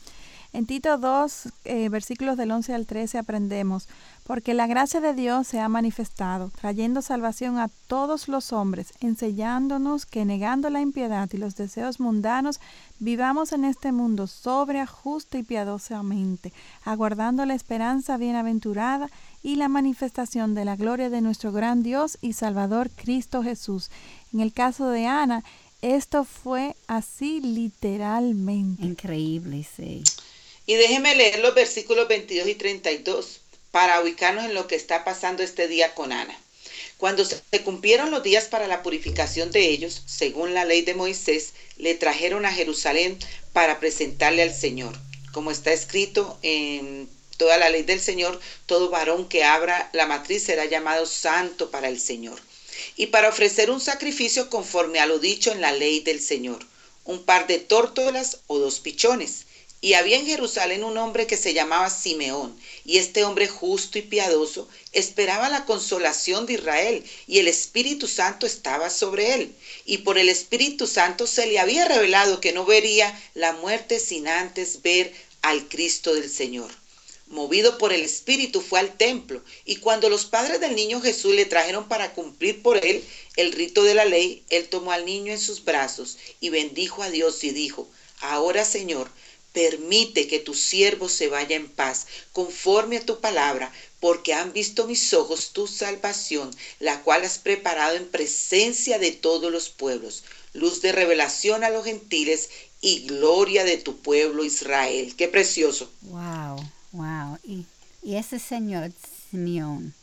En 0.56 0.64
Tito 0.64 0.96
2, 0.96 1.52
eh, 1.66 1.90
versículos 1.90 2.38
del 2.38 2.50
11 2.50 2.72
al 2.72 2.86
13 2.86 3.18
aprendemos, 3.18 3.88
porque 4.24 4.54
la 4.54 4.66
gracia 4.66 5.02
de 5.02 5.12
Dios 5.12 5.46
se 5.46 5.60
ha 5.60 5.68
manifestado, 5.68 6.50
trayendo 6.58 7.02
salvación 7.02 7.58
a 7.58 7.68
todos 7.88 8.26
los 8.26 8.54
hombres, 8.54 8.94
enseñándonos 9.00 10.06
que 10.06 10.24
negando 10.24 10.70
la 10.70 10.80
impiedad 10.80 11.28
y 11.30 11.36
los 11.36 11.56
deseos 11.56 12.00
mundanos, 12.00 12.58
vivamos 12.98 13.52
en 13.52 13.66
este 13.66 13.92
mundo 13.92 14.26
sobria, 14.26 14.86
justa 14.86 15.36
y 15.36 15.42
piadosamente, 15.42 16.54
aguardando 16.86 17.44
la 17.44 17.52
esperanza 17.52 18.16
bienaventurada 18.16 19.10
y 19.42 19.56
la 19.56 19.68
manifestación 19.68 20.54
de 20.54 20.64
la 20.64 20.76
gloria 20.76 21.10
de 21.10 21.20
nuestro 21.20 21.52
gran 21.52 21.82
Dios 21.82 22.16
y 22.22 22.32
Salvador 22.32 22.88
Cristo 22.96 23.42
Jesús. 23.42 23.90
En 24.32 24.40
el 24.40 24.54
caso 24.54 24.88
de 24.88 25.06
Ana, 25.06 25.44
esto 25.82 26.24
fue 26.24 26.76
así 26.86 27.42
literalmente. 27.42 28.86
Increíble, 28.86 29.62
sí. 29.62 30.02
Y 30.66 30.74
déjeme 30.74 31.14
leer 31.14 31.38
los 31.38 31.54
versículos 31.54 32.08
22 32.08 32.48
y 32.48 32.54
32 32.54 33.40
para 33.70 34.00
ubicarnos 34.00 34.44
en 34.44 34.54
lo 34.54 34.66
que 34.66 34.74
está 34.74 35.04
pasando 35.04 35.42
este 35.42 35.68
día 35.68 35.94
con 35.94 36.12
Ana. 36.12 36.36
Cuando 36.98 37.24
se 37.24 37.40
cumplieron 37.62 38.10
los 38.10 38.22
días 38.22 38.46
para 38.46 38.66
la 38.66 38.82
purificación 38.82 39.50
de 39.52 39.68
ellos, 39.68 40.02
según 40.06 40.54
la 40.54 40.64
ley 40.64 40.82
de 40.82 40.94
Moisés, 40.94 41.52
le 41.76 41.94
trajeron 41.94 42.46
a 42.46 42.52
Jerusalén 42.52 43.18
para 43.52 43.78
presentarle 43.78 44.42
al 44.42 44.54
Señor. 44.54 44.98
Como 45.32 45.50
está 45.50 45.72
escrito 45.72 46.38
en 46.42 47.08
toda 47.36 47.58
la 47.58 47.68
ley 47.68 47.82
del 47.82 48.00
Señor, 48.00 48.40
todo 48.64 48.88
varón 48.88 49.28
que 49.28 49.44
abra 49.44 49.90
la 49.92 50.06
matriz 50.06 50.44
será 50.44 50.64
llamado 50.64 51.06
santo 51.06 51.70
para 51.70 51.88
el 51.88 52.00
Señor. 52.00 52.40
Y 52.96 53.06
para 53.06 53.28
ofrecer 53.28 53.70
un 53.70 53.80
sacrificio 53.80 54.50
conforme 54.50 54.98
a 54.98 55.06
lo 55.06 55.18
dicho 55.18 55.52
en 55.52 55.60
la 55.60 55.72
ley 55.72 56.00
del 56.00 56.20
Señor, 56.20 56.64
un 57.04 57.22
par 57.24 57.46
de 57.46 57.58
tórtolas 57.58 58.38
o 58.46 58.58
dos 58.58 58.80
pichones. 58.80 59.45
Y 59.86 59.94
había 59.94 60.16
en 60.16 60.26
Jerusalén 60.26 60.82
un 60.82 60.98
hombre 60.98 61.28
que 61.28 61.36
se 61.36 61.54
llamaba 61.54 61.90
Simeón, 61.90 62.58
y 62.84 62.98
este 62.98 63.22
hombre 63.22 63.46
justo 63.46 63.98
y 63.98 64.02
piadoso 64.02 64.68
esperaba 64.90 65.48
la 65.48 65.64
consolación 65.64 66.44
de 66.44 66.54
Israel, 66.54 67.04
y 67.28 67.38
el 67.38 67.46
Espíritu 67.46 68.08
Santo 68.08 68.46
estaba 68.46 68.90
sobre 68.90 69.34
él. 69.34 69.54
Y 69.84 69.98
por 69.98 70.18
el 70.18 70.28
Espíritu 70.28 70.88
Santo 70.88 71.28
se 71.28 71.46
le 71.46 71.60
había 71.60 71.84
revelado 71.84 72.40
que 72.40 72.52
no 72.52 72.64
vería 72.64 73.16
la 73.34 73.52
muerte 73.52 74.00
sin 74.00 74.26
antes 74.26 74.82
ver 74.82 75.14
al 75.40 75.68
Cristo 75.68 76.14
del 76.14 76.28
Señor. 76.28 76.72
Movido 77.28 77.78
por 77.78 77.92
el 77.92 78.02
Espíritu 78.02 78.62
fue 78.62 78.80
al 78.80 78.96
templo, 78.96 79.40
y 79.64 79.76
cuando 79.76 80.08
los 80.08 80.24
padres 80.24 80.58
del 80.58 80.74
niño 80.74 81.00
Jesús 81.00 81.32
le 81.32 81.46
trajeron 81.46 81.86
para 81.86 82.12
cumplir 82.12 82.60
por 82.60 82.84
él 82.84 83.04
el 83.36 83.52
rito 83.52 83.84
de 83.84 83.94
la 83.94 84.04
ley, 84.04 84.42
él 84.50 84.68
tomó 84.68 84.90
al 84.90 85.06
niño 85.06 85.32
en 85.32 85.38
sus 85.38 85.64
brazos 85.64 86.18
y 86.40 86.48
bendijo 86.48 87.04
a 87.04 87.10
Dios 87.10 87.44
y 87.44 87.50
dijo, 87.50 87.88
Ahora 88.20 88.64
Señor, 88.64 89.10
permite 89.56 90.28
que 90.28 90.38
tu 90.38 90.52
siervo 90.52 91.08
se 91.08 91.28
vaya 91.28 91.56
en 91.56 91.66
paz, 91.66 92.06
conforme 92.32 92.98
a 92.98 93.06
tu 93.06 93.20
palabra, 93.20 93.72
porque 94.00 94.34
han 94.34 94.52
visto 94.52 94.86
mis 94.86 95.14
ojos 95.14 95.54
tu 95.54 95.66
salvación, 95.66 96.50
la 96.78 97.00
cual 97.02 97.24
has 97.24 97.38
preparado 97.38 97.96
en 97.96 98.06
presencia 98.06 98.98
de 98.98 99.12
todos 99.12 99.50
los 99.50 99.70
pueblos, 99.70 100.24
luz 100.52 100.82
de 100.82 100.92
revelación 100.92 101.64
a 101.64 101.70
los 101.70 101.86
gentiles 101.86 102.50
y 102.82 103.06
gloria 103.06 103.64
de 103.64 103.78
tu 103.78 103.96
pueblo 103.96 104.44
Israel. 104.44 105.14
Qué 105.16 105.26
precioso. 105.26 105.90
Wow, 106.02 106.62
wow. 106.92 107.38
Y, 107.42 107.64
y 108.02 108.16
ese 108.16 108.38
señor 108.38 108.92
Simeón 109.30 109.94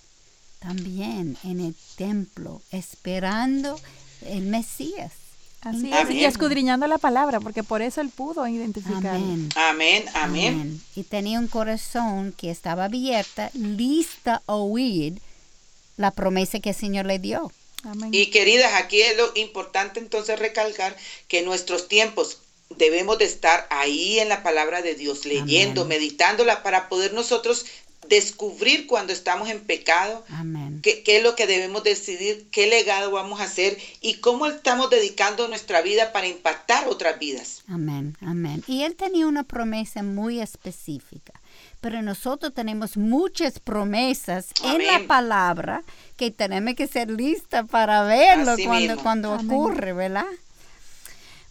también 0.62 1.38
en 1.44 1.60
el 1.60 1.76
templo 1.96 2.64
esperando 2.72 3.80
el 4.26 4.48
Mesías. 4.48 5.12
Así 5.64 5.88
es, 5.88 5.94
Amén. 5.94 6.18
y 6.18 6.26
escudriñando 6.26 6.88
la 6.88 6.98
palabra, 6.98 7.40
porque 7.40 7.64
por 7.64 7.82
eso 7.82 8.02
él 8.02 8.10
pudo 8.10 8.46
identificar. 8.48 9.16
Amén. 9.16 9.50
Amén, 9.56 10.06
amén. 10.14 10.54
Amén. 10.54 10.82
Y 10.96 11.04
tenía 11.04 11.40
un 11.40 11.48
corazón 11.48 12.34
que 12.38 12.52
estaba 12.52 12.86
abierta, 12.86 13.50
lista 13.54 14.42
a 14.46 14.56
oír 14.56 15.22
la 15.96 16.12
promesa 16.12 16.60
que 16.60 16.72
el 16.72 16.76
Señor 16.76 17.06
le 17.06 17.20
dio. 17.20 17.52
Amén. 17.84 18.10
Y 18.14 18.28
queridas, 18.28 18.74
aquí 18.74 19.02
es 19.02 19.16
lo 19.16 19.32
importante 19.36 20.02
entonces 20.02 20.38
recalcar 20.38 20.98
que 21.30 21.44
nuestros 21.44 21.88
tiempos 21.88 22.40
debemos 22.78 23.18
de 23.18 23.26
estar 23.26 23.68
ahí 23.70 24.20
en 24.20 24.30
la 24.30 24.44
palabra 24.44 24.82
de 24.82 24.96
Dios, 24.96 25.26
leyendo, 25.26 25.86
meditándola 25.86 26.64
para 26.64 26.90
poder 26.90 27.14
nosotros 27.14 27.66
descubrir 28.08 28.88
cuando 28.88 29.14
estamos 29.14 29.50
en 29.50 29.62
pecado, 29.62 30.24
Qué, 30.82 31.04
qué, 31.04 31.18
es 31.18 31.24
lo 31.24 31.36
que 31.36 31.48
debemos 31.48 31.84
decidir, 31.84 32.48
qué 32.52 32.68
legado 32.68 33.12
vamos 33.12 33.40
a 33.40 33.46
hacer 33.46 33.78
y 34.02 34.16
cómo 34.16 34.48
estamos 34.48 34.90
dedicando 34.90 35.48
nuestra 35.48 35.82
vida 35.82 36.12
para 36.12 36.28
impactar 36.28 36.88
otras 36.88 37.20
vidas. 37.20 37.64
Amén, 37.68 38.18
amén. 38.22 38.64
Y 38.68 38.84
él 38.84 38.96
tenía 38.96 39.28
una 39.28 39.44
promesa 39.44 40.04
muy 40.04 40.42
específica, 40.42 41.34
pero 41.80 42.02
nosotros 42.02 42.54
tenemos 42.54 42.98
muchas 42.98 43.60
promesas 43.60 44.50
en 44.64 44.86
la 44.86 45.08
palabra 45.08 45.84
que 46.18 46.32
tenemos 46.32 46.76
que 46.76 46.88
ser 46.88 47.10
listas 47.10 47.68
para 47.70 48.04
verlo 48.04 48.56
cuando, 48.66 48.98
cuando 48.98 49.34
ocurre, 49.34 49.94
¿verdad? 49.94 50.26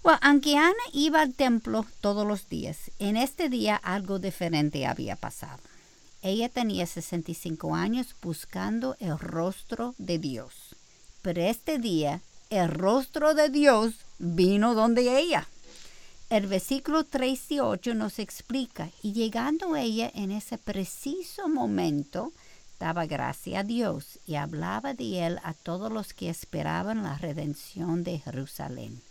Bueno, 0.03 0.19
aunque 0.23 0.57
Ana 0.57 0.75
iba 0.93 1.21
al 1.21 1.33
templo 1.33 1.87
todos 2.01 2.27
los 2.27 2.49
días, 2.49 2.91
en 2.99 3.17
este 3.17 3.49
día 3.49 3.77
algo 3.77 4.19
diferente 4.19 4.85
había 4.85 5.15
pasado. 5.17 5.61
Ella 6.23 6.49
tenía 6.49 6.87
65 6.87 7.75
años 7.75 8.15
buscando 8.23 8.97
el 9.01 9.19
rostro 9.19 9.95
de 9.99 10.19
Dios. 10.19 10.55
Pero 11.21 11.43
este 11.43 11.79
día 11.79 12.21
el 12.51 12.69
rostro 12.69 13.35
de 13.35 13.49
Dios 13.49 13.95
vino 14.19 14.75
donde 14.75 15.19
ella. 15.19 15.49
El 16.31 16.47
versículo 16.47 17.05
3 17.05 17.53
y 17.53 17.61
8 17.61 17.95
nos 17.95 18.19
explica, 18.19 18.91
y 19.03 19.13
llegando 19.13 19.77
ella 19.77 20.11
en 20.15 20.33
ese 20.33 20.57
preciso 20.57 21.49
momento, 21.49 22.33
daba 22.81 23.07
gracia 23.07 23.61
a 23.61 23.65
Dios 23.65 24.19
y 24.27 24.37
hablaba 24.37 24.95
de 24.95 25.27
él 25.27 25.39
a 25.45 25.53
todos 25.53 25.93
los 25.93 26.15
que 26.15 26.31
esperaban 26.31 27.03
la 27.03 27.19
redención 27.19 28.03
de 28.05 28.19
Jerusalén 28.19 29.03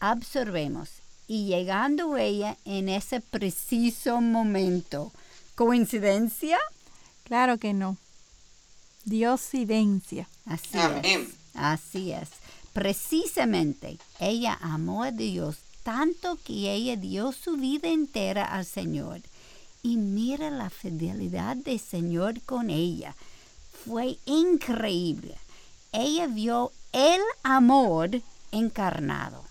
observemos, 0.00 0.90
y 1.28 1.46
llegando 1.46 2.16
ella 2.16 2.56
en 2.64 2.88
ese 2.88 3.20
preciso 3.20 4.20
momento. 4.20 5.12
¿Coincidencia? 5.56 6.58
Claro 7.24 7.58
que 7.58 7.74
no. 7.74 7.96
Diosidencia. 9.04 10.28
Así 10.44 10.78
es. 11.02 11.28
Así 11.54 12.12
es. 12.12 12.28
Precisamente, 12.72 13.98
ella 14.20 14.58
amó 14.60 15.02
a 15.02 15.10
Dios 15.10 15.56
tanto 15.82 16.38
que 16.44 16.72
ella 16.72 16.96
dio 16.96 17.32
su 17.32 17.56
vida 17.56 17.88
entera 17.88 18.44
al 18.44 18.66
Señor. 18.66 19.22
Y 19.82 19.96
mira 19.96 20.50
la 20.50 20.70
fidelidad 20.70 21.56
del 21.56 21.80
Señor 21.80 22.42
con 22.42 22.70
ella. 22.70 23.16
Fue 23.84 24.18
increíble. 24.26 25.38
Ella 25.90 26.26
vio 26.26 26.70
el 26.92 27.20
amor 27.42 28.20
encarnado 28.52 29.44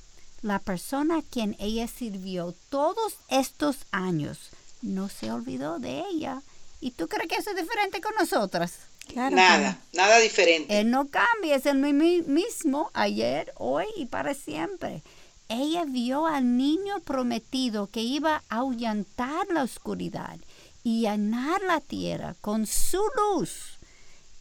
la 0.45 0.59
persona 0.59 1.17
a 1.17 1.21
quien 1.23 1.55
ella 1.57 1.87
sirvió 1.87 2.53
todos 2.69 3.15
estos 3.29 3.77
años 3.89 4.51
no 4.85 5.09
se 5.09 5.31
olvidó 5.31 5.79
de 5.79 6.03
ella. 6.11 6.41
¿Y 6.79 6.91
tú 6.91 7.07
crees 7.07 7.27
que 7.27 7.35
eso 7.35 7.51
es 7.51 7.57
diferente 7.57 8.01
con 8.01 8.13
nosotras? 8.15 8.73
nada, 9.13 9.77
nada 9.93 10.19
diferente. 10.19 10.79
Él 10.79 10.89
no 10.89 11.07
cambia, 11.07 11.55
es 11.55 11.65
el 11.65 11.77
mismo 11.77 12.89
ayer, 12.93 13.53
hoy 13.57 13.85
y 13.95 14.05
para 14.05 14.33
siempre. 14.33 15.03
Ella 15.47 15.85
vio 15.85 16.25
al 16.25 16.57
niño 16.57 16.99
prometido 17.01 17.87
que 17.87 18.01
iba 18.01 18.43
a 18.49 18.57
ahuyentar 18.57 19.47
la 19.51 19.63
oscuridad 19.63 20.39
y 20.83 21.01
llenar 21.01 21.61
la 21.61 21.81
tierra 21.81 22.35
con 22.41 22.65
su 22.65 23.01
luz. 23.15 23.77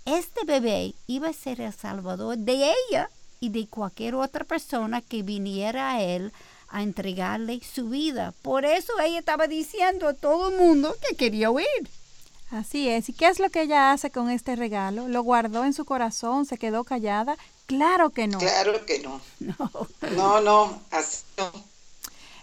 Este 0.07 0.45
bebé 0.45 0.95
iba 1.07 1.29
a 1.29 1.35
ser 1.35 1.61
el 1.61 1.73
salvador 1.73 2.39
de 2.39 2.73
ella 2.89 3.11
y 3.41 3.51
de 3.51 3.67
cualquier 3.67 4.15
otra 4.15 4.45
persona 4.45 5.03
que 5.03 5.23
viniera 5.23 5.93
a 5.93 6.03
él 6.03 6.33
a 6.75 6.83
entregarle 6.83 7.61
su 7.61 7.89
vida. 7.89 8.35
Por 8.43 8.65
eso 8.65 8.93
ella 9.01 9.21
estaba 9.21 9.47
diciendo 9.47 10.09
a 10.09 10.15
todo 10.15 10.51
el 10.51 10.59
mundo 10.59 10.95
que 11.09 11.17
quería 11.17 11.51
huir. 11.51 11.67
Así 12.51 12.89
es. 12.89 13.09
¿Y 13.09 13.13
qué 13.13 13.29
es 13.29 13.39
lo 13.39 13.49
que 13.49 13.63
ella 13.63 13.93
hace 13.93 14.11
con 14.11 14.29
este 14.29 14.57
regalo? 14.57 15.07
¿Lo 15.09 15.23
guardó 15.23 15.65
en 15.65 15.73
su 15.73 15.85
corazón? 15.85 16.47
¿Se 16.47 16.59
quedó 16.59 16.83
callada? 16.83 17.37
Claro 17.67 18.11
que 18.11 18.27
no. 18.27 18.39
Claro 18.39 18.85
que 18.85 18.99
no. 18.99 19.21
No, 19.41 19.71
no, 20.17 20.41
no, 20.41 20.81
así 20.91 21.23
no. 21.39 21.51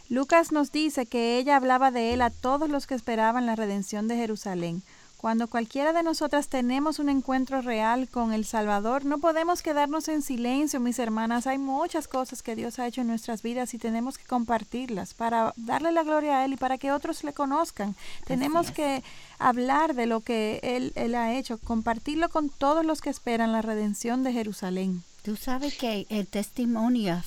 Lucas 0.10 0.52
nos 0.52 0.72
dice 0.72 1.06
que 1.06 1.38
ella 1.38 1.56
hablaba 1.58 1.92
de 1.92 2.14
él 2.14 2.22
a 2.22 2.30
todos 2.30 2.70
los 2.70 2.88
que 2.88 2.96
esperaban 2.96 3.46
la 3.46 3.56
redención 3.56 4.08
de 4.08 4.16
Jerusalén. 4.16 4.82
Cuando 5.22 5.46
cualquiera 5.46 5.94
de 5.94 6.02
nosotras 6.02 6.48
tenemos 6.48 6.98
un 6.98 7.08
encuentro 7.08 7.62
real 7.62 8.10
con 8.10 8.34
el 8.34 8.44
Salvador, 8.44 9.06
no 9.06 9.20
podemos 9.20 9.62
quedarnos 9.62 10.08
en 10.08 10.24
silencio, 10.24 10.80
mis 10.80 10.98
hermanas. 10.98 11.46
Hay 11.46 11.60
muchas 11.60 12.08
cosas 12.08 12.42
que 12.42 12.56
Dios 12.56 12.80
ha 12.80 12.88
hecho 12.88 13.02
en 13.02 13.08
nuestras 13.08 13.44
vidas 13.44 13.76
y 13.76 13.78
tenemos 13.78 14.18
que 14.18 14.24
compartirlas 14.26 15.14
para 15.14 15.54
darle 15.58 15.92
la 15.92 16.02
gloria 16.02 16.40
a 16.40 16.46
Él 16.46 16.54
y 16.54 16.58
para 16.58 16.80
que 16.80 16.92
otros 16.92 17.24
le 17.24 17.34
conozcan. 17.34 17.96
tenemos 18.26 18.72
que 18.72 19.04
hablar 19.38 19.94
de 19.94 20.08
lo 20.08 20.22
que 20.22 20.60
Él, 20.64 20.92
Él 20.96 21.14
ha 21.14 21.36
hecho, 21.36 21.60
compartirlo 21.60 22.30
con 22.30 22.50
todos 22.50 22.84
los 22.84 23.00
que 23.00 23.12
esperan 23.12 23.52
la 23.52 23.62
redención 23.62 24.24
de 24.24 24.34
Jerusalén. 24.34 25.04
Tú 25.22 25.36
sabes 25.36 25.78
que 25.78 26.08
el 26.10 26.26
testimonio 26.26 27.22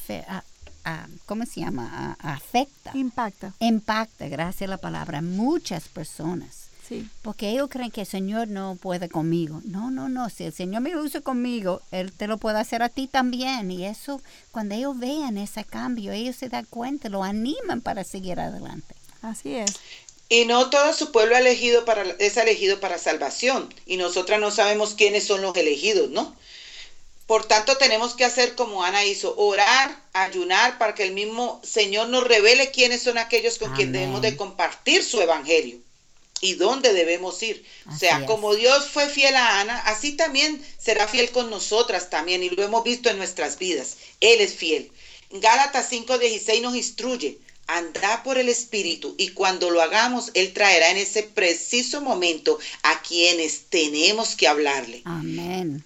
¿cómo 1.26 1.46
se 1.46 1.60
llama? 1.60 2.16
afecta. 2.18 2.90
Impacta. 2.94 3.52
Impacta, 3.60 4.26
gracias 4.26 4.66
a 4.66 4.70
la 4.72 4.78
palabra, 4.78 5.22
muchas 5.22 5.86
personas. 5.86 6.73
Sí. 6.88 7.08
Porque 7.22 7.50
ellos 7.50 7.68
creen 7.70 7.90
que 7.90 8.02
el 8.02 8.06
Señor 8.06 8.48
no 8.48 8.76
puede 8.80 9.08
conmigo. 9.08 9.60
No, 9.64 9.90
no, 9.90 10.08
no. 10.08 10.28
Si 10.28 10.44
el 10.44 10.52
Señor 10.52 10.82
me 10.82 10.96
usa 10.96 11.20
conmigo, 11.22 11.80
Él 11.90 12.12
te 12.12 12.26
lo 12.26 12.36
puede 12.36 12.58
hacer 12.58 12.82
a 12.82 12.88
ti 12.88 13.06
también. 13.06 13.70
Y 13.70 13.86
eso, 13.86 14.20
cuando 14.52 14.74
ellos 14.74 14.98
vean 14.98 15.38
ese 15.38 15.64
cambio, 15.64 16.12
ellos 16.12 16.36
se 16.36 16.48
dan 16.48 16.66
cuenta, 16.68 17.08
lo 17.08 17.24
animan 17.24 17.80
para 17.80 18.04
seguir 18.04 18.38
adelante. 18.38 18.94
Así 19.22 19.54
es. 19.54 19.76
Y 20.28 20.44
no 20.44 20.68
todo 20.68 20.92
su 20.92 21.12
pueblo 21.12 21.36
elegido 21.36 21.84
para, 21.84 22.02
es 22.18 22.36
elegido 22.36 22.80
para 22.80 22.98
salvación. 22.98 23.72
Y 23.86 23.96
nosotras 23.96 24.38
no 24.40 24.50
sabemos 24.50 24.94
quiénes 24.94 25.24
son 25.24 25.40
los 25.40 25.56
elegidos, 25.56 26.10
¿no? 26.10 26.36
Por 27.26 27.46
tanto, 27.46 27.78
tenemos 27.78 28.14
que 28.14 28.26
hacer 28.26 28.54
como 28.54 28.84
Ana 28.84 29.06
hizo, 29.06 29.34
orar, 29.38 29.96
ayunar 30.12 30.76
para 30.76 30.94
que 30.94 31.04
el 31.04 31.12
mismo 31.12 31.62
Señor 31.64 32.10
nos 32.10 32.24
revele 32.24 32.70
quiénes 32.70 33.02
son 33.02 33.16
aquellos 33.16 33.58
con 33.58 33.72
quienes 33.72 33.94
debemos 33.94 34.20
de 34.20 34.36
compartir 34.36 35.02
su 35.02 35.22
evangelio 35.22 35.83
y 36.40 36.54
dónde 36.54 36.92
debemos 36.92 37.42
ir. 37.42 37.64
o 37.90 37.96
sea, 37.96 38.26
como 38.26 38.54
Dios 38.54 38.88
fue 38.88 39.08
fiel 39.08 39.34
a 39.36 39.60
Ana, 39.60 39.78
así 39.86 40.12
también 40.12 40.64
será 40.78 41.08
fiel 41.08 41.30
con 41.30 41.50
nosotras 41.50 42.10
también 42.10 42.42
y 42.42 42.50
lo 42.50 42.62
hemos 42.62 42.84
visto 42.84 43.08
en 43.08 43.18
nuestras 43.18 43.58
vidas. 43.58 43.96
Él 44.20 44.40
es 44.40 44.54
fiel. 44.54 44.90
Gálatas 45.30 45.90
5:16 45.90 46.60
nos 46.60 46.76
instruye, 46.76 47.38
anda 47.66 48.22
por 48.22 48.38
el 48.38 48.48
Espíritu 48.48 49.14
y 49.18 49.30
cuando 49.30 49.70
lo 49.70 49.80
hagamos, 49.80 50.30
Él 50.34 50.52
traerá 50.52 50.90
en 50.90 50.98
ese 50.98 51.22
preciso 51.22 52.00
momento 52.00 52.58
a 52.82 53.00
quienes 53.02 53.66
tenemos 53.70 54.36
que 54.36 54.48
hablarle. 54.48 55.02
Amén. 55.04 55.84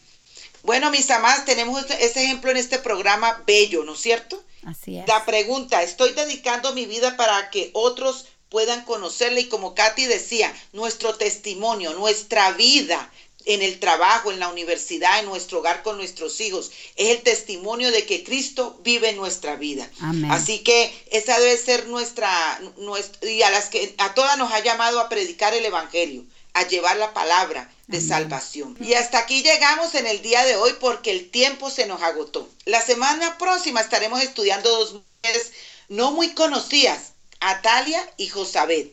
Bueno, 0.64 0.90
mis 0.90 1.08
amadas, 1.10 1.44
tenemos 1.44 1.84
ese 1.98 2.24
ejemplo 2.24 2.50
en 2.50 2.56
este 2.56 2.78
programa 2.78 3.42
bello, 3.46 3.84
¿no 3.84 3.94
es 3.94 4.00
cierto? 4.00 4.42
Así 4.64 4.98
es. 4.98 5.06
La 5.06 5.24
pregunta, 5.24 5.82
¿estoy 5.82 6.12
dedicando 6.12 6.74
mi 6.74 6.84
vida 6.84 7.16
para 7.16 7.48
que 7.50 7.70
otros 7.72 8.26
puedan 8.48 8.84
conocerle 8.84 9.42
y 9.42 9.48
como 9.48 9.74
Katy 9.74 10.06
decía, 10.06 10.54
nuestro 10.72 11.14
testimonio, 11.14 11.94
nuestra 11.94 12.52
vida 12.52 13.10
en 13.44 13.62
el 13.62 13.78
trabajo, 13.78 14.30
en 14.30 14.40
la 14.40 14.48
universidad, 14.48 15.20
en 15.20 15.24
nuestro 15.24 15.60
hogar 15.60 15.82
con 15.82 15.96
nuestros 15.96 16.40
hijos, 16.40 16.70
es 16.96 17.08
el 17.08 17.22
testimonio 17.22 17.90
de 17.90 18.04
que 18.04 18.22
Cristo 18.22 18.78
vive 18.82 19.08
en 19.08 19.16
nuestra 19.16 19.56
vida. 19.56 19.90
Así 20.28 20.58
que 20.58 20.92
esa 21.10 21.38
debe 21.38 21.56
ser 21.56 21.86
nuestra, 21.86 22.60
nuestra, 22.76 23.28
y 23.28 23.42
a 23.42 23.50
las 23.50 23.70
que 23.70 23.94
a 23.98 24.12
todas 24.12 24.36
nos 24.36 24.52
ha 24.52 24.60
llamado 24.60 25.00
a 25.00 25.08
predicar 25.08 25.54
el 25.54 25.64
evangelio, 25.64 26.24
a 26.52 26.66
llevar 26.66 26.98
la 26.98 27.14
palabra 27.14 27.72
de 27.86 28.02
salvación. 28.02 28.76
Y 28.80 28.92
hasta 28.92 29.18
aquí 29.18 29.42
llegamos 29.42 29.94
en 29.94 30.06
el 30.06 30.20
día 30.20 30.44
de 30.44 30.56
hoy 30.56 30.74
porque 30.78 31.10
el 31.10 31.30
tiempo 31.30 31.70
se 31.70 31.86
nos 31.86 32.02
agotó. 32.02 32.50
La 32.66 32.82
semana 32.82 33.38
próxima 33.38 33.80
estaremos 33.80 34.22
estudiando 34.22 34.68
dos 34.68 34.92
mujeres 34.92 35.52
no 35.88 36.12
muy 36.12 36.34
conocidas, 36.34 37.12
Atalia 37.40 38.00
y 38.16 38.28
Josabet. 38.28 38.92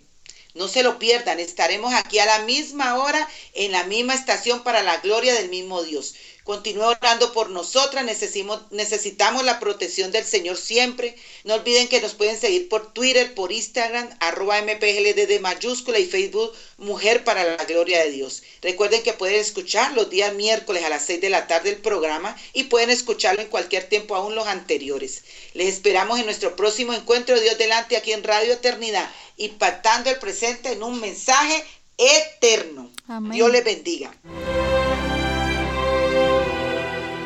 No 0.54 0.70
se 0.70 0.84
lo 0.84 1.00
pierdan, 1.00 1.40
estaremos 1.40 1.94
aquí 1.94 2.20
a 2.20 2.26
la 2.26 2.40
misma 2.40 2.96
hora, 2.96 3.28
en 3.54 3.72
la 3.74 3.84
misma 3.84 4.16
estación 4.16 4.64
para 4.64 4.84
la 4.84 4.98
gloria 4.98 5.34
del 5.34 5.50
mismo 5.50 5.84
Dios. 5.84 6.16
Continúe 6.46 6.84
orando 6.84 7.34
por 7.34 7.50
nosotras, 7.50 8.06
necesitamos, 8.06 8.62
necesitamos 8.70 9.44
la 9.44 9.60
protección 9.60 10.12
del 10.12 10.26
Señor 10.26 10.58
siempre. 10.58 11.16
No 11.44 11.56
olviden 11.56 11.88
que 11.88 12.00
nos 12.00 12.14
pueden 12.14 12.40
seguir 12.40 12.70
por 12.70 12.94
Twitter, 12.94 13.34
por 13.34 13.52
Instagram, 13.52 14.08
arroba 14.20 14.62
MPGLD 14.62 15.40
mayúscula 15.42 15.98
y 15.98 16.06
Facebook 16.06 16.54
Mujer 16.78 17.24
para 17.24 17.44
la 17.44 17.66
Gloria 17.66 18.04
de 18.04 18.12
Dios. 18.12 18.44
Recuerden 18.62 19.02
que 19.02 19.14
pueden 19.14 19.40
escuchar 19.40 19.94
los 19.94 20.12
días 20.12 20.36
miércoles 20.36 20.84
a 20.84 20.90
las 20.90 21.04
6 21.08 21.20
de 21.20 21.32
la 21.32 21.48
tarde 21.48 21.72
el 21.72 21.78
programa 21.78 22.38
y 22.54 22.66
pueden 22.66 22.92
escucharlo 22.92 23.42
en 23.42 23.48
cualquier 23.48 23.90
tiempo 23.90 24.16
aún 24.16 24.36
los 24.36 24.46
anteriores. 24.46 25.24
Les 25.56 25.74
esperamos 25.74 26.20
en 26.20 26.26
nuestro 26.26 26.56
próximo 26.56 26.94
encuentro 26.94 27.34
de 27.34 27.42
Dios 27.42 27.58
delante 27.58 27.98
aquí 27.98 28.14
en 28.14 28.24
Radio 28.24 28.54
Eternidad, 28.54 29.10
impactando 29.38 30.12
el 30.12 30.20
presente 30.20 30.74
en 30.74 30.84
un 30.84 31.02
mensaje 31.02 31.66
eterno. 31.98 32.92
Dios 33.32 33.52
les 33.52 33.64
bendiga. 33.64 34.16